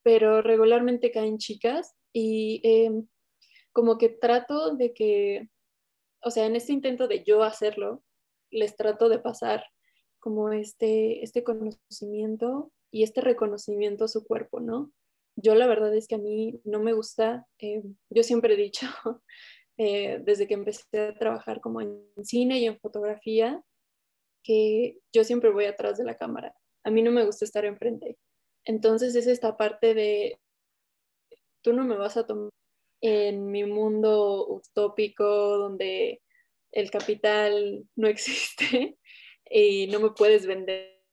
[0.04, 3.08] pero regularmente caen chicas y em,
[3.72, 5.50] como que trato de que,
[6.22, 8.04] o sea, en este intento de yo hacerlo,
[8.52, 9.66] les trato de pasar
[10.20, 14.92] como este, este conocimiento y este reconocimiento a su cuerpo, ¿no?
[15.36, 18.86] Yo la verdad es que a mí no me gusta, eh, yo siempre he dicho,
[19.78, 23.62] eh, desde que empecé a trabajar como en cine y en fotografía,
[24.44, 26.56] que yo siempre voy atrás de la cámara.
[26.84, 28.18] A mí no me gusta estar enfrente.
[28.66, 30.40] Entonces es esta parte de,
[31.62, 32.50] tú no me vas a tomar
[33.02, 36.22] en mi mundo utópico donde
[36.72, 38.98] el capital no existe,
[39.50, 41.04] y no me puedes vender.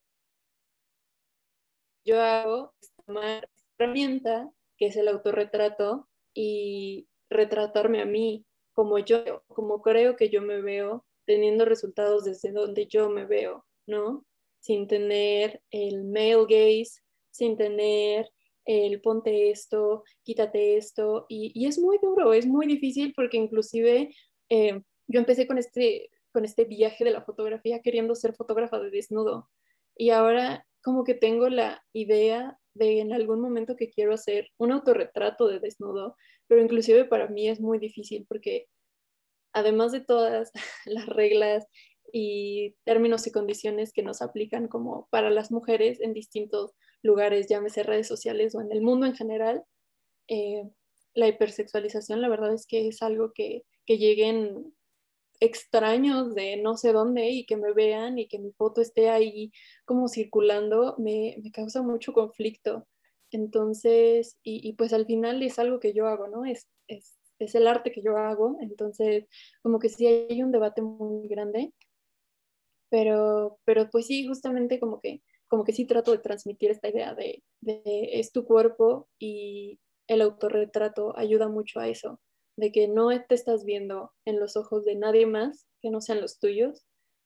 [2.04, 2.74] Yo hago
[3.06, 3.48] tomar
[3.78, 10.42] herramienta, que es el autorretrato, y retratarme a mí como yo, como creo que yo
[10.42, 14.24] me veo, teniendo resultados desde donde yo me veo, ¿no?
[14.60, 17.00] Sin tener el male gaze,
[17.30, 18.30] sin tener
[18.64, 24.14] el ponte esto, quítate esto, y, es muy duro, es muy difícil porque inclusive
[24.48, 28.90] eh, yo empecé con este con este viaje de la fotografía queriendo ser fotógrafa de
[28.90, 29.50] desnudo.
[29.96, 34.72] Y ahora como que tengo la idea de en algún momento que quiero hacer un
[34.72, 36.16] autorretrato de desnudo,
[36.46, 38.66] pero inclusive para mí es muy difícil porque
[39.52, 40.52] además de todas
[40.86, 41.66] las reglas
[42.12, 46.72] y términos y condiciones que nos aplican como para las mujeres en distintos
[47.02, 49.64] lugares, llámese redes sociales o en el mundo en general,
[50.28, 50.62] eh,
[51.14, 54.74] la hipersexualización la verdad es que es algo que, que lleguen
[55.40, 59.52] extraños de no sé dónde y que me vean y que mi foto esté ahí
[59.84, 62.86] como circulando, me, me causa mucho conflicto.
[63.32, 66.44] Entonces, y, y, pues al final es algo que yo hago, ¿no?
[66.44, 69.26] Es, es, es, el arte que yo hago, entonces
[69.62, 71.72] como que sí hay un debate muy grande,
[72.90, 77.14] pero, pero pues sí, justamente como que, como que sí trato de transmitir esta idea
[77.14, 82.20] de, de es tu cuerpo y el autorretrato ayuda mucho a eso,
[82.56, 86.20] de que no te estás viendo en los ojos de nadie más que no sean
[86.20, 86.84] los tuyos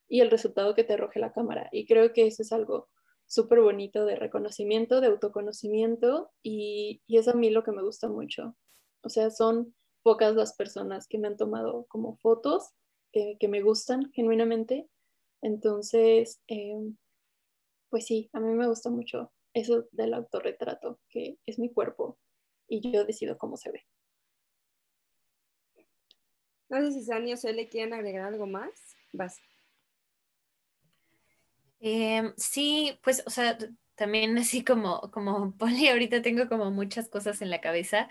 [0.09, 1.69] y el resultado que te arroje la cámara.
[1.73, 2.89] Y creo que eso es algo
[3.27, 8.09] súper bonito de reconocimiento, de autoconocimiento y, y, es a mí lo que me gusta
[8.09, 8.55] mucho.
[9.03, 12.71] O sea, son pocas las personas que me han tomado como fotos
[13.13, 14.89] que, que me gustan genuinamente.
[15.45, 16.75] Entonces, eh,
[17.91, 22.19] pues sí, a mí me gusta mucho eso del autorretrato, que es mi cuerpo
[22.67, 23.87] y yo decido cómo se ve.
[26.71, 28.97] No sé si Sani o le quieren agregar algo más.
[29.13, 29.39] Vas.
[31.81, 33.59] Eh, sí, pues, o sea,
[33.97, 38.09] también así como, como Poli, ahorita tengo como muchas cosas en la cabeza,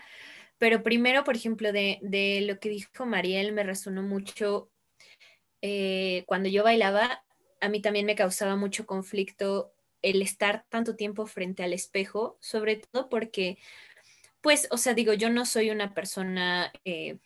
[0.58, 4.70] pero primero, por ejemplo, de, de lo que dijo Mariel, me resonó mucho
[5.66, 7.23] eh, cuando yo bailaba,
[7.64, 9.72] a mí también me causaba mucho conflicto
[10.02, 13.58] el estar tanto tiempo frente al espejo, sobre todo porque,
[14.42, 17.16] pues, o sea, digo, yo no soy una persona eh,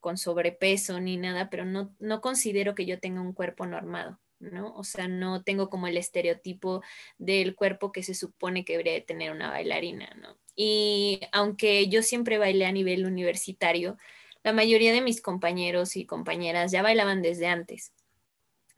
[0.00, 4.18] con sobrepeso ni nada, pero no, no considero que yo tenga un cuerpo normado.
[4.40, 4.74] ¿no?
[4.74, 6.82] O sea, no tengo como el estereotipo
[7.16, 10.36] del cuerpo que se supone que debería tener una bailarina, ¿no?
[10.56, 13.96] Y aunque yo siempre bailé a nivel universitario,
[14.42, 17.94] la mayoría de mis compañeros y compañeras ya bailaban desde antes.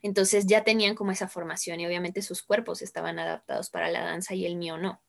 [0.06, 4.34] Entonces ya tenían como esa formación y obviamente sus cuerpos estaban adaptados para la danza
[4.34, 5.02] y el mío no.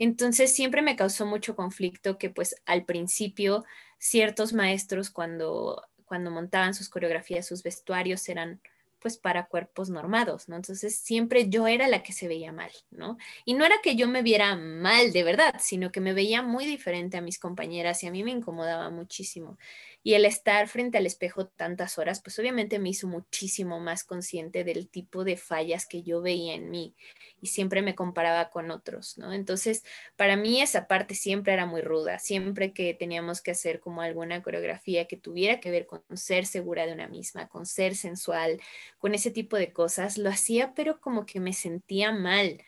[0.00, 3.64] Entonces siempre me causó mucho conflicto que pues al principio
[3.98, 8.60] ciertos maestros cuando, cuando montaban sus coreografías, sus vestuarios eran
[8.98, 10.56] pues para cuerpos normados, ¿no?
[10.56, 13.16] Entonces siempre yo era la que se veía mal, ¿no?
[13.44, 16.66] Y no era que yo me viera mal de verdad, sino que me veía muy
[16.66, 19.58] diferente a mis compañeras y a mí me incomodaba muchísimo.
[20.06, 24.62] Y el estar frente al espejo tantas horas, pues obviamente me hizo muchísimo más consciente
[24.62, 26.94] del tipo de fallas que yo veía en mí
[27.40, 29.32] y siempre me comparaba con otros, ¿no?
[29.32, 29.82] Entonces,
[30.14, 34.44] para mí esa parte siempre era muy ruda, siempre que teníamos que hacer como alguna
[34.44, 38.60] coreografía que tuviera que ver con ser segura de una misma, con ser sensual,
[38.98, 42.62] con ese tipo de cosas, lo hacía, pero como que me sentía mal,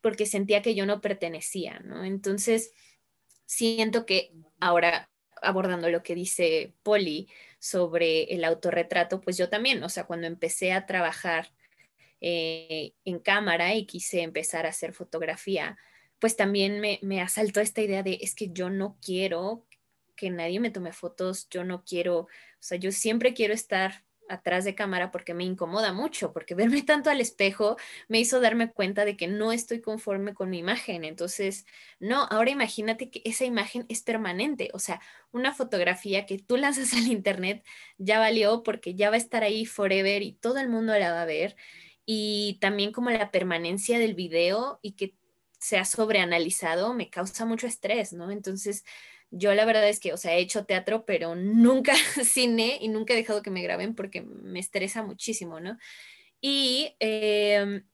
[0.00, 2.02] porque sentía que yo no pertenecía, ¿no?
[2.04, 2.72] Entonces,
[3.44, 5.10] siento que ahora
[5.42, 7.28] abordando lo que dice Polly
[7.58, 11.52] sobre el autorretrato, pues yo también, o sea, cuando empecé a trabajar
[12.20, 15.78] eh, en cámara y quise empezar a hacer fotografía,
[16.18, 19.66] pues también me, me asaltó esta idea de, es que yo no quiero
[20.16, 22.28] que nadie me tome fotos, yo no quiero, o
[22.58, 27.10] sea, yo siempre quiero estar atrás de cámara porque me incomoda mucho, porque verme tanto
[27.10, 27.76] al espejo
[28.08, 31.04] me hizo darme cuenta de que no estoy conforme con mi imagen.
[31.04, 31.66] Entonces,
[32.00, 35.00] no, ahora imagínate que esa imagen es permanente, o sea,
[35.32, 37.64] una fotografía que tú lanzas al internet
[37.98, 41.22] ya valió porque ya va a estar ahí forever y todo el mundo la va
[41.22, 41.56] a ver.
[42.04, 45.14] Y también como la permanencia del video y que
[45.58, 48.30] sea sobreanalizado me causa mucho estrés, ¿no?
[48.30, 48.84] Entonces,
[49.30, 51.94] yo la verdad es que, o sea, he hecho teatro, pero nunca
[52.24, 55.78] cine y nunca he dejado que me graben porque me estresa muchísimo, ¿no?
[56.40, 57.84] Y em,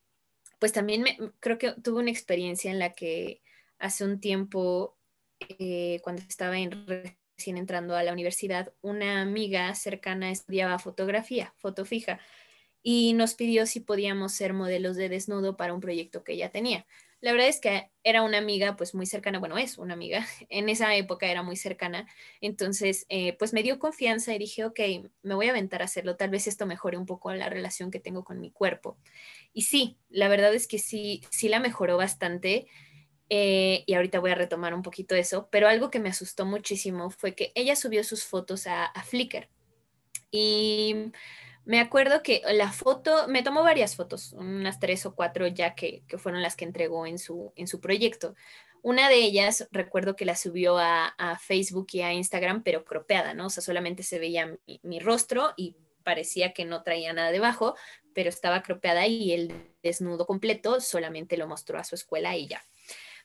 [0.59, 3.43] pues también me, creo que tuve una experiencia en la que
[3.79, 4.97] hace un tiempo,
[5.59, 12.21] eh, cuando estaba recién entrando a la universidad, una amiga cercana estudiaba fotografía, foto fija,
[12.83, 16.87] y nos pidió si podíamos ser modelos de desnudo para un proyecto que ella tenía.
[17.25, 20.69] La verdad es que era una amiga pues muy cercana, bueno, es una amiga, en
[20.69, 22.07] esa época era muy cercana,
[22.43, 24.79] entonces eh, pues me dio confianza y dije, ok,
[25.23, 27.99] me voy a aventar a hacerlo, tal vez esto mejore un poco la relación que
[27.99, 28.99] tengo con mi cuerpo.
[29.55, 32.67] Y sí, la verdad es que sí, sí la mejoró bastante.
[33.31, 37.09] Eh, y ahorita voy a retomar un poquito eso, pero algo que me asustó muchísimo
[37.09, 39.49] fue que ella subió sus fotos a, a Flickr.
[40.31, 41.11] Y
[41.65, 46.03] me acuerdo que la foto, me tomó varias fotos, unas tres o cuatro ya que,
[46.19, 48.35] fueron las que entregó en su, en su proyecto.
[48.83, 53.47] Una de ellas, recuerdo que la subió a, Facebook y a Instagram, pero cropeada, ¿no?
[53.47, 57.77] O sea, solamente se veía mi, rostro y parecía que no traía nada debajo,
[58.13, 62.63] pero estaba cropeada y el desnudo completo solamente lo mostró a su escuela y ya.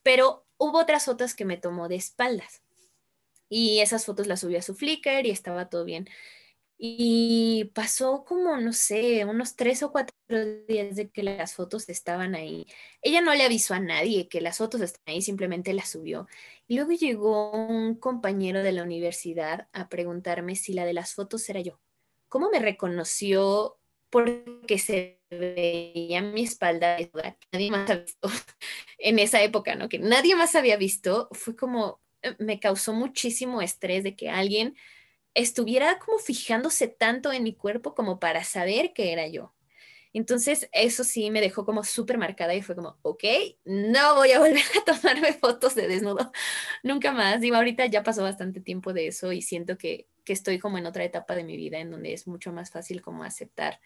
[0.02, 2.62] Pero hubo otras fotos que me tomó de espaldas.
[3.50, 6.08] Y esas fotos las subió a su Flickr y estaba todo bien.
[6.82, 10.16] Y pasó como, no sé, unos tres o cuatro
[10.68, 12.68] días de que las fotos estaban ahí.
[13.02, 16.28] Ella no le avisó a nadie que las fotos están ahí, simplemente las subió.
[16.68, 21.50] Y luego llegó un compañero de la universidad a preguntarme si la de las fotos
[21.50, 21.82] era yo.
[22.30, 23.78] cómo me reconoció
[24.10, 26.98] porque se veía mi espalda
[27.52, 28.30] nadie más había visto
[29.00, 29.90] en esa época, ¿no?
[29.90, 34.76] Que nadie más había visto, fue como, eh, me causó muchísimo estrés de que alguien
[35.34, 39.54] estuviera como fijándose tanto en mi cuerpo como para saber que era yo.
[40.12, 43.24] Entonces, eso sí me dejó como súper marcada y fue como, ok,
[43.66, 46.32] no voy a volver a tomarme fotos de desnudo
[46.84, 47.42] nunca más.
[47.42, 50.88] Digo, ahorita ya pasó bastante tiempo de eso y siento que, que estoy como en
[50.88, 53.80] otra etapa de mi vida en donde es mucho más fácil como aceptar,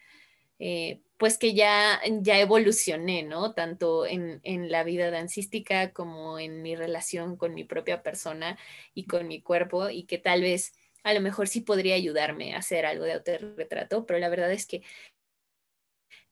[0.58, 3.52] eh, pues que ya, ya evolucioné, ¿no?
[3.52, 8.56] Tanto en, en la vida dancística como en mi relación con mi propia persona
[8.94, 10.72] y con mi cuerpo y que tal vez
[11.04, 14.66] a lo mejor sí podría ayudarme a hacer algo de autorretrato, pero la verdad es
[14.66, 14.82] que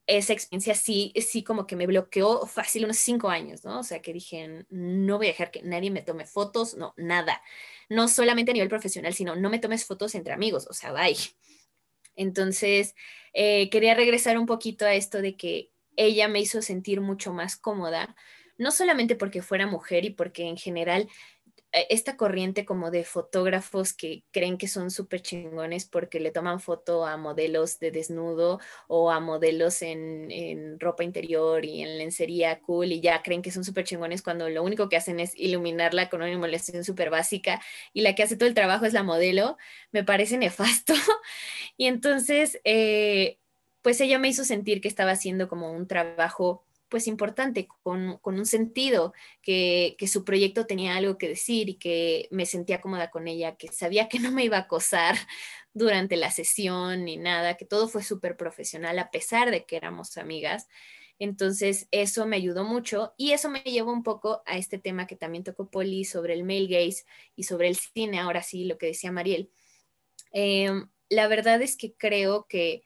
[0.06, 3.80] esa experiencia sí, sí como que me bloqueó fácil unos cinco años, ¿no?
[3.80, 7.40] O sea, que dije, no voy a dejar que nadie me tome fotos, no, nada.
[7.88, 11.16] No solamente a nivel profesional, sino no me tomes fotos entre amigos, o sea, bye.
[12.16, 12.94] Entonces,
[13.32, 17.56] eh, quería regresar un poquito a esto de que ella me hizo sentir mucho más
[17.56, 18.16] cómoda,
[18.58, 21.08] no solamente porque fuera mujer y porque en general
[21.72, 27.06] esta corriente como de fotógrafos que creen que son súper chingones porque le toman foto
[27.06, 32.92] a modelos de desnudo o a modelos en, en, ropa interior y en lencería cool
[32.92, 36.20] y ya creen que son súper chingones cuando lo único que hacen es iluminarla con
[36.20, 37.60] una iluminación súper básica
[37.92, 39.56] y la que hace todo el trabajo es la modelo,
[39.92, 40.94] me parece nefasto.
[41.76, 43.38] y entonces, eh,
[43.82, 48.44] pues ella me hizo sentir que estaba haciendo como un trabajo pues importante, con, un
[48.44, 53.56] sentido, que, su proyecto tenía algo que decir y que me sentía cómoda con ella,
[53.56, 55.16] que sabía que no me iba a acosar
[55.72, 60.18] durante la sesión ni nada, que todo fue súper profesional a pesar de que éramos
[60.18, 60.68] amigas.
[61.18, 65.16] Entonces, eso me ayudó mucho y eso me llevó un poco a este tema que
[65.16, 67.04] también tocó Poli sobre el male gaze
[67.34, 69.50] y sobre el cine, ahora sí, lo que decía Mariel.
[70.30, 72.82] Em, la verdad es que creo que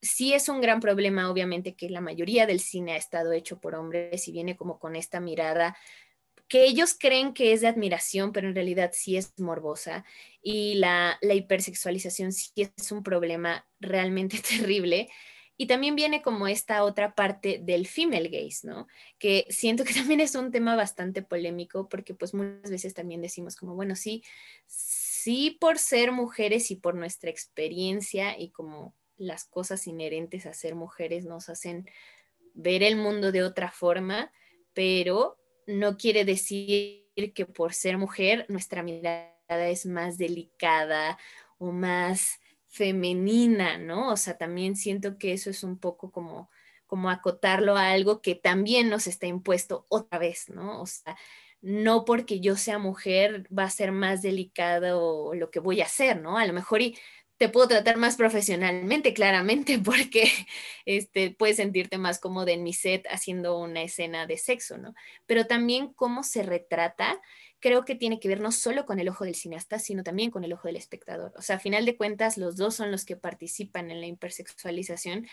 [0.00, 3.74] sí es un gran problema, obviamente, que la mayoría del cine ha estado hecho por
[3.74, 5.76] hombres y viene como con esta mirada
[6.48, 10.04] que ellos creen que es de admiración, pero en realidad sí es morbosa.
[10.42, 15.08] Y la, la hipersexualización sí es un problema realmente terrible.
[15.60, 18.86] Y también viene como esta otra parte del female gaze, ¿no?
[19.18, 23.56] Que siento que también es un tema bastante polémico porque pues muchas veces también decimos
[23.56, 24.22] como, bueno, sí,
[24.66, 30.74] sí por ser mujeres y por nuestra experiencia y como las cosas inherentes a ser
[30.74, 31.88] mujeres nos hacen
[32.54, 34.32] ver el mundo de otra forma,
[34.72, 37.04] pero no quiere decir
[37.34, 41.18] que por ser mujer nuestra mirada es más delicada
[41.58, 44.12] o más femenina, ¿no?
[44.12, 46.50] O sea, también siento que eso es un poco como,
[46.86, 50.80] como acotarlo a algo que también nos está impuesto otra vez, ¿no?
[50.80, 51.16] O sea,
[51.60, 56.20] no porque yo sea mujer va a ser más delicado lo que voy a hacer,
[56.20, 56.38] ¿no?
[56.38, 56.96] A lo mejor y
[57.38, 60.30] te puedo tratar más profesionalmente, claramente, porque
[60.84, 64.94] este, puedes sentirte más cómodo en mi set haciendo una escena de sexo, ¿no?
[65.26, 67.20] Pero también cómo se retrata,
[67.60, 70.44] creo que tiene que ver no solo con el ojo del cineasta, sino también con
[70.44, 71.32] el ojo del espectador.
[71.36, 75.26] O sea, a final de cuentas, los dos son los que participan en la hipersexualización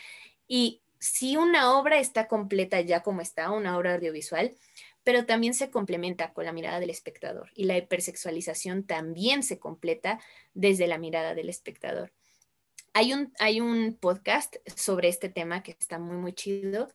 [0.48, 4.56] y si una obra está completa ya como está, una obra audiovisual,
[5.06, 10.20] pero también se complementa con la mirada del espectador y la hipersexualización también se completa
[10.56, 12.12] desde la mirada del espectador.
[12.94, 16.90] Hay un, hay un podcast sobre este tema que está muy, muy chido,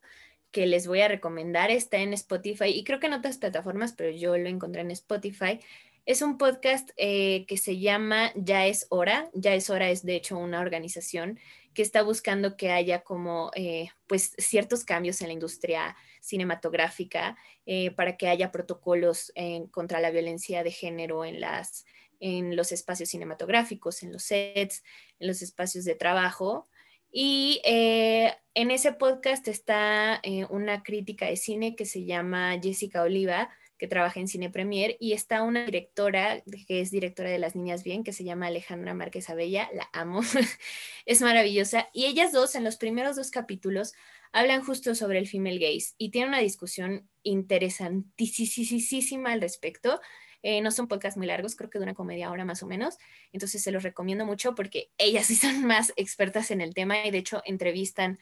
[0.51, 1.71] que les voy a recomendar.
[1.71, 5.61] Está en Spotify y creo que en otras plataformas, pero yo lo encontré en Spotify.
[6.05, 9.31] Es un podcast eh, que se llama Ya es hora.
[9.35, 11.39] Ya es hora es de hecho una organización
[11.75, 17.37] que está buscando que haya como eh, pues ciertos cambios en la industria cinematográfica
[17.67, 19.33] eh, para que haya protocolos
[19.71, 21.85] contra la violencia de género en, las,
[22.19, 24.83] en los espacios cinematográficos, en los sets,
[25.19, 26.69] en los espacios de trabajo.
[27.13, 30.21] Y eh, en ese podcast está
[30.51, 33.51] una crítica de cine que se llama Jessica Oliva,
[33.81, 37.83] que trabaja en Cine Premier, y está una directora que es directora de Las Niñas
[37.83, 40.21] Bien, que se llama Alejandra Márquez Abella, la amo,
[41.07, 43.95] es maravillosa, y ellas dos en los primeros dos capítulos
[44.33, 49.99] hablan justo sobre el female gaze y tienen una discusión interesantísima al respecto.
[50.43, 52.99] Eh, no son podcasts muy largos, creo que duran como media hora más o menos,
[53.33, 57.11] entonces se los recomiendo mucho porque ellas sí son más expertas en el tema y
[57.11, 58.19] de hecho entrevistan,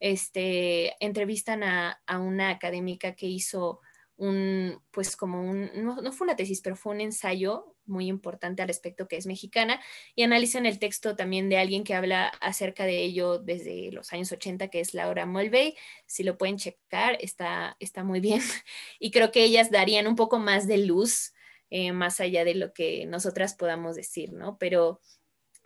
[0.00, 3.80] este, entrevistan a, a una académica que hizo
[4.18, 8.68] un, pues como un, no, fue una tesis, pero fue un ensayo muy importante al
[8.68, 9.80] respecto que es mexicana
[10.14, 14.30] y analizan el texto también de alguien que habla acerca de ello desde los años
[14.32, 15.76] 80, que es Laura Mulvey.
[16.06, 18.40] Si lo pueden checar, está, está muy bien.
[19.00, 21.32] Y creo que ellas darían un poco más de luz,
[21.70, 24.58] eh, más allá de lo que nosotras podamos decir, ¿no?
[24.58, 25.00] Pero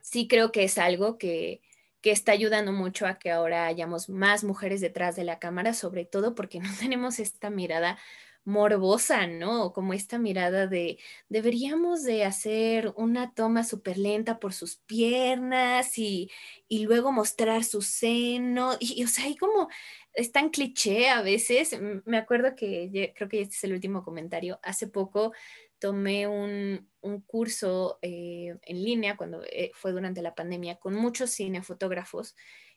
[0.03, 1.63] sí creo que es algo que,
[2.03, 6.05] que está ayudando mucho a que ahora hayamos más mujeres detrás de la cámara, sobre
[6.05, 7.99] todo porque no tenemos esta mirada
[8.45, 9.73] morbosa, ¿no?
[9.73, 10.99] Como esta mirada de
[11.29, 16.31] deberíamos de hacer una toma súper lenta por sus piernas y,
[16.69, 18.77] y, luego mostrar su seno.
[18.81, 19.69] Y, o sea, hay como,
[20.13, 21.79] es tan cliché a veces.
[22.05, 25.33] Me acuerdo que, creo que este es el último comentario, hace poco
[25.79, 31.33] tomé un, un curso eh, en línea cuando eh, fue durante la pandemia con muchos
[31.33, 32.37] cinefotógrafos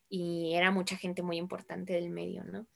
[0.10, 2.68] y era mucha gente muy importante del medio, ¿no?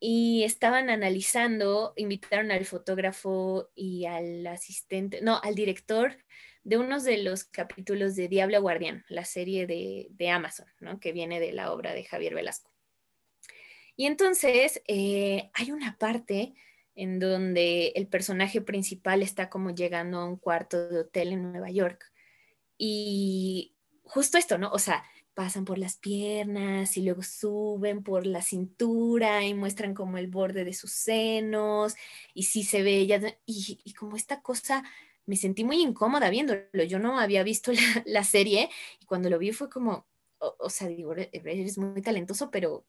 [0.00, 6.16] Y estaban analizando, invitaron al fotógrafo y al asistente, no, al director
[6.64, 10.98] de unos de los capítulos de Diablo Guardián, la serie de, de Amazon, ¿no?
[11.00, 12.70] que viene de la obra de Javier Velasco.
[13.94, 16.54] Y entonces eh, hay una parte
[16.94, 21.70] en donde el personaje principal está como llegando a un cuarto de hotel en Nueva
[21.70, 22.10] York.
[22.78, 24.70] Y justo esto, ¿no?
[24.70, 25.04] O sea,
[25.40, 30.66] pasan por las piernas y luego suben por la cintura y muestran como el borde
[30.66, 31.94] de sus senos
[32.34, 34.84] y sí se ve ella y, como esta cosa
[35.24, 36.84] me sentí muy incómoda viéndolo.
[36.86, 37.72] Yo no había visto
[38.04, 38.68] la, serie
[39.00, 40.06] y cuando lo vi fue como,
[40.38, 42.84] o, sea, digo, eres muy talentoso, pero,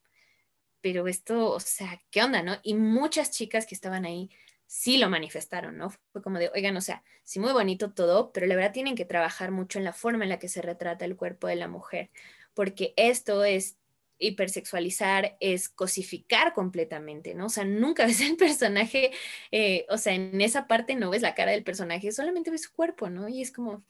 [0.81, 2.57] pero esto, o sea, ¿qué onda, no?
[2.63, 4.29] Y muchas chicas que estaban ahí
[4.67, 5.89] sí lo manifestaron, ¿no?
[6.11, 9.05] Fue como de, oigan, o sea, sí muy bonito todo, pero la verdad tienen que
[9.05, 12.09] trabajar mucho en la forma en la que se retrata el cuerpo de la mujer
[12.53, 13.77] porque esto es
[14.21, 17.47] hipersexualizar, es cosificar completamente, ¿no?
[17.47, 19.11] O sea, nunca ves el personaje,
[19.51, 22.71] eh, o sea, en esa parte no ves la cara del personaje, solamente ves su
[22.71, 23.27] cuerpo, ¿no?
[23.27, 23.83] Y es como,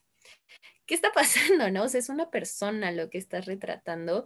[0.86, 1.84] ¿qué está pasando, no?
[1.84, 4.26] O sea, es una persona lo que estás retratando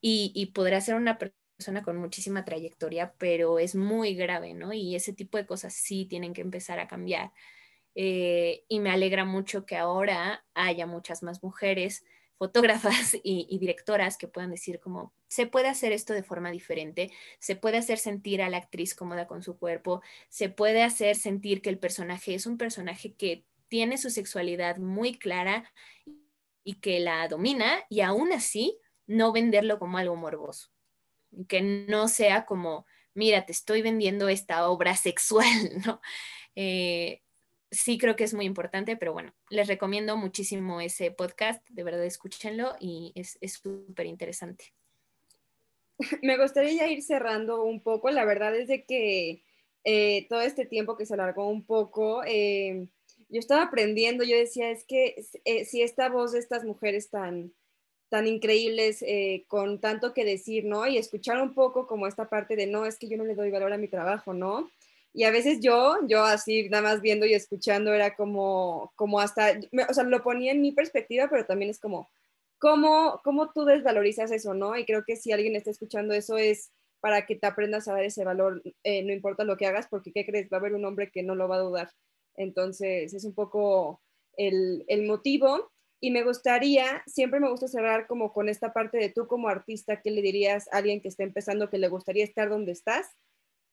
[0.00, 4.72] y, podrá ser una persona con muchísima trayectoria, pero es muy grave, ¿no?
[4.72, 7.32] Y ese tipo de cosas sí tienen que empezar a cambiar.
[7.96, 12.04] Eh, y me alegra mucho que ahora haya muchas más mujeres
[12.38, 17.56] fotógrafas y, directoras que puedan decir como, se puede hacer esto de forma diferente, se
[17.56, 21.70] puede hacer sentir a la actriz cómoda con su cuerpo, se puede hacer sentir que
[21.70, 25.70] el personaje es un personaje que tiene su sexualidad muy clara
[26.62, 30.70] y que la domina y aún así no venderlo como algo morboso,
[31.48, 35.44] que no sea como, mira, te estoy vendiendo esta obra sexual,
[35.86, 36.00] ¿no?
[36.56, 37.23] Eh,
[37.74, 42.04] sí creo que es muy importante, pero bueno, les recomiendo muchísimo ese podcast, de verdad
[42.04, 44.72] escúchenlo y es súper interesante.
[46.22, 49.42] Me gustaría ir cerrando un poco, la verdad es de que
[49.84, 52.88] eh, todo este tiempo que se alargó un poco, eh,
[53.28, 57.52] yo estaba aprendiendo, yo decía, es que eh, si esta voz de estas mujeres tan,
[58.08, 59.04] tan increíbles,
[59.48, 60.86] con tanto que decir, ¿no?
[60.86, 63.50] Y escuchar un poco como esta parte de, no, es que yo no le doy
[63.50, 64.70] valor a mi trabajo, ¿no?
[65.14, 69.52] Y a veces yo, yo así nada más viendo y escuchando era como, como hasta,
[69.88, 72.10] o sea, lo ponía en mi perspectiva, pero también es como,
[72.58, 74.76] ¿cómo, cómo tú desvalorizas eso, no?
[74.76, 78.02] Y creo que si alguien está escuchando eso es para que te aprendas a dar
[78.02, 80.48] ese valor, eh, no importa lo que hagas, porque ¿qué crees?
[80.52, 81.90] Va a haber un hombre que no lo va a dudar.
[82.36, 84.00] Entonces, es un poco
[84.36, 85.70] el, el motivo.
[86.00, 90.00] Y me gustaría, siempre me gusta cerrar como con esta parte de tú como artista,
[90.02, 93.06] ¿qué le dirías a alguien que está empezando que le gustaría estar donde estás?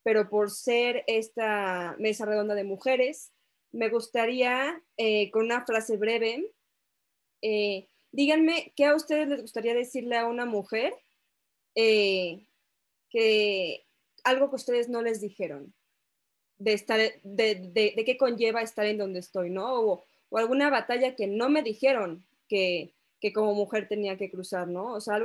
[0.03, 3.31] Pero por ser esta mesa redonda de mujeres,
[3.71, 6.51] me gustaría, eh, con una frase breve,
[7.41, 10.93] eh, díganme qué a ustedes les gustaría decirle a una mujer
[11.75, 12.45] eh,
[13.09, 13.85] que
[14.23, 15.73] algo que ustedes no les dijeron,
[16.57, 19.79] de, estar, de, qué conlleva estar en donde estoy, ¿no?
[19.79, 20.03] O,
[20.33, 22.93] alguna batalla que no me dijeron que,
[23.33, 24.93] como mujer tenía que cruzar, ¿no?
[24.93, 25.19] O sea,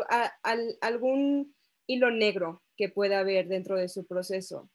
[0.80, 1.54] algún
[1.86, 4.70] hilo negro que pueda haber dentro de su proceso.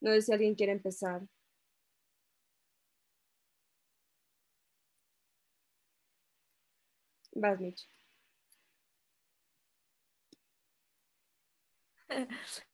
[0.00, 1.22] No sé si alguien quiere empezar.
[7.34, 7.86] Vas, Mitch.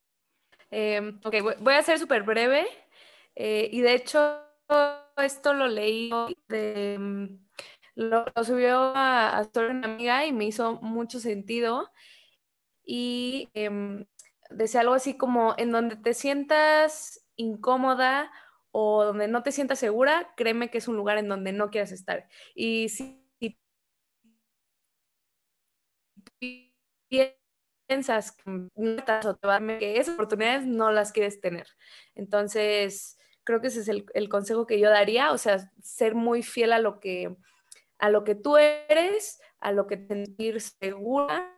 [0.71, 2.67] Em, ok, voy a ser súper breve.
[3.35, 4.41] Eh, y de hecho,
[5.19, 6.11] esto lo leí
[6.49, 7.27] de, mm,
[7.97, 11.91] lo, subió a, a una amiga y me hizo mucho sentido.
[12.85, 14.07] Y em,
[14.51, 18.31] decía algo así como, en donde te sientas incómoda
[18.71, 21.93] o donde no te sientas segura, créeme que es un lugar en donde no quieres
[21.93, 22.29] estar.
[22.55, 23.19] Y si,
[27.87, 28.69] piensas que
[29.99, 31.69] esas oportunidades no las quieres tener.
[32.15, 36.43] Entonces, creo que ese es el, el, consejo que yo daría, o sea, ser muy
[36.43, 37.37] fiel a lo que,
[37.99, 41.53] a lo que tú eres, a lo que sentir segura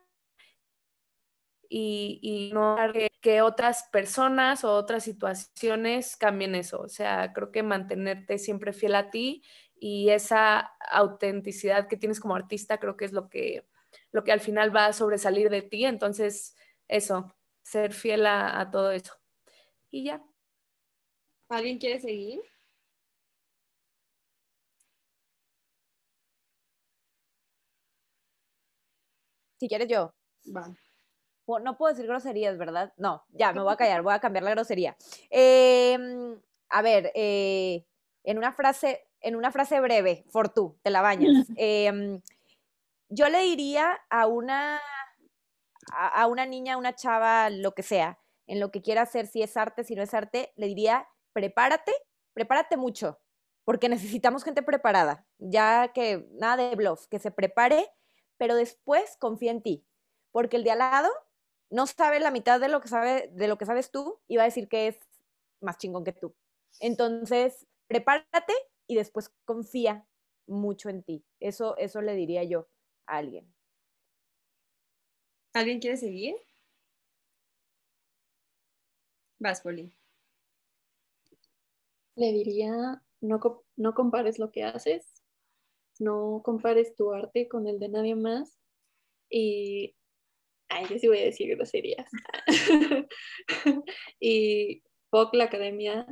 [1.69, 6.81] y, no que, que, otras personas o otras situaciones cambien eso.
[6.81, 9.43] O sea, creo que mantenerte siempre fiel a ti
[9.77, 13.67] y esa autenticidad que tienes como artista creo que es lo que,
[14.13, 15.85] lo que al final va a sobresalir de ti.
[15.85, 16.57] Entonces,
[16.89, 19.15] eso, ser fiel a, a todo eso.
[19.91, 20.23] Y ya.
[21.49, 22.41] ¿Alguien quiere seguir?
[29.59, 30.15] Si quieres yo.
[30.57, 30.73] Va.
[31.47, 32.93] No puedo decir groserías, ¿verdad?
[32.97, 34.97] No, ya, me voy a callar, voy a cambiar la grosería.
[35.31, 37.85] Em, a ver, eh,
[38.25, 41.47] en una frase, en una frase breve, Fortú, te la bañas.
[41.57, 42.21] Em,
[43.09, 44.81] yo le diría a una,
[45.93, 49.27] a, a una niña, a una chava, lo que sea, en lo que quiera hacer,
[49.27, 51.93] si es arte, si no es arte, le diría, prepárate,
[52.33, 53.21] prepárate mucho,
[53.65, 57.91] porque necesitamos gente preparada, ya que nada de bluff, que se prepare,
[58.37, 59.87] pero después confía en ti,
[60.33, 61.11] porque el de al lado
[61.71, 64.43] no sabe la mitad de lo que sabe de lo que sabes tú y va
[64.43, 64.99] a decir que es
[65.61, 66.35] más chingón que tú.
[66.81, 68.55] Entonces, prepárate
[68.87, 70.07] y después confía
[70.47, 71.25] mucho en ti.
[71.41, 72.69] Eso eso le diría yo
[73.07, 73.55] a alguien.
[75.55, 76.35] ¿Alguien quiere seguir?
[79.39, 79.93] Vas, Poli.
[82.17, 83.41] Le diría, no,
[83.77, 85.13] no compares lo que haces,
[85.99, 88.59] no compares tu arte con el de nadie más
[89.31, 89.97] y,
[90.69, 92.09] ay, yo sí voy a decir groserías.
[94.21, 96.07] y fuck la academia,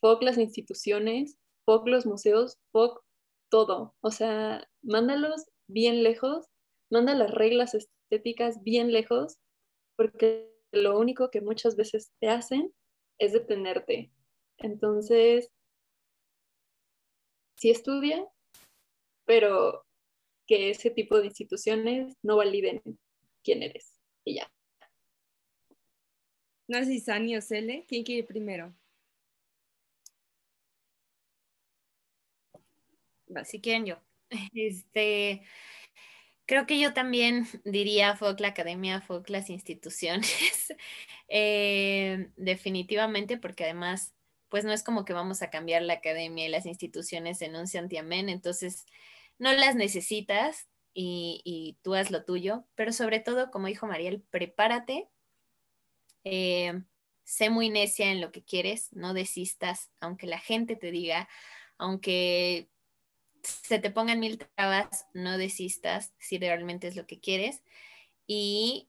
[0.00, 3.02] fuck las instituciones, fuck los museos, fuck
[3.50, 3.94] todo.
[4.00, 6.46] O sea, mándalos bien lejos,
[6.90, 9.38] manda las reglas estéticas bien lejos,
[9.96, 12.72] porque lo único que muchas veces te hacen
[13.18, 14.12] es detenerte.
[14.58, 15.50] Entonces,
[17.56, 18.26] sí estudia,
[19.24, 19.84] pero
[20.46, 22.82] que ese tipo de instituciones no validen
[23.46, 23.94] quién eres.
[24.24, 24.50] Y ya.
[26.68, 27.84] No sé si Sani o Cele.
[27.88, 28.74] ¿Quién quiere ir primero?
[33.44, 33.96] Si quieren yo.
[34.54, 35.42] Este,
[36.46, 40.28] creo que yo también diría fuck la academia, fuck las instituciones.
[41.28, 44.14] Eh, definitivamente, porque además,
[44.48, 47.66] pues no es como que vamos a cambiar la academia y las instituciones en un
[47.66, 48.86] santiamén, entonces
[49.36, 50.68] no las necesitas
[50.98, 55.10] y, tú haz lo tuyo, pero sobre todo, como dijo Mariel, prepárate,
[56.24, 56.82] eh,
[57.22, 61.28] sé muy necia en lo que quieres, no desistas, aunque la gente te diga,
[61.76, 62.70] aunque
[63.42, 67.62] se te pongan mil trabas, no desistas si realmente es lo que quieres.
[68.26, 68.88] Y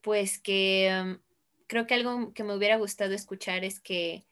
[0.00, 1.18] pues que
[1.66, 4.26] creo que algo que me hubiera gustado escuchar es que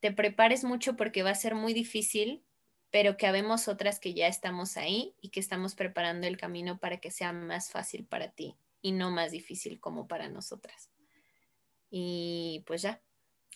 [0.00, 2.44] te prepares mucho porque va a ser muy difícil,
[2.92, 6.98] pero que habemos otras que ya estamos ahí y que estamos preparando el camino para
[6.98, 10.90] que sea más fácil para ti y no más difícil como para nosotras.
[11.90, 13.02] Y pues ya,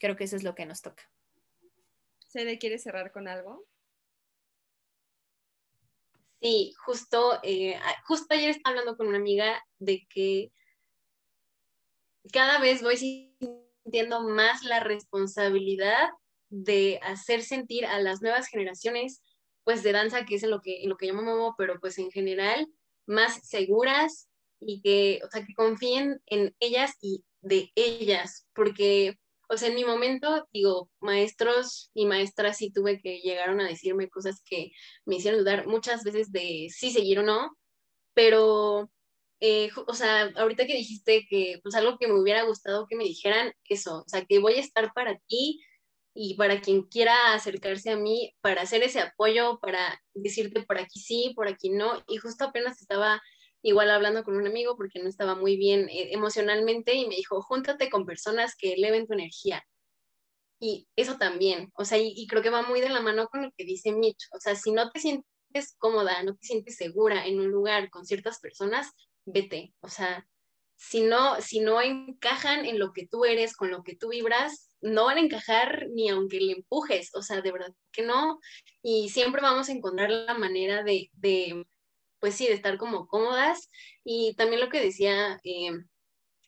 [0.01, 1.11] creo que eso es lo que nos toca.
[2.29, 3.67] ¿Cele quiere cerrar con algo?
[6.41, 10.51] Sí, justo, eh, justo ayer estaba hablando con una amiga de que
[12.33, 16.09] cada vez voy sintiendo más la responsabilidad
[16.49, 19.23] de hacer sentir a las nuevas generaciones,
[19.67, 21.99] pues de danza, que es en lo que, lo que yo me muevo, pero pues
[21.99, 22.69] en general,
[23.05, 24.29] más seguras
[24.61, 29.19] y que, o sea, que confíen en ellas y de ellas, porque,
[29.49, 34.09] o sea, en mi momento, digo, maestros y maestras sí tuve que llegaron a decirme
[34.09, 34.71] cosas que
[35.05, 37.59] me hicieron dudar muchas veces de si seguir o no,
[38.15, 38.89] pero,
[39.41, 43.03] eh, o sea, ahorita que dijiste que, pues algo que me hubiera gustado que me
[43.03, 45.61] dijeran, eso, o sea, que voy a estar para ti
[46.17, 50.99] y para quien quiera acercarse a mí, para hacer ese apoyo, para decirte por aquí
[50.99, 53.23] sí, por aquí no, y justo apenas estaba
[53.63, 57.43] igual hablando con un amigo porque no estaba muy bien eh, emocionalmente y me dijo,
[57.43, 59.63] júntate con personas que eleven tu energía.
[60.59, 63.43] Y eso también, o sea, y, y creo que va muy de la mano con
[63.43, 67.27] lo que dice Mitch, o sea, si no te sientes cómoda, no te sientes segura
[67.27, 68.91] en un lugar con ciertas personas,
[69.27, 70.27] vete, o sea,
[70.77, 74.71] si no, si no encajan en lo que tú eres, con lo que tú vibras,
[74.81, 78.39] no van a encajar ni aunque le empujes, o sea, de verdad que no,
[78.83, 81.65] y siempre vamos a encontrar la manera de, de
[82.21, 83.71] pues sí, de estar como cómodas,
[84.05, 85.73] y también lo que decía eh,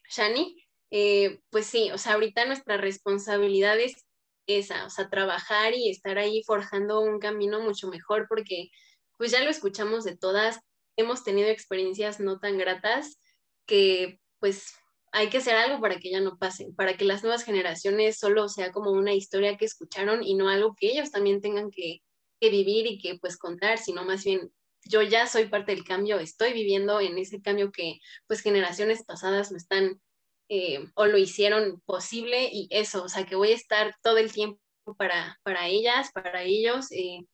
[0.09, 0.55] Shani,
[0.91, 4.05] eh, pues sí, o sea, ahorita nuestra responsabilidad es
[4.47, 8.69] esa, o sea, trabajar y estar ahí forjando un camino mucho mejor, porque
[9.17, 10.59] pues ya lo escuchamos de todas,
[10.97, 13.19] hemos tenido experiencias no tan gratas
[13.65, 14.73] que pues
[15.11, 18.47] hay que hacer algo para que ya no pasen, para que las nuevas generaciones solo
[18.49, 22.01] sea como una historia que escucharon y no algo que ellos también tengan que,
[22.41, 24.49] vivir y que pues contar, sino más bien
[24.85, 29.51] yo ya soy parte del cambio, estoy viviendo en ese cambio que pues generaciones pasadas
[29.51, 30.01] me están
[30.47, 34.31] eh, o lo hicieron posible y eso, o sea, que voy a estar todo el
[34.31, 34.61] tiempo
[34.97, 37.25] para, para ellas, para ellos, eh,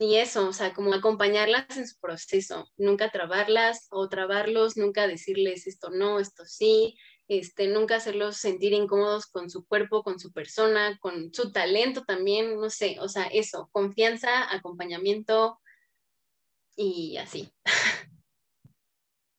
[0.00, 5.66] y eso, o sea, como acompañarlas en su proceso, nunca trabarlas o trabarlos, nunca decirles
[5.66, 6.96] esto no, esto sí,
[7.28, 12.58] este, nunca hacerlos sentir incómodos con su cuerpo, con su persona, con su talento también,
[12.58, 15.60] no sé, o sea, eso, confianza, acompañamiento
[16.76, 17.52] y así.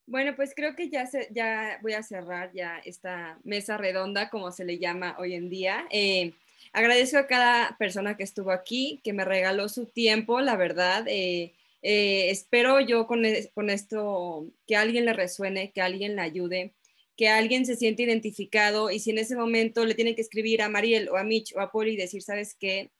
[0.05, 4.65] Bueno, pues creo que ya, ya voy a cerrar ya esta mesa redonda, como se
[4.65, 5.87] le llama hoy en día.
[5.89, 6.33] Eh,
[6.73, 11.05] agradezco a cada persona que estuvo aquí, que me regaló su tiempo, la verdad.
[11.07, 13.23] Eh, eh, espero yo con,
[13.53, 16.75] con, esto que alguien le resuene, que alguien le ayude,
[17.17, 20.69] que alguien se siente identificado y si en ese momento le tiene que escribir a
[20.69, 22.91] Mariel o a Mitch o a Poli y decir, ¿sabes qué?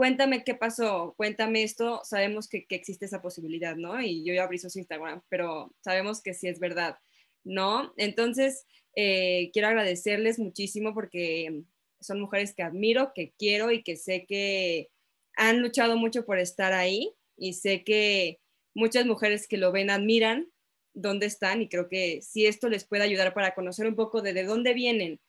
[0.00, 4.00] cuéntame qué pasó, cuéntame esto, sabemos que, existe esa posibilidad, ¿no?
[4.00, 6.96] Y yo ya abrí su Instagram, pero sabemos que sí es verdad,
[7.44, 7.92] ¿no?
[7.98, 8.64] Entonces,
[8.96, 11.64] eh, quiero agradecerles muchísimo porque
[12.00, 14.88] son mujeres que admiro, que quiero y que sé que
[15.36, 18.38] han luchado mucho por estar ahí y sé que
[18.74, 20.50] muchas mujeres que lo ven admiran
[20.94, 24.32] dónde están y creo que si esto les puede ayudar para conocer un poco de,
[24.32, 25.20] de dónde vienen,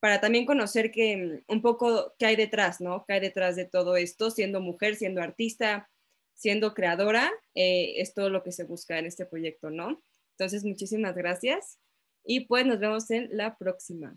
[0.00, 1.16] para también conocer que
[1.48, 3.04] mm, un poco qué hay detrás, ¿no?
[3.06, 4.30] ¿Qué hay detrás de todo esto?
[4.30, 5.88] Siendo mujer, siendo artista,
[6.34, 10.02] siendo creadora, eh, es todo lo que se busca en este proyecto, ¿no?
[10.32, 11.78] Entonces, muchísimas gracias
[12.24, 14.16] y pues nos vemos en la próxima.